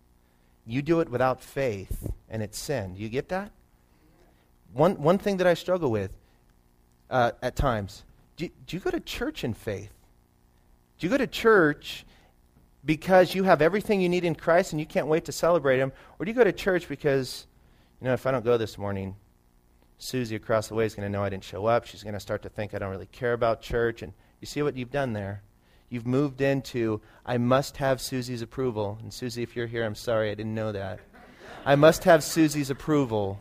you 0.65 0.81
do 0.81 0.99
it 0.99 1.09
without 1.09 1.43
faith, 1.43 2.11
and 2.27 2.41
it's 2.41 2.57
sin. 2.57 2.95
Do 2.95 3.03
you 3.03 3.07
get 3.07 3.29
that? 3.29 3.51
One, 4.73 4.99
one 4.99 5.19
thing 5.19 5.37
that 5.37 5.45
I 5.45 5.53
struggle 5.53 5.91
with 5.91 6.09
uh, 7.11 7.33
at 7.43 7.55
times 7.55 8.03
do, 8.35 8.49
do 8.65 8.75
you 8.75 8.79
go 8.79 8.89
to 8.89 8.99
church 8.99 9.43
in 9.43 9.53
faith? 9.53 9.91
Do 10.97 11.05
you 11.05 11.11
go 11.11 11.19
to 11.19 11.27
church 11.27 12.03
because 12.83 13.35
you 13.35 13.43
have 13.43 13.61
everything 13.61 14.01
you 14.01 14.09
need 14.09 14.25
in 14.25 14.33
Christ 14.33 14.73
and 14.73 14.79
you 14.79 14.87
can't 14.87 15.05
wait 15.05 15.25
to 15.25 15.31
celebrate 15.31 15.77
Him? 15.77 15.91
Or 16.17 16.25
do 16.25 16.31
you 16.31 16.35
go 16.35 16.43
to 16.43 16.51
church 16.51 16.89
because, 16.89 17.45
you 18.01 18.07
know, 18.07 18.13
if 18.13 18.25
I 18.25 18.31
don't 18.31 18.43
go 18.43 18.57
this 18.57 18.79
morning, 18.79 19.15
Susie 19.99 20.35
across 20.35 20.67
the 20.67 20.73
way 20.73 20.87
is 20.87 20.95
going 20.95 21.05
to 21.05 21.15
know 21.15 21.23
I 21.23 21.29
didn't 21.29 21.43
show 21.43 21.67
up. 21.67 21.85
She's 21.85 22.01
going 22.01 22.15
to 22.15 22.19
start 22.19 22.41
to 22.41 22.49
think 22.49 22.73
I 22.73 22.79
don't 22.79 22.89
really 22.89 23.05
care 23.11 23.33
about 23.33 23.61
church. 23.61 24.01
And 24.01 24.13
you 24.41 24.47
see 24.47 24.63
what 24.63 24.75
you've 24.75 24.91
done 24.91 25.13
there? 25.13 25.43
You've 25.89 26.07
moved 26.07 26.41
into, 26.41 27.01
I 27.25 27.37
must 27.37 27.77
have 27.77 28.01
Susie's 28.01 28.41
approval. 28.41 28.97
And 29.01 29.13
Susie, 29.13 29.43
if 29.43 29.55
you're 29.55 29.67
here, 29.67 29.85
I'm 29.85 29.95
sorry, 29.95 30.29
I 30.29 30.35
didn't 30.35 30.55
know 30.55 30.71
that. 30.73 30.99
I 31.65 31.75
must 31.75 32.03
have 32.03 32.23
Susie's 32.23 32.69
approval 32.69 33.39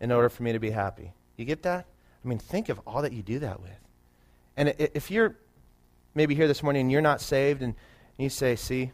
in 0.00 0.12
order 0.12 0.28
for 0.28 0.42
me 0.42 0.52
to 0.52 0.58
be 0.58 0.70
happy. 0.70 1.12
You 1.36 1.44
get 1.44 1.62
that? 1.62 1.86
I 2.24 2.28
mean, 2.28 2.38
think 2.38 2.68
of 2.68 2.80
all 2.86 3.02
that 3.02 3.12
you 3.12 3.22
do 3.22 3.38
that 3.40 3.60
with. 3.60 3.70
And 4.56 4.74
if 4.78 5.10
you're 5.10 5.36
maybe 6.14 6.34
here 6.34 6.48
this 6.48 6.62
morning 6.62 6.82
and 6.82 6.92
you're 6.92 7.00
not 7.00 7.20
saved 7.20 7.62
and 7.62 7.74
you 8.16 8.28
say, 8.28 8.56
see, 8.56 8.92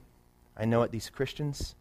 I 0.56 0.66
know 0.66 0.78
what 0.80 0.90
these 0.90 1.10
Christians, 1.10 1.74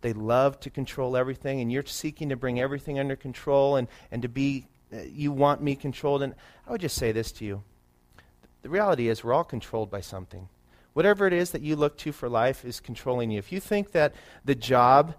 they 0.00 0.12
love 0.12 0.58
to 0.60 0.70
control 0.70 1.16
everything, 1.16 1.60
and 1.60 1.70
you're 1.70 1.84
seeking 1.84 2.30
to 2.30 2.36
bring 2.36 2.60
everything 2.60 2.98
under 2.98 3.16
control 3.16 3.76
and, 3.76 3.88
and 4.10 4.22
to 4.22 4.28
be, 4.28 4.66
uh, 4.92 4.98
you 5.12 5.32
want 5.32 5.62
me 5.62 5.74
controlled. 5.74 6.22
And 6.22 6.34
I 6.66 6.72
would 6.72 6.80
just 6.80 6.96
say 6.96 7.12
this 7.12 7.32
to 7.32 7.44
you 7.44 7.62
the 8.62 8.68
reality 8.68 9.08
is, 9.08 9.22
we're 9.22 9.32
all 9.32 9.44
controlled 9.44 9.90
by 9.90 10.00
something. 10.00 10.48
Whatever 10.92 11.26
it 11.26 11.32
is 11.32 11.50
that 11.50 11.62
you 11.62 11.76
look 11.76 11.98
to 11.98 12.12
for 12.12 12.28
life 12.28 12.64
is 12.64 12.80
controlling 12.80 13.30
you. 13.30 13.38
If 13.38 13.52
you 13.52 13.60
think 13.60 13.92
that 13.92 14.14
the 14.44 14.54
job 14.54 15.14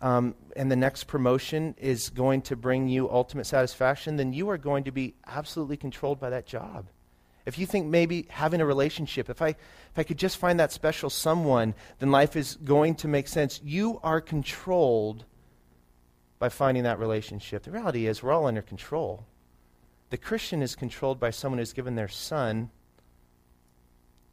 um, 0.00 0.34
and 0.56 0.70
the 0.70 0.76
next 0.76 1.04
promotion 1.04 1.74
is 1.78 2.10
going 2.10 2.42
to 2.42 2.56
bring 2.56 2.88
you 2.88 3.10
ultimate 3.10 3.46
satisfaction, 3.46 4.16
then 4.16 4.32
you 4.32 4.50
are 4.50 4.58
going 4.58 4.84
to 4.84 4.92
be 4.92 5.14
absolutely 5.26 5.76
controlled 5.76 6.20
by 6.20 6.30
that 6.30 6.46
job. 6.46 6.86
If 7.46 7.58
you 7.58 7.66
think 7.66 7.86
maybe 7.86 8.26
having 8.28 8.60
a 8.60 8.66
relationship, 8.66 9.30
if 9.30 9.42
I, 9.42 9.48
if 9.48 9.96
I 9.96 10.02
could 10.02 10.18
just 10.18 10.36
find 10.36 10.60
that 10.60 10.70
special 10.70 11.10
someone, 11.10 11.74
then 11.98 12.10
life 12.10 12.36
is 12.36 12.56
going 12.56 12.94
to 12.96 13.08
make 13.08 13.26
sense. 13.26 13.60
You 13.64 14.00
are 14.02 14.20
controlled 14.20 15.24
by 16.38 16.50
finding 16.50 16.84
that 16.84 16.98
relationship. 16.98 17.62
The 17.62 17.70
reality 17.70 18.06
is, 18.06 18.22
we're 18.22 18.32
all 18.32 18.46
under 18.46 18.62
control. 18.62 19.24
The 20.10 20.18
Christian 20.18 20.62
is 20.62 20.76
controlled 20.76 21.18
by 21.18 21.30
someone 21.30 21.58
who's 21.58 21.72
given 21.72 21.94
their 21.94 22.08
son 22.08 22.70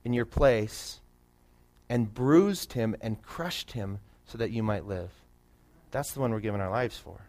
in 0.03 0.13
your 0.13 0.25
place 0.25 0.99
and 1.89 2.13
bruised 2.13 2.73
him 2.73 2.95
and 3.01 3.21
crushed 3.21 3.71
him 3.71 3.99
so 4.25 4.37
that 4.37 4.51
you 4.51 4.63
might 4.63 4.85
live. 4.85 5.09
That's 5.91 6.11
the 6.11 6.19
one 6.19 6.31
we're 6.31 6.39
giving 6.39 6.61
our 6.61 6.69
lives 6.69 6.97
for. 6.97 7.19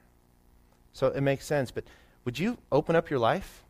So 0.93 1.09
it 1.09 1.23
makes 1.23 1.47
sense. 1.47 1.71
But 1.71 1.85
would 2.25 2.39
you 2.39 2.59
open 2.71 2.95
up 2.95 3.11
your 3.11 3.19
life 3.19 3.65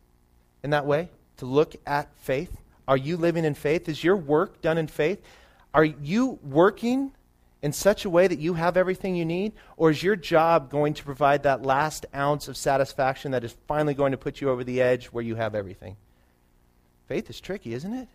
in 0.63 0.71
that 0.71 0.85
way 0.85 1.09
to 1.37 1.45
look 1.45 1.75
at 1.87 2.09
faith? 2.17 2.57
Are 2.87 2.97
you 2.97 3.15
living 3.15 3.45
in 3.45 3.53
faith? 3.53 3.87
Is 3.87 4.03
your 4.03 4.17
work 4.17 4.61
done 4.61 4.77
in 4.77 4.87
faith? 4.87 5.21
Are 5.73 5.85
you 5.85 6.39
working 6.43 7.13
in 7.61 7.71
such 7.71 8.05
a 8.05 8.09
way 8.09 8.27
that 8.27 8.39
you 8.39 8.55
have 8.55 8.75
everything 8.75 9.15
you 9.15 9.23
need? 9.23 9.53
Or 9.77 9.91
is 9.91 10.03
your 10.03 10.15
job 10.17 10.69
going 10.69 10.93
to 10.95 11.03
provide 11.03 11.43
that 11.43 11.63
last 11.63 12.05
ounce 12.13 12.47
of 12.47 12.57
satisfaction 12.57 13.31
that 13.31 13.43
is 13.43 13.55
finally 13.67 13.93
going 13.93 14.11
to 14.11 14.17
put 14.17 14.41
you 14.41 14.49
over 14.49 14.63
the 14.63 14.81
edge 14.81 15.05
where 15.07 15.23
you 15.23 15.35
have 15.35 15.55
everything? 15.55 15.95
Faith 17.07 17.29
is 17.29 17.39
tricky, 17.39 17.73
isn't 17.73 17.93
it? 17.93 18.07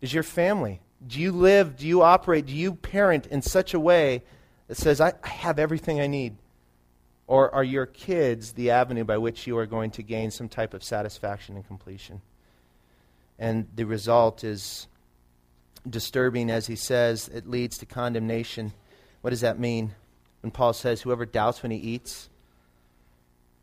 Is 0.00 0.12
your 0.12 0.22
family, 0.22 0.80
do 1.06 1.20
you 1.20 1.32
live, 1.32 1.76
do 1.76 1.86
you 1.86 2.02
operate, 2.02 2.46
do 2.46 2.54
you 2.54 2.74
parent 2.74 3.26
in 3.26 3.42
such 3.42 3.74
a 3.74 3.80
way 3.80 4.22
that 4.68 4.76
says, 4.76 5.00
I, 5.00 5.12
I 5.22 5.28
have 5.28 5.58
everything 5.58 6.00
I 6.00 6.06
need? 6.06 6.36
Or 7.26 7.54
are 7.54 7.64
your 7.64 7.86
kids 7.86 8.52
the 8.52 8.70
avenue 8.70 9.04
by 9.04 9.18
which 9.18 9.46
you 9.46 9.56
are 9.58 9.66
going 9.66 9.92
to 9.92 10.02
gain 10.02 10.30
some 10.30 10.48
type 10.48 10.74
of 10.74 10.82
satisfaction 10.82 11.54
and 11.54 11.66
completion? 11.66 12.22
And 13.38 13.68
the 13.74 13.84
result 13.84 14.42
is 14.42 14.88
disturbing, 15.88 16.50
as 16.50 16.66
he 16.66 16.76
says, 16.76 17.28
it 17.28 17.48
leads 17.48 17.78
to 17.78 17.86
condemnation. 17.86 18.72
What 19.20 19.30
does 19.30 19.40
that 19.42 19.58
mean? 19.58 19.94
When 20.40 20.50
Paul 20.50 20.72
says, 20.72 21.02
Whoever 21.02 21.24
doubts 21.24 21.62
when 21.62 21.70
he 21.70 21.78
eats 21.78 22.28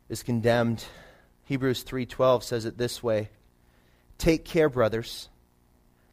is 0.08 0.22
condemned. 0.22 0.84
Hebrews 1.44 1.84
3:12 1.84 2.42
says 2.42 2.64
it 2.64 2.78
this 2.78 3.02
way: 3.02 3.30
Take 4.18 4.44
care, 4.44 4.68
brothers, 4.68 5.28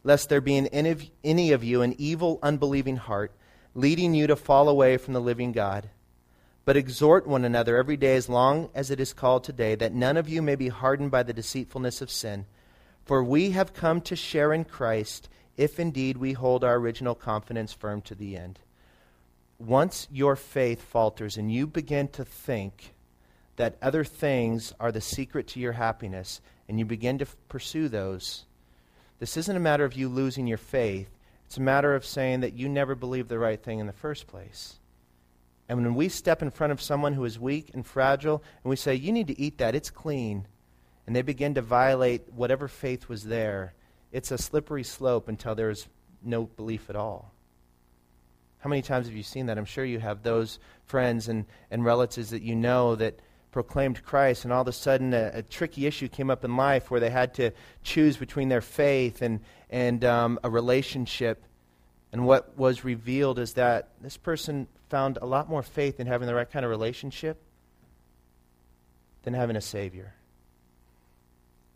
lest 0.06 0.28
there 0.28 0.40
be 0.40 0.56
in 0.56 0.68
any 0.68 1.50
of 1.50 1.64
you 1.64 1.82
an 1.82 1.92
evil, 1.98 2.38
unbelieving 2.40 2.96
heart, 2.96 3.32
leading 3.74 4.14
you 4.14 4.28
to 4.28 4.36
fall 4.36 4.68
away 4.68 4.96
from 4.96 5.14
the 5.14 5.20
living 5.20 5.50
God. 5.50 5.90
But 6.64 6.76
exhort 6.76 7.26
one 7.26 7.44
another 7.44 7.76
every 7.76 7.96
day 7.96 8.14
as 8.14 8.28
long 8.28 8.70
as 8.72 8.92
it 8.92 9.00
is 9.00 9.12
called 9.12 9.42
today, 9.42 9.74
that 9.74 9.92
none 9.92 10.16
of 10.16 10.28
you 10.28 10.42
may 10.42 10.54
be 10.54 10.68
hardened 10.68 11.10
by 11.10 11.24
the 11.24 11.32
deceitfulness 11.32 12.00
of 12.00 12.08
sin. 12.08 12.46
For 13.04 13.24
we 13.24 13.50
have 13.50 13.74
come 13.74 14.00
to 14.02 14.14
share 14.14 14.52
in 14.52 14.64
Christ 14.64 15.28
if 15.56 15.80
indeed 15.80 16.18
we 16.18 16.34
hold 16.34 16.62
our 16.62 16.76
original 16.76 17.16
confidence 17.16 17.72
firm 17.72 18.00
to 18.02 18.14
the 18.14 18.36
end. 18.36 18.60
Once 19.58 20.06
your 20.12 20.36
faith 20.36 20.82
falters 20.82 21.36
and 21.36 21.50
you 21.50 21.66
begin 21.66 22.06
to 22.08 22.24
think 22.24 22.94
that 23.56 23.76
other 23.82 24.04
things 24.04 24.72
are 24.78 24.92
the 24.92 25.00
secret 25.00 25.48
to 25.48 25.58
your 25.58 25.72
happiness 25.72 26.40
and 26.68 26.78
you 26.78 26.84
begin 26.84 27.18
to 27.18 27.24
f- 27.24 27.34
pursue 27.48 27.88
those, 27.88 28.44
this 29.18 29.36
isn't 29.36 29.56
a 29.56 29.60
matter 29.60 29.84
of 29.84 29.94
you 29.94 30.08
losing 30.08 30.46
your 30.46 30.58
faith. 30.58 31.08
It's 31.46 31.56
a 31.56 31.62
matter 31.62 31.94
of 31.94 32.04
saying 32.04 32.40
that 32.40 32.54
you 32.54 32.68
never 32.68 32.94
believed 32.94 33.28
the 33.28 33.38
right 33.38 33.62
thing 33.62 33.78
in 33.78 33.86
the 33.86 33.92
first 33.92 34.26
place. 34.26 34.78
And 35.68 35.82
when 35.82 35.94
we 35.94 36.08
step 36.08 36.42
in 36.42 36.50
front 36.50 36.72
of 36.72 36.80
someone 36.80 37.14
who 37.14 37.24
is 37.24 37.38
weak 37.38 37.70
and 37.74 37.84
fragile 37.84 38.42
and 38.62 38.70
we 38.70 38.76
say, 38.76 38.94
You 38.94 39.12
need 39.12 39.28
to 39.28 39.40
eat 39.40 39.58
that, 39.58 39.74
it's 39.74 39.90
clean, 39.90 40.46
and 41.06 41.14
they 41.14 41.22
begin 41.22 41.54
to 41.54 41.62
violate 41.62 42.32
whatever 42.32 42.68
faith 42.68 43.08
was 43.08 43.24
there, 43.24 43.74
it's 44.12 44.30
a 44.30 44.38
slippery 44.38 44.84
slope 44.84 45.28
until 45.28 45.54
there's 45.54 45.88
no 46.22 46.44
belief 46.44 46.88
at 46.90 46.96
all. 46.96 47.32
How 48.58 48.70
many 48.70 48.82
times 48.82 49.06
have 49.06 49.16
you 49.16 49.22
seen 49.22 49.46
that? 49.46 49.58
I'm 49.58 49.64
sure 49.64 49.84
you 49.84 50.00
have 50.00 50.22
those 50.22 50.58
friends 50.86 51.28
and, 51.28 51.46
and 51.70 51.84
relatives 51.84 52.30
that 52.30 52.42
you 52.42 52.56
know 52.56 52.96
that 52.96 53.20
proclaimed 53.56 54.02
Christ, 54.02 54.44
and 54.44 54.52
all 54.52 54.60
of 54.60 54.68
a 54.68 54.72
sudden 54.72 55.14
a, 55.14 55.30
a 55.32 55.42
tricky 55.42 55.86
issue 55.86 56.08
came 56.08 56.28
up 56.28 56.44
in 56.44 56.58
life 56.58 56.90
where 56.90 57.00
they 57.00 57.08
had 57.08 57.32
to 57.36 57.52
choose 57.82 58.18
between 58.18 58.50
their 58.50 58.60
faith 58.60 59.22
and, 59.22 59.40
and 59.70 60.04
um, 60.04 60.38
a 60.44 60.50
relationship. 60.50 61.42
And 62.12 62.26
what 62.26 62.58
was 62.58 62.84
revealed 62.84 63.38
is 63.38 63.54
that 63.54 63.88
this 64.02 64.18
person 64.18 64.68
found 64.90 65.16
a 65.22 65.24
lot 65.24 65.48
more 65.48 65.62
faith 65.62 65.98
in 66.00 66.06
having 66.06 66.28
the 66.28 66.34
right 66.34 66.50
kind 66.50 66.66
of 66.66 66.70
relationship 66.70 67.38
than 69.22 69.32
having 69.32 69.56
a 69.56 69.62
Savior. 69.62 70.12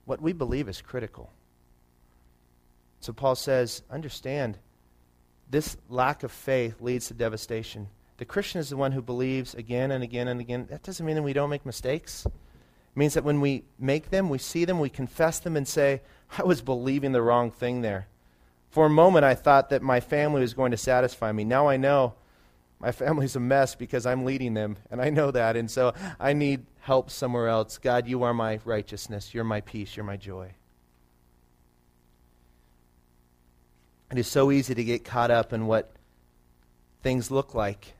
What 0.04 0.20
we 0.20 0.34
believe 0.34 0.68
is 0.68 0.82
critical. 0.82 1.30
So 3.00 3.14
Paul 3.14 3.36
says, 3.36 3.80
understand, 3.90 4.58
this 5.48 5.78
lack 5.88 6.24
of 6.24 6.30
faith 6.30 6.82
leads 6.82 7.08
to 7.08 7.14
devastation. 7.14 7.88
The 8.20 8.26
Christian 8.26 8.60
is 8.60 8.68
the 8.68 8.76
one 8.76 8.92
who 8.92 9.00
believes 9.00 9.54
again 9.54 9.90
and 9.90 10.04
again 10.04 10.28
and 10.28 10.42
again. 10.42 10.66
That 10.68 10.82
doesn't 10.82 11.06
mean 11.06 11.16
that 11.16 11.22
we 11.22 11.32
don't 11.32 11.48
make 11.48 11.64
mistakes. 11.64 12.26
It 12.26 12.32
means 12.94 13.14
that 13.14 13.24
when 13.24 13.40
we 13.40 13.64
make 13.78 14.10
them, 14.10 14.28
we 14.28 14.36
see 14.36 14.66
them, 14.66 14.78
we 14.78 14.90
confess 14.90 15.38
them, 15.38 15.56
and 15.56 15.66
say, 15.66 16.02
I 16.36 16.42
was 16.42 16.60
believing 16.60 17.12
the 17.12 17.22
wrong 17.22 17.50
thing 17.50 17.80
there. 17.80 18.08
For 18.68 18.84
a 18.84 18.90
moment, 18.90 19.24
I 19.24 19.34
thought 19.34 19.70
that 19.70 19.80
my 19.80 20.00
family 20.00 20.42
was 20.42 20.52
going 20.52 20.70
to 20.70 20.76
satisfy 20.76 21.32
me. 21.32 21.44
Now 21.44 21.68
I 21.68 21.78
know 21.78 22.12
my 22.78 22.92
family's 22.92 23.36
a 23.36 23.40
mess 23.40 23.74
because 23.74 24.04
I'm 24.04 24.26
leading 24.26 24.52
them, 24.52 24.76
and 24.90 25.00
I 25.00 25.08
know 25.08 25.30
that. 25.30 25.56
And 25.56 25.70
so 25.70 25.94
I 26.20 26.34
need 26.34 26.66
help 26.80 27.08
somewhere 27.08 27.48
else. 27.48 27.78
God, 27.78 28.06
you 28.06 28.22
are 28.22 28.34
my 28.34 28.60
righteousness. 28.66 29.32
You're 29.32 29.44
my 29.44 29.62
peace. 29.62 29.96
You're 29.96 30.04
my 30.04 30.18
joy. 30.18 30.52
It 34.10 34.18
is 34.18 34.28
so 34.28 34.50
easy 34.50 34.74
to 34.74 34.84
get 34.84 35.06
caught 35.06 35.30
up 35.30 35.54
in 35.54 35.66
what 35.66 35.90
things 37.02 37.30
look 37.30 37.54
like, 37.54 37.94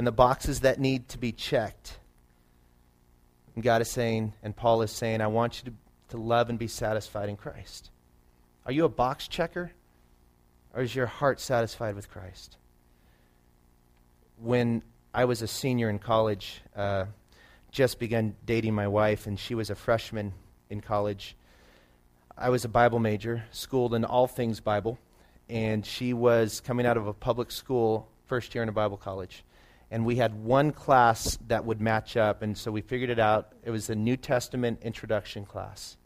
in 0.00 0.04
the 0.06 0.10
boxes 0.10 0.60
that 0.60 0.80
need 0.80 1.06
to 1.10 1.18
be 1.18 1.30
checked. 1.30 1.98
And 3.54 3.62
God 3.62 3.82
is 3.82 3.90
saying, 3.90 4.32
and 4.42 4.56
Paul 4.56 4.80
is 4.80 4.90
saying, 4.90 5.20
I 5.20 5.26
want 5.26 5.58
you 5.58 5.70
to, 5.70 6.16
to 6.16 6.16
love 6.16 6.48
and 6.48 6.58
be 6.58 6.68
satisfied 6.68 7.28
in 7.28 7.36
Christ. 7.36 7.90
Are 8.64 8.72
you 8.72 8.86
a 8.86 8.88
box 8.88 9.28
checker? 9.28 9.72
Or 10.72 10.80
is 10.80 10.94
your 10.94 11.04
heart 11.04 11.38
satisfied 11.38 11.96
with 11.96 12.08
Christ? 12.08 12.56
When 14.38 14.82
I 15.12 15.26
was 15.26 15.42
a 15.42 15.46
senior 15.46 15.90
in 15.90 15.98
college, 15.98 16.62
uh, 16.74 17.04
just 17.70 17.98
began 17.98 18.34
dating 18.46 18.74
my 18.74 18.88
wife, 18.88 19.26
and 19.26 19.38
she 19.38 19.54
was 19.54 19.68
a 19.68 19.74
freshman 19.74 20.32
in 20.70 20.80
college. 20.80 21.36
I 22.38 22.48
was 22.48 22.64
a 22.64 22.70
Bible 22.70 23.00
major, 23.00 23.44
schooled 23.50 23.92
in 23.92 24.06
all 24.06 24.26
things 24.26 24.60
Bible 24.60 24.98
and 25.50 25.84
she 25.84 26.14
was 26.14 26.60
coming 26.60 26.86
out 26.86 26.96
of 26.96 27.06
a 27.08 27.12
public 27.12 27.50
school, 27.50 28.08
first 28.26 28.54
year 28.54 28.62
in 28.62 28.68
a 28.68 28.72
Bible 28.72 28.96
college. 28.96 29.42
And 29.90 30.06
we 30.06 30.16
had 30.16 30.34
one 30.34 30.70
class 30.70 31.36
that 31.48 31.64
would 31.64 31.80
match 31.80 32.16
up, 32.16 32.42
and 32.42 32.56
so 32.56 32.70
we 32.70 32.80
figured 32.80 33.10
it 33.10 33.18
out. 33.18 33.52
It 33.64 33.70
was 33.70 33.90
a 33.90 33.94
New 33.94 34.16
Testament 34.16 34.80
introduction 34.82 35.44
class. 35.44 35.96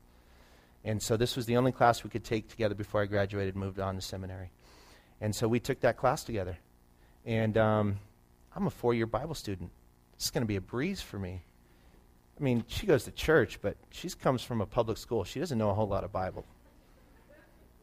And 0.85 1.03
so 1.03 1.17
this 1.17 1.37
was 1.37 1.47
the 1.47 1.57
only 1.57 1.73
class 1.73 2.05
we 2.05 2.11
could 2.11 2.25
take 2.25 2.49
together 2.49 2.75
before 2.75 3.03
I 3.03 3.07
graduated 3.07 3.55
and 3.55 3.63
moved 3.63 3.81
on 3.81 3.95
to 3.95 4.01
seminary. 4.01 4.51
And 5.21 5.35
so 5.35 5.49
we 5.49 5.61
took 5.61 5.81
that 5.81 5.97
class 5.97 6.25
together. 6.25 6.59
And 7.25 7.57
um, 7.57 7.99
I'm 8.55 8.67
a 8.67 8.71
four 8.71 8.95
year 8.95 9.07
Bible 9.07 9.35
student. 9.35 9.71
It's 10.15 10.31
going 10.31 10.43
to 10.43 10.47
be 10.47 10.57
a 10.57 10.61
breeze 10.61 11.01
for 11.01 11.19
me. 11.19 11.43
I 12.39 12.43
mean, 12.43 12.65
she 12.67 12.87
goes 12.87 13.05
to 13.05 13.11
church, 13.13 13.61
but 13.63 13.77
she 13.91 14.09
comes 14.11 14.43
from 14.43 14.61
a 14.61 14.67
public 14.67 14.99
school. 14.99 15.25
She 15.25 15.41
doesn't 15.41 15.57
know 15.57 15.71
a 15.71 15.75
whole 15.75 15.89
lot 15.89 16.05
of 16.05 16.13
Bible. 16.13 16.45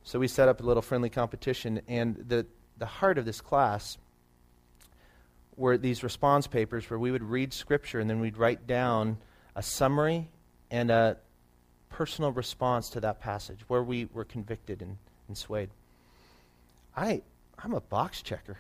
So 0.04 0.20
we 0.20 0.28
set 0.28 0.48
up 0.48 0.62
a 0.62 0.64
little 0.64 0.82
friendly 0.82 1.10
competition, 1.10 1.82
and 1.88 2.26
the, 2.28 2.46
the 2.78 2.86
heart 2.86 3.18
of 3.18 3.26
this 3.26 3.40
class 3.40 3.98
were 5.58 5.78
these 5.78 6.04
response 6.04 6.48
papers 6.48 6.90
where 6.90 7.00
we 7.00 7.12
would 7.12 7.24
read 7.24 7.54
scripture 7.54 8.00
and 8.00 8.10
then 8.10 8.20
we'd 8.20 8.38
write 8.38 8.68
down 8.68 9.18
a 9.56 9.62
summary 9.62 10.28
and 10.70 10.90
a 10.90 11.18
personal 11.90 12.32
response 12.32 12.90
to 12.90 13.00
that 13.02 13.20
passage 13.20 13.60
where 13.68 13.84
we 13.84 14.08
were 14.14 14.24
convicted 14.24 14.82
and, 14.82 14.98
and 15.28 15.38
swayed. 15.38 15.70
I, 16.96 17.22
I'm 17.60 17.74
a 17.74 17.82
box 17.82 18.22
checker. 18.22 18.58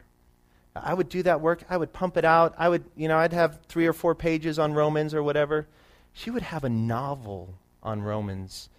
I 0.75 0.93
would 0.93 1.09
do 1.09 1.23
that 1.23 1.41
work. 1.41 1.63
I 1.69 1.77
would 1.77 1.91
pump 1.91 2.17
it 2.17 2.25
out. 2.25 2.55
I 2.57 2.69
would, 2.69 2.83
you 2.95 3.07
know, 3.07 3.17
I'd 3.17 3.33
have 3.33 3.59
three 3.67 3.87
or 3.87 3.93
four 3.93 4.15
pages 4.15 4.57
on 4.57 4.73
Romans 4.73 5.13
or 5.13 5.21
whatever. 5.21 5.67
She 6.13 6.29
would 6.29 6.43
have 6.43 6.63
a 6.63 6.69
novel 6.69 7.55
on 7.83 8.01
Romans. 8.01 8.69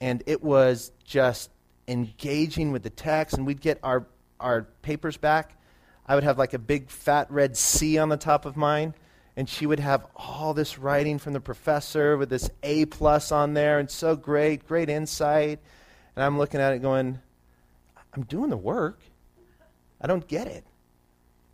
And 0.00 0.22
it 0.26 0.42
was 0.42 0.92
just 1.04 1.50
engaging 1.88 2.72
with 2.72 2.82
the 2.82 2.90
text, 2.90 3.36
and 3.36 3.46
we'd 3.46 3.60
get 3.60 3.78
our, 3.82 4.06
our 4.40 4.62
papers 4.82 5.16
back. 5.16 5.56
I 6.12 6.14
would 6.14 6.24
have 6.24 6.36
like 6.36 6.52
a 6.52 6.58
big 6.58 6.90
fat 6.90 7.30
red 7.30 7.56
C 7.56 7.96
on 7.96 8.10
the 8.10 8.18
top 8.18 8.44
of 8.44 8.54
mine, 8.54 8.92
and 9.34 9.48
she 9.48 9.64
would 9.64 9.80
have 9.80 10.06
all 10.14 10.52
this 10.52 10.78
writing 10.78 11.16
from 11.16 11.32
the 11.32 11.40
professor 11.40 12.18
with 12.18 12.28
this 12.28 12.50
A 12.62 12.84
plus 12.84 13.32
on 13.32 13.54
there, 13.54 13.78
and 13.78 13.90
so 13.90 14.14
great, 14.14 14.68
great 14.68 14.90
insight. 14.90 15.58
And 16.14 16.22
I'm 16.22 16.36
looking 16.36 16.60
at 16.60 16.74
it 16.74 16.82
going, 16.82 17.18
I'm 18.12 18.24
doing 18.24 18.50
the 18.50 18.58
work. 18.58 19.00
I 20.02 20.06
don't 20.06 20.28
get 20.28 20.48
it. 20.48 20.66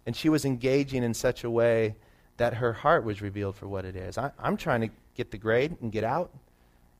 And 0.07 0.17
she 0.17 0.29
was 0.29 0.45
engaging 0.45 1.05
in 1.05 1.15
such 1.15 1.45
a 1.45 1.51
way 1.51 1.95
that 2.39 2.55
her 2.55 2.73
heart 2.73 3.05
was 3.05 3.23
revealed 3.23 3.55
for 3.55 3.69
what 3.69 3.85
it 3.85 3.95
is. 3.95 4.19
I, 4.19 4.33
am 4.43 4.57
trying 4.57 4.81
to 4.81 4.91
get 5.15 5.31
the 5.31 5.39
grade 5.39 5.77
and 5.81 5.93
get 5.93 6.03
out. 6.03 6.33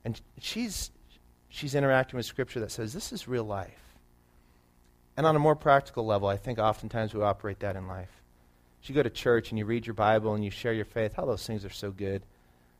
And 0.05 0.21
she's 0.39 0.93
she's 1.49 1.75
interacting 1.75 2.19
with 2.19 2.27
Scripture 2.27 2.61
that 2.61 2.71
says 2.71 2.93
this 2.93 3.13
is 3.13 3.27
real 3.27 3.43
life. 3.43 3.88
And 5.19 5.27
on 5.27 5.35
a 5.35 5.41
more 5.41 5.57
practical 5.57 6.07
level, 6.07 6.29
I 6.29 6.37
think 6.37 6.61
oftentimes 6.61 7.13
we 7.13 7.23
operate 7.23 7.59
that 7.59 7.75
in 7.75 7.89
life. 7.89 8.23
As 8.81 8.89
you 8.89 8.95
go 8.95 9.03
to 9.03 9.11
church 9.11 9.51
and 9.51 9.59
you 9.59 9.65
read 9.65 9.85
your 9.85 9.95
Bible 9.95 10.35
and 10.35 10.45
you 10.45 10.51
share 10.53 10.73
your 10.73 10.85
faith, 10.85 11.19
all 11.19 11.27
those 11.27 11.45
things 11.45 11.65
are 11.65 11.71
so 11.71 11.91
good. 11.91 12.23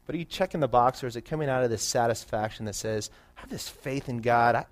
But 0.07 0.15
are 0.15 0.19
you 0.19 0.25
checking 0.25 0.61
the 0.61 0.69
box 0.69 1.03
or 1.03 1.09
is 1.09 1.17
it 1.17 1.23
coming 1.23 1.49
out 1.49 1.65
of 1.65 1.71
this 1.71 1.83
satisfaction 1.83 2.65
that 2.67 2.77
says, 2.77 3.11
I 3.37 3.41
have 3.41 3.51
this 3.51 3.69
faith 3.69 4.09
in 4.09 4.19
God, 4.19 4.55
I, 4.55 4.67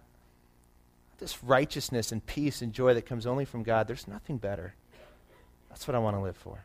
this 1.18 1.42
righteousness 1.42 2.12
and 2.12 2.24
peace 2.24 2.62
and 2.62 2.72
joy 2.72 2.94
that 2.94 3.04
comes 3.04 3.26
only 3.26 3.44
from 3.44 3.64
God? 3.64 3.88
There's 3.88 4.06
nothing 4.06 4.36
better. 4.36 4.74
That's 5.68 5.88
what 5.88 5.96
I 5.96 5.98
want 5.98 6.16
to 6.16 6.22
live 6.22 6.36
for. 6.36 6.64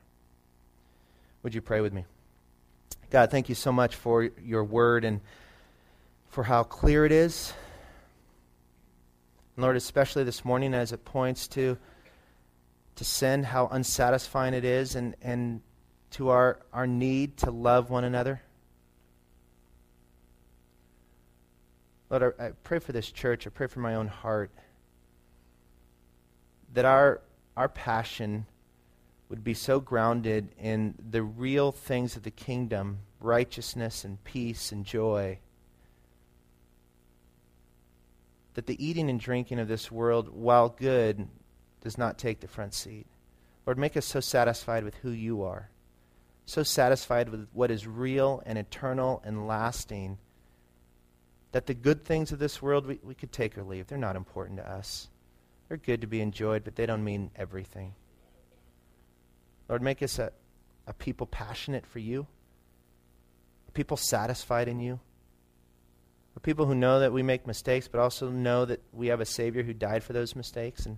Would 1.42 1.56
you 1.56 1.62
pray 1.62 1.82
with 1.82 1.94
me? 1.94 2.06
God, 3.10 3.32
thank 3.32 3.50
you 3.50 3.56
so 3.56 3.72
much 3.72 3.96
for 3.96 4.30
your 4.46 4.64
word 4.64 5.04
and 5.04 5.20
for 6.30 6.44
how 6.44 6.62
clear 6.62 7.06
it 7.06 7.12
is. 7.12 7.54
Lord, 9.62 9.76
especially 9.76 10.24
this 10.24 10.44
morning 10.44 10.74
as 10.74 10.92
it 10.92 11.06
points 11.06 11.48
to, 11.50 11.78
to 12.96 13.04
sin, 13.04 13.44
how 13.44 13.68
unsatisfying 13.68 14.54
it 14.54 14.66
is, 14.66 14.96
and, 14.96 15.16
and 15.22 15.62
to 16.12 16.30
our, 16.30 16.60
our 16.74 16.88
need 16.88 17.38
to 17.38 17.52
love 17.52 17.90
one 17.90 18.04
another. 18.04 18.42
Lord, 22.10 22.34
I, 22.40 22.48
I 22.48 22.52
pray 22.64 22.80
for 22.80 22.92
this 22.92 23.12
church. 23.12 23.48
I 23.48 23.50
pray 23.50 23.68
for 23.68 23.80
my 23.80 23.96
own 23.96 24.08
heart 24.08 24.52
that 26.74 26.86
our, 26.86 27.22
our 27.56 27.70
passion 27.70 28.46
would 29.30 29.44
be 29.44 29.54
so 29.54 29.80
grounded 29.80 30.50
in 30.60 30.96
the 31.10 31.24
real 31.24 31.72
things 31.72 32.16
of 32.16 32.24
the 32.24 32.32
kingdom 32.32 33.00
righteousness 33.20 34.04
and 34.04 34.22
peace 34.24 34.72
and 34.72 34.86
joy 34.86 35.40
that 38.54 38.66
the 38.66 38.86
eating 38.86 39.10
and 39.10 39.20
drinking 39.20 39.60
of 39.60 39.68
this 39.68 39.92
world, 39.92 40.30
while 40.30 40.70
good, 40.70 41.28
does 41.82 41.98
not 41.98 42.18
take 42.18 42.40
the 42.40 42.48
front 42.48 42.74
seat. 42.74 43.08
Lord, 43.66 43.78
make 43.78 43.96
us 43.96 44.06
so 44.06 44.20
satisfied 44.20 44.84
with 44.84 44.96
who 44.96 45.12
you 45.12 45.44
are, 45.44 45.70
so 46.46 46.64
satisfied 46.64 47.30
with 47.30 47.48
what 47.54 47.72
is 47.72 47.88
real 47.88 48.42
and 48.46 48.58
eternal 48.58 49.22
and 49.26 49.48
lasting, 49.48 50.18
that 51.52 51.68
the 51.68 51.74
good 51.74 52.04
things 52.04 52.32
of 52.32 52.40
this 52.40 52.62
world 52.62 52.86
we, 52.86 53.00
we 53.04 53.14
could 53.14 53.32
take 53.32 53.58
or 53.58 53.64
leave. 53.64 53.88
They're 53.88 53.98
not 53.98 54.16
important 54.16 54.58
to 54.58 54.70
us. 54.70 55.10
They're 55.68 55.78
good 55.78 56.02
to 56.02 56.08
be 56.08 56.22
enjoyed, 56.22 56.64
but 56.64 56.76
they 56.76 56.86
don't 56.86 57.04
mean 57.04 57.32
everything. 57.36 57.94
Lord, 59.70 59.82
make 59.82 60.04
us 60.04 60.20
a, 60.20 60.32
a 60.88 60.94
people 60.94 61.28
passionate 61.28 61.86
for 61.86 62.00
you, 62.00 62.28
a 63.70 63.72
people 63.72 63.96
satisfied 63.96 64.68
in 64.68 64.80
you, 64.82 65.00
people 66.44 66.66
who 66.66 66.76
know 66.76 67.00
that 67.00 67.14
we 67.14 67.24
make 67.24 67.46
mistakes, 67.46 67.88
but 67.88 68.00
also 68.00 68.30
know 68.30 68.66
that 68.66 68.82
we 68.94 69.08
have 69.08 69.22
a 69.22 69.26
Savior 69.26 69.64
who 69.64 69.74
died 69.74 70.04
for 70.04 70.14
those 70.14 70.36
mistakes. 70.36 70.86
And 70.86 70.98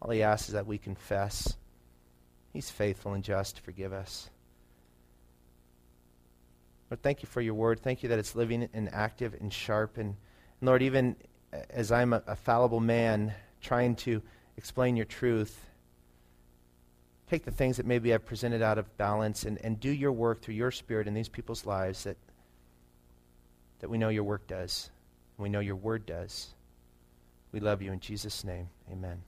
all 0.00 0.10
he 0.10 0.22
asks 0.22 0.48
is 0.48 0.54
that 0.54 0.66
we 0.66 0.78
confess. 0.78 1.56
He's 2.52 2.70
faithful 2.70 3.14
and 3.14 3.24
just 3.24 3.56
to 3.56 3.62
forgive 3.62 3.92
us. 3.92 4.30
Lord, 6.90 7.02
thank 7.02 7.22
you 7.22 7.28
for 7.28 7.40
your 7.40 7.54
word. 7.54 7.80
Thank 7.80 8.02
you 8.02 8.10
that 8.10 8.18
it's 8.18 8.36
living 8.36 8.68
and 8.72 8.92
active 8.92 9.34
and 9.40 9.52
sharp. 9.52 9.98
And, 9.98 10.14
and 10.60 10.68
Lord, 10.68 10.82
even 10.82 11.16
as 11.70 11.90
I'm 11.90 12.12
a, 12.12 12.22
a 12.26 12.36
fallible 12.36 12.80
man 12.80 13.34
trying 13.60 13.96
to 13.96 14.22
explain 14.56 14.96
your 14.96 15.06
truth, 15.06 15.66
take 17.28 17.44
the 17.44 17.50
things 17.50 17.78
that 17.78 17.86
maybe 17.86 18.14
I've 18.14 18.24
presented 18.24 18.62
out 18.62 18.78
of 18.78 18.96
balance 18.96 19.44
and, 19.44 19.58
and 19.64 19.80
do 19.80 19.90
your 19.90 20.12
work 20.12 20.42
through 20.42 20.54
your 20.54 20.70
spirit 20.70 21.08
in 21.08 21.14
these 21.14 21.28
people's 21.28 21.66
lives 21.66 22.04
that, 22.04 22.16
that 23.80 23.90
we 23.90 23.98
know 23.98 24.08
your 24.08 24.24
work 24.24 24.46
does. 24.46 24.90
And 25.36 25.42
we 25.42 25.48
know 25.48 25.60
your 25.60 25.76
word 25.76 26.06
does. 26.06 26.48
We 27.52 27.60
love 27.60 27.82
you 27.82 27.92
in 27.92 28.00
Jesus' 28.00 28.44
name. 28.44 28.68
Amen. 28.90 29.22